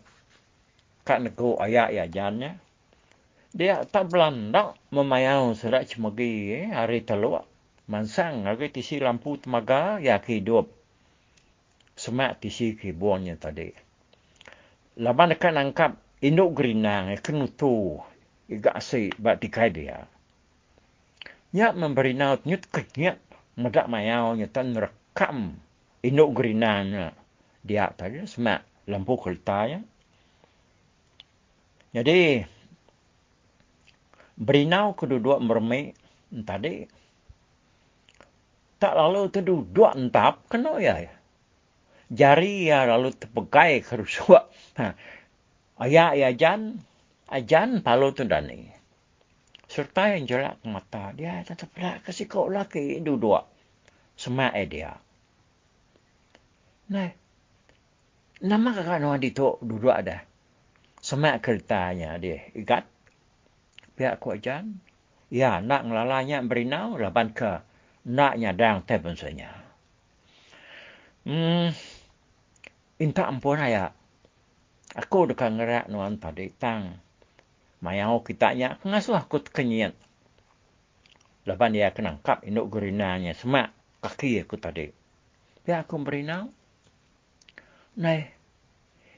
Kak 1.02 1.20
nego 1.26 1.58
ayak 1.58 1.90
ya 1.98 2.06
jannya. 2.06 2.62
Dia 3.52 3.84
tak 3.84 4.14
belandak 4.14 4.78
memayau 4.94 5.58
serak 5.58 5.90
cemegi 5.90 6.62
eh, 6.62 6.70
hari 6.70 7.02
teluk. 7.02 7.44
Mansang 7.90 8.46
lagi 8.46 8.70
tisi 8.70 9.02
lampu 9.02 9.36
temaga 9.42 9.98
ya 9.98 10.22
hidup. 10.22 10.70
Semak 11.98 12.40
tisi 12.40 12.78
kibuannya 12.78 13.36
tadi. 13.36 13.74
Laban 15.02 15.34
dekat 15.34 15.52
nangkap 15.58 15.98
induk 16.22 16.54
gerinang 16.54 17.10
eh, 17.10 17.20
kenutu. 17.20 17.98
Iga 18.46 18.78
asyik 18.78 19.18
buat 19.18 19.42
dikai 19.42 19.74
dia. 19.74 20.06
Nyak 21.52 21.76
memberi 21.76 22.16
naut 22.16 22.48
nyut 22.48 22.64
kenyat 22.72 23.20
medak 23.60 23.92
mayau 23.92 24.40
nya 24.40 24.48
tan 24.48 24.72
rekam 24.72 25.60
induk 26.00 26.32
gerinanya 26.32 27.12
dia 27.62 27.92
tadi 27.92 28.24
semak 28.26 28.64
lampu 28.88 29.20
kertanya. 29.20 29.84
Jadi 31.92 32.40
berinau 34.40 34.96
kedua-dua 34.96 35.44
mermai 35.44 35.92
tadi 36.48 36.88
tak 38.82 38.98
lalu 38.98 39.30
kedua 39.30 39.94
entap 39.94 40.48
kena 40.48 40.80
ya. 40.82 41.06
Jari 42.12 42.72
ya 42.72 42.88
lalu 42.88 43.12
terpegai 43.12 43.84
kerusuk. 43.84 44.42
Ha. 44.80 44.96
Ayah 45.84 46.16
ya 46.18 46.30
jan, 46.34 46.82
ajan 47.28 47.84
palu 47.84 48.12
tu 48.16 48.24
dani. 48.24 48.81
Serta 49.72 50.12
yang 50.12 50.28
jelak 50.28 50.60
ke 50.60 50.68
mata 50.68 51.16
dia 51.16 51.40
tetap 51.48 51.72
nak 51.80 52.04
kasih 52.04 52.28
kau 52.28 52.52
laki 52.52 53.00
duduk. 53.00 53.48
Semak 54.20 54.52
eh 54.52 54.68
dia. 54.68 54.92
Nah, 56.92 57.08
nama 58.44 58.70
kakak 58.76 59.00
nuan 59.00 59.24
di 59.24 59.32
tu 59.32 59.56
duduk 59.64 59.96
ada. 59.96 60.28
Semak 61.00 61.40
keretanya 61.40 62.20
dia. 62.20 62.52
Ikat. 62.52 62.84
Pihak 63.96 64.20
kuat. 64.20 64.44
Ya, 65.32 65.64
nak 65.64 65.88
ngelalanya 65.88 66.44
berinau, 66.44 67.00
laban 67.00 67.32
ke 67.32 67.64
nak 68.12 68.36
nyadang 68.36 68.84
tepen 68.84 69.16
sebenarnya. 69.16 69.56
Hmm, 71.24 71.72
inta 73.00 73.24
ampun 73.24 73.64
ayah. 73.64 73.96
Aku 75.00 75.32
dekat 75.32 75.56
ngerak 75.56 75.88
nuan 75.88 76.20
pada 76.20 76.44
tang. 76.60 77.00
Mayau 77.82 78.22
kita 78.22 78.54
nya 78.54 78.78
ngasuh 78.86 79.18
aku 79.18 79.42
kenyat. 79.42 79.98
Laban 81.50 81.74
dia 81.74 81.90
kenangkap 81.90 82.46
induk 82.46 82.70
gurinanya 82.70 83.34
semak 83.34 83.74
kaki 84.06 84.46
aku 84.46 84.62
tadi. 84.62 84.94
Ya 85.66 85.82
aku 85.82 85.98
berinau. 85.98 86.54
Nai, 87.98 88.30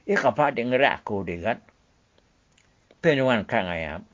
ia 0.08 0.16
kapak 0.16 0.56
dia 0.56 0.64
ngerak 0.64 1.04
aku 1.04 1.28
dia 1.28 1.40
kan. 1.44 1.58
Penuan 3.04 3.44
kang 3.44 3.68
ayam. 3.68 4.08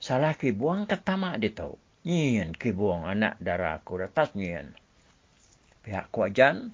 Salah 0.00 0.32
ki 0.32 0.56
buang 0.56 0.88
ke 0.88 0.96
tamak 0.96 1.36
dia 1.36 1.52
tahu. 1.52 1.76
Nyian 2.08 2.56
ki 2.56 2.72
buang 2.72 3.04
anak 3.04 3.36
darah 3.40 3.80
aku 3.80 4.00
atas 4.00 4.32
nyian. 4.32 4.72
Pihak 5.84 6.08
kuajan, 6.08 6.72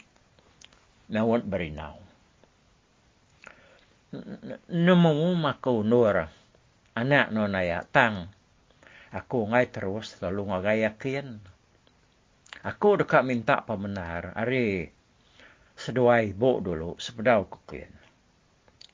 nawat 1.10 1.42
berinau. 1.42 1.98
Nemu 4.70 5.38
makau 5.38 5.86
nur 5.86 6.30
anak 6.94 7.30
no 7.30 7.46
naya 7.46 7.86
tang. 7.90 8.30
Aku 9.10 9.46
ngai 9.50 9.66
terus 9.70 10.18
lalu 10.22 10.50
ngagai 10.50 10.86
yakin. 10.86 11.42
Aku 12.62 12.98
dekat 12.98 13.26
minta 13.26 13.62
pemenar. 13.66 14.34
Ari 14.38 14.86
seduai 15.74 16.36
bo 16.36 16.62
dulu 16.62 16.94
sepedau 17.00 17.48
kukin. 17.50 17.90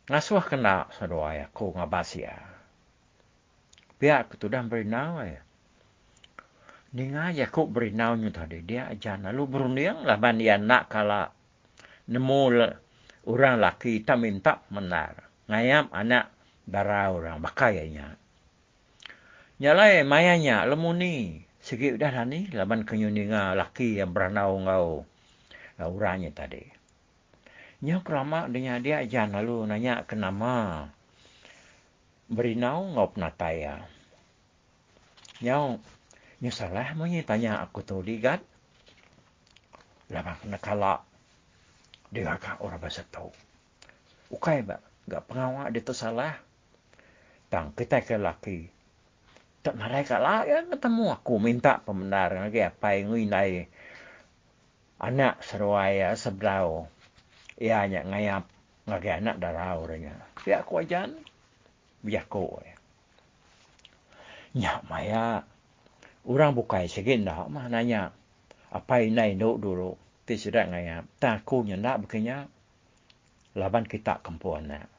Ngasuh 0.06 0.44
kena 0.46 0.86
seduai 0.94 1.50
aku 1.50 1.74
ngabasia. 1.74 2.38
Biar 3.98 4.28
aku 4.28 4.38
tu 4.38 4.46
dah 4.46 4.62
berinau 4.62 5.18
ya. 5.24 5.42
Ninga 6.94 7.34
ya 7.34 7.50
aku 7.50 7.66
berinau 7.66 8.14
nyu 8.16 8.30
tadi 8.30 8.62
dia 8.62 8.88
aja 8.88 9.18
lalu 9.18 9.42
berunding 9.50 10.06
lah 10.06 10.16
ban 10.16 10.38
dia 10.38 10.56
nak 10.56 10.88
kala 10.88 11.28
nemu 12.06 12.40
orang 13.26 13.56
laki 13.58 14.06
tak 14.06 14.22
minta 14.22 14.62
menar. 14.70 15.26
Ngayam 15.50 15.90
anak 15.90 16.35
darah 16.66 17.14
orang 17.14 17.38
bakayanya. 17.38 18.18
Nyalai 19.56 20.02
mayanya 20.04 20.66
lemuni 20.68 21.46
segi 21.62 21.96
dah 21.96 22.12
lah 22.12 22.26
ni 22.28 22.50
laban 22.52 22.84
kenyuninga 22.84 23.56
laki 23.56 23.98
yang 23.98 24.12
beranau 24.12 24.60
ngau 24.60 24.86
orangnya 25.80 26.34
tadi. 26.34 26.62
Nya 27.80 28.02
kerama 28.02 28.50
dengan 28.50 28.82
dia 28.82 29.00
ajan 29.00 29.32
lalu 29.32 29.64
nanya 29.64 30.04
ke 30.04 30.18
nama 30.18 30.86
berinau 32.26 32.92
ngau 32.92 33.08
penataya. 33.14 33.86
Nyau 35.40 35.78
nya 36.42 36.50
salah 36.52 36.92
mo 36.92 37.08
tanya 37.24 37.62
aku 37.62 37.80
tu 37.86 38.02
ligat. 38.02 38.42
Laban 40.12 40.38
kena 40.38 40.58
kalak 40.60 41.00
dia 42.14 42.38
orang 42.62 42.78
bahasa 42.78 43.02
tahu. 43.10 43.34
Ukai 44.30 44.62
ba, 44.62 44.78
gak 45.10 45.26
pengawal 45.26 45.70
dia 45.74 45.82
salah 45.90 46.45
tang 47.56 47.72
kita 47.72 48.04
ke 48.04 48.20
laki. 48.20 48.68
Tak 49.64 49.80
kat 49.80 50.20
lah 50.20 50.44
ya 50.44 50.60
ketemu 50.68 51.08
aku 51.08 51.40
minta 51.40 51.80
pembenar 51.80 52.36
lagi 52.36 52.60
apa 52.60 53.00
yang 53.00 53.16
nai 53.32 53.64
anak 55.00 55.40
seruai 55.40 56.04
ya 56.04 56.12
sebelau. 56.12 56.84
Ya 57.56 57.88
nya 57.88 58.04
ngayap 58.04 58.44
ngagi 58.84 59.08
anak 59.08 59.40
darah 59.40 59.80
orangnya. 59.80 60.20
Ya 60.44 60.60
aku 60.60 60.84
ajan 60.84 61.16
biar 62.04 62.28
ko 62.28 62.60
ya. 62.60 62.76
Maya 64.92 65.40
orang 66.28 66.52
bukai 66.52 66.92
segin 66.92 67.24
dah 67.24 67.48
mah 67.48 67.72
nanya 67.72 68.12
apa 68.68 69.00
yang 69.00 69.16
nai 69.16 69.32
no 69.32 69.56
dulu. 69.56 69.96
Tidak 70.28 70.76
ngayap. 70.76 71.08
Tak 71.16 71.48
aku 71.48 71.64
nyendak 71.64 72.04
begini. 72.04 72.44
Laban 73.56 73.88
kita 73.88 74.20
kempuan 74.20 74.68
nak. 74.68 74.95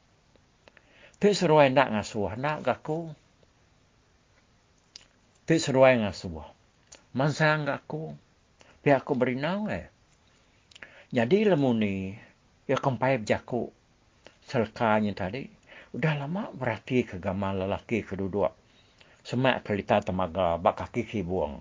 Ti 1.18 1.34
seruai 1.34 1.74
nak 1.74 1.98
ngasuh 1.98 2.38
nak 2.38 2.62
gaku. 2.62 3.10
Seruai 5.50 5.98
ngasuh. 5.98 6.46
Mansa 7.18 7.58
gaku. 7.58 8.14
Pi 8.78 8.94
aku 8.94 9.18
berinau 9.18 9.66
eh. 9.66 9.90
Jadi 11.10 11.42
lemu 11.42 11.70
ni 11.74 12.14
ya 12.70 12.78
kempai 12.78 13.18
berjaku 13.18 13.66
selkanya 14.46 15.10
tadi. 15.18 15.42
Udah 15.90 16.14
lama 16.22 16.54
berarti 16.54 17.02
ke 17.02 17.18
gamal 17.18 17.66
lelaki 17.66 18.06
kedua. 18.06 18.54
Semak 19.26 19.66
kelita 19.66 19.98
temaga 19.98 20.54
bak 20.54 20.86
kaki 20.86 21.02
kibuang. 21.02 21.58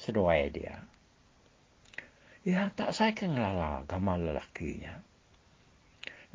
Seruai 0.00 0.48
dia. 0.48 0.80
Ya 2.48 2.72
tak 2.72 2.96
saya 2.96 3.12
kan 3.12 3.36
lala 3.36 3.84
gamal 3.84 4.24
lelakinya. 4.24 5.04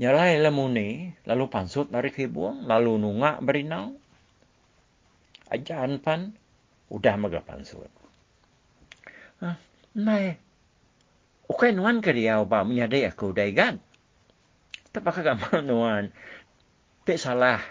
Nyalai 0.02 0.42
lemu 0.42 0.66
ni, 0.74 1.14
lalu 1.30 1.46
pansut 1.46 1.94
dari 1.94 2.10
kibuang, 2.10 2.66
lalu 2.66 2.98
nunga 2.98 3.38
berinau. 3.38 3.94
Ajaran 5.54 6.02
pan, 6.02 6.34
udah 6.90 7.22
mega 7.22 7.46
pansut. 7.46 7.86
Ah, 9.46 9.62
nai, 9.94 10.42
okay 11.46 11.70
nuan 11.78 12.02
ke 12.02 12.18
dia 12.18 12.42
apa 12.42 12.66
menyadai 12.66 13.06
aku 13.14 13.30
daigan. 13.30 13.78
Tak 14.90 15.06
gambar 15.06 15.62
nuan. 15.62 16.10
Tak 17.06 17.22
salah. 17.22 17.62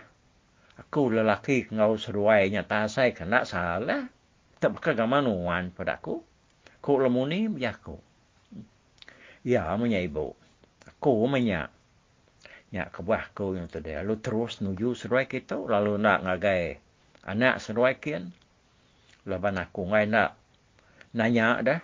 Aku 0.79 1.11
lelaki 1.11 1.67
ngau 1.75 1.99
seruai 1.99 2.47
nyata 2.47 2.87
saya 2.87 3.11
kena 3.11 3.43
salah. 3.43 4.07
Tak 4.63 4.79
pakai 4.79 4.95
gambar 4.95 5.27
nuan 5.27 5.75
pada 5.75 5.99
aku. 5.99 6.23
Kau 6.79 7.03
lemu 7.03 7.27
ni, 7.27 7.41
ya 7.59 7.75
aku. 7.75 7.99
Ya, 9.43 9.67
menyaibu. 9.75 10.39
Aku 10.87 11.27
menyak 11.27 11.80
ya 12.71 12.87
kebah 12.91 13.35
ko 13.35 13.59
yang 13.59 13.67
tu 13.67 13.83
dia 13.83 14.03
lalu 14.03 14.23
terus 14.23 14.63
nuju 14.63 14.95
seruai 14.95 15.27
kita 15.27 15.59
lalu 15.59 15.99
nak 15.99 16.23
ngagai 16.23 16.79
anak 17.27 17.61
seruai 17.61 17.99
kian. 18.01 18.33
Laban 19.29 19.61
aku 19.61 19.85
ngai 19.91 20.07
nak 20.09 20.39
nanya 21.13 21.61
dah. 21.61 21.81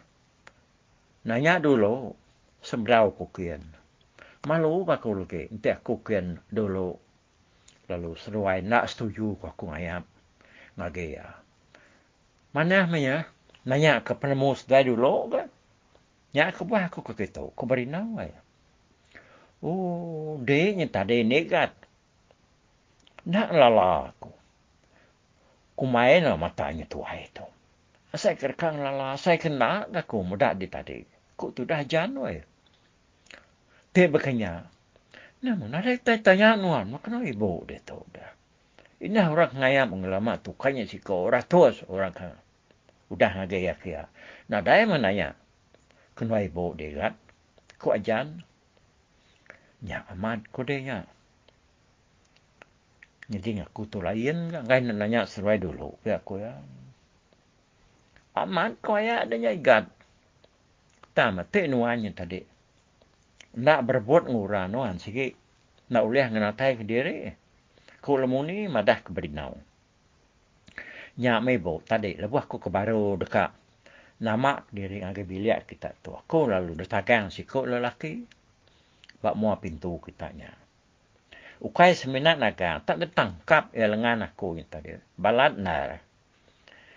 Nanya 1.27 1.59
dulu 1.59 2.15
seberau 2.63 3.13
ku 3.13 3.29
kian. 3.35 3.63
Malu 4.47 4.87
ba 4.87 5.03
ko 5.03 5.13
lagi 5.13 5.51
ente 5.51 5.75
aku 5.75 6.01
kian 6.01 6.39
dulu. 6.49 6.95
Lalu 7.91 8.11
seruai 8.19 8.63
nak 8.65 8.89
setuju 8.89 9.37
ku 9.37 9.45
aku 9.45 9.75
ngayap 9.75 10.07
ngagai 10.79 11.19
ya. 11.19 11.27
Mana 12.55 12.89
menya 12.89 13.29
nanya 13.67 14.01
ke 14.01 14.17
penemu 14.17 14.57
sedai 14.57 14.87
dulu 14.87 15.29
kan 15.35 15.51
Ya, 16.37 16.53
aku 16.53 16.69
buat 16.69 16.93
aku 16.93 17.01
ke 17.01 17.25
kita. 17.25 17.41
Aku 17.41 17.65
beri 17.65 17.89
nama 17.89 18.29
ya. 18.29 18.37
Oh, 19.67 20.39
dia 20.47 20.79
tak 20.87 21.11
ada 21.11 21.17
negat. 21.27 21.75
Nak 23.27 23.51
lala 23.51 24.15
aku. 24.15 24.31
Ku 25.75 25.85
main 25.91 26.23
lah 26.23 26.39
matanya 26.39 26.87
tu 26.87 27.03
hai 27.03 27.27
tu. 27.35 27.43
Saya 28.15 28.39
kerkang 28.39 28.79
lala, 28.79 29.19
saya 29.19 29.43
kena 29.43 29.91
aku 29.91 30.23
mudah 30.23 30.55
di 30.55 30.71
tadi. 30.71 31.03
Ku 31.35 31.51
tu 31.51 31.67
dah 31.67 31.83
janu 31.83 32.31
ya. 32.31 32.47
Dia 33.91 34.07
berkanya. 34.07 34.71
Namun 35.43 35.75
ada 35.75 35.91
tanya 35.99 36.55
nuan, 36.55 36.87
makna 36.95 37.27
ibu 37.27 37.67
dia 37.67 37.83
tu 37.83 37.99
dah. 38.15 38.31
Ini 39.03 39.19
orang 39.19 39.59
ngaya 39.59 39.85
mengelama 39.85 40.39
tu 40.41 40.55
kanya 40.55 40.87
si 40.87 41.03
kau 41.03 41.27
orang 41.27 41.45
tua 41.45 41.75
orang 41.91 42.15
kan. 42.15 42.39
Udah 43.11 43.43
ngaya 43.43 43.75
kia. 43.83 44.07
Nah, 44.47 44.63
dia 44.63 44.87
menanya. 44.87 45.35
Kenapa 46.15 46.47
ibu 46.47 46.73
dia 46.79 46.89
kan? 46.97 47.13
Ku 47.77 47.93
ajan, 47.93 48.47
nya 49.87 50.03
amat 50.11 50.51
ko 50.51 50.67
de 50.67 50.83
nya 50.83 51.07
jadi 53.27 53.67
aku 53.67 53.91
tu 53.91 53.99
lain 53.99 54.55
kan 54.55 54.67
kan 54.67 54.87
nanya 54.87 55.27
seruai 55.27 55.59
dulu 55.59 55.99
ya 56.07 56.23
aku 56.23 56.39
ya. 56.39 56.55
Amat 58.39 58.79
ko 58.79 59.03
ya 59.03 59.27
ada 59.27 59.35
nya 59.35 59.51
igat 59.51 59.91
tama 61.11 61.43
te 61.43 61.67
nuannya 61.67 62.15
tadi. 62.15 62.39
Nak 63.57 63.81
berbuat 63.83 64.31
nguran 64.31 64.71
nuan 64.71 65.03
sigi 65.03 65.35
nak 65.91 66.07
ulih 66.07 66.27
ngena 66.31 66.55
tai 66.55 66.79
ke 66.79 66.87
diri 66.87 67.35
ko 67.99 68.15
lemuni 68.23 68.71
madah 68.71 69.03
ke 69.03 69.11
berinau 69.11 69.59
nya 71.19 71.43
mebo 71.43 71.83
tadi. 71.83 72.15
Lebuh 72.15 72.47
aku 72.47 72.63
ke 72.63 72.71
baru 72.71 73.19
dekat. 73.19 73.51
Nama 74.23 74.63
diri 74.71 75.03
ngage 75.03 75.27
bilik 75.27 75.67
kita 75.67 75.93
tu. 75.99 76.15
Aku 76.15 76.47
lalu 76.47 76.79
detagang 76.79 77.29
si 77.35 77.43
ko 77.43 77.67
lelaki 77.67 78.36
bak 79.21 79.35
mua 79.35 79.57
pintu 79.57 80.01
kitanya. 80.03 80.53
Ukai 81.57 81.97
seminat 81.97 82.37
naga 82.37 82.85
tak 82.85 83.01
ada 83.01 83.09
tangkap 83.09 83.73
ya 83.73 83.89
lengan 83.89 84.29
aku 84.29 84.61
yang 84.61 84.69
tadi. 84.69 84.97
Balat 85.17 85.57
nar. 85.57 86.05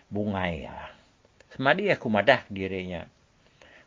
bungai 0.09 0.65
ya. 0.65 0.89
Semadi 1.53 1.88
aku 1.93 2.09
madah 2.09 2.43
dirinya. 2.49 3.05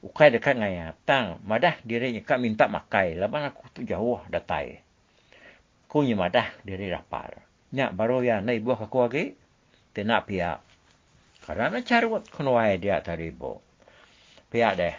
Ukai 0.03 0.35
dekat 0.35 0.59
ngaya. 0.59 0.95
Tang, 1.07 1.39
madah 1.47 1.79
dirinya 1.83 2.23
kak 2.23 2.39
minta 2.43 2.67
makai. 2.67 3.15
Lepas 3.15 3.53
aku 3.53 3.63
tu 3.75 3.81
jauh 3.87 4.23
datai. 4.31 4.83
Ku 5.87 6.01
ni 6.03 6.17
madah 6.17 6.49
diri 6.65 6.89
rapar. 6.89 7.43
Nyak 7.75 7.93
baru 7.93 8.25
ya 8.25 8.41
nai 8.41 8.59
buah 8.59 8.81
aku 8.87 8.99
lagi. 9.05 9.37
Tenak 9.93 10.25
pihak. 10.31 10.59
Karena 11.43 11.69
wat 12.09 12.25
kunuai 12.33 12.81
dia 12.81 13.03
tadi 13.05 13.29
bu. 13.29 13.61
Pihak 14.49 14.73
deh. 14.79 14.95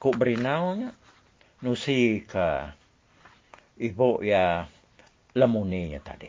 Ku 0.00 0.14
beri 0.14 0.40
naunya. 0.40 0.94
Nusi 1.64 2.20
ke 2.28 2.68
ibu 3.80 4.20
ya 4.20 4.68
lemuninya 5.32 5.96
tadi. 6.04 6.28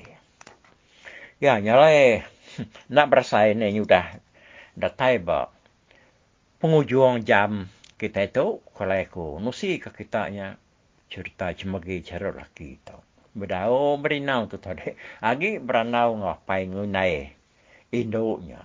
Ya 1.43 1.59
nyalai 1.59 2.23
nak 2.95 3.11
bersaing 3.11 3.59
ni 3.59 3.75
sudah 3.75 4.23
datai 4.79 5.19
ba 5.19 5.51
penghujung 6.63 7.27
jam 7.27 7.67
kita 7.99 8.23
itu 8.23 8.63
kalau 8.71 8.95
aku 8.95 9.27
nusi 9.43 9.83
ke 9.83 9.91
kita 9.91 10.31
nya 10.31 10.55
cerita 11.11 11.51
cemegi 11.51 12.07
cara 12.07 12.31
laki 12.31 12.79
itu. 12.79 12.97
Bedao 13.35 13.99
berinau 13.99 14.47
tu 14.47 14.55
tadi. 14.63 14.95
Agi 15.19 15.59
beranau 15.59 16.23
ngapai 16.23 16.71
ngunai 16.71 17.15
induknya. 17.91 18.63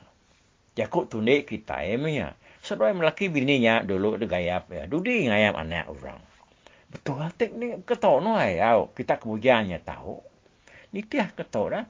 Jakut 0.79 1.11
tunik 1.11 1.51
kita 1.51 1.83
emnya. 1.83 2.39
Sedoi 2.63 2.95
melaki 2.95 3.27
bininya 3.27 3.83
dulu 3.83 4.15
gayap 4.23 4.71
ya. 4.71 4.87
Dudi 4.87 5.27
ngayap 5.27 5.59
anak 5.59 5.91
orang. 5.91 6.32
Betul 6.93 7.25
hati 7.25 7.49
ni 7.57 7.81
ketok 7.81 8.21
no 8.21 8.37
ai. 8.37 8.61
Kita 8.93 9.17
kemudiannya 9.17 9.81
tahu. 9.81 10.21
Ni 10.93 11.01
tiah 11.09 11.33
ketok 11.33 11.67
dah. 11.73 11.85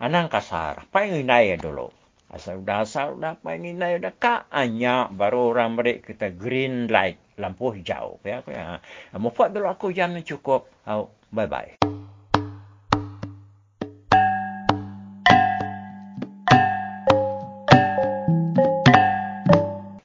Anang 0.00 0.32
kasar. 0.32 0.88
Pai 0.88 1.12
ngunai 1.12 1.60
dulu. 1.60 1.92
Asal 2.26 2.66
dah 2.66 2.82
asal 2.82 3.22
dah 3.22 3.38
pengen 3.38 3.78
naik 3.78 4.02
dah 4.02 4.14
kak 4.18 4.40
hanya 4.50 5.06
baru 5.06 5.54
orang 5.54 5.78
beri 5.78 6.02
kita 6.02 6.34
green 6.34 6.90
light 6.90 7.22
lampu 7.38 7.70
hijau 7.70 8.18
ya 8.26 8.42
ya. 8.50 8.82
Mau 9.14 9.30
dulu 9.30 9.70
aku 9.70 9.94
jam 9.94 10.10
cukup. 10.18 10.66
Oh, 10.90 11.14
bye 11.30 11.46
bye. 11.46 11.85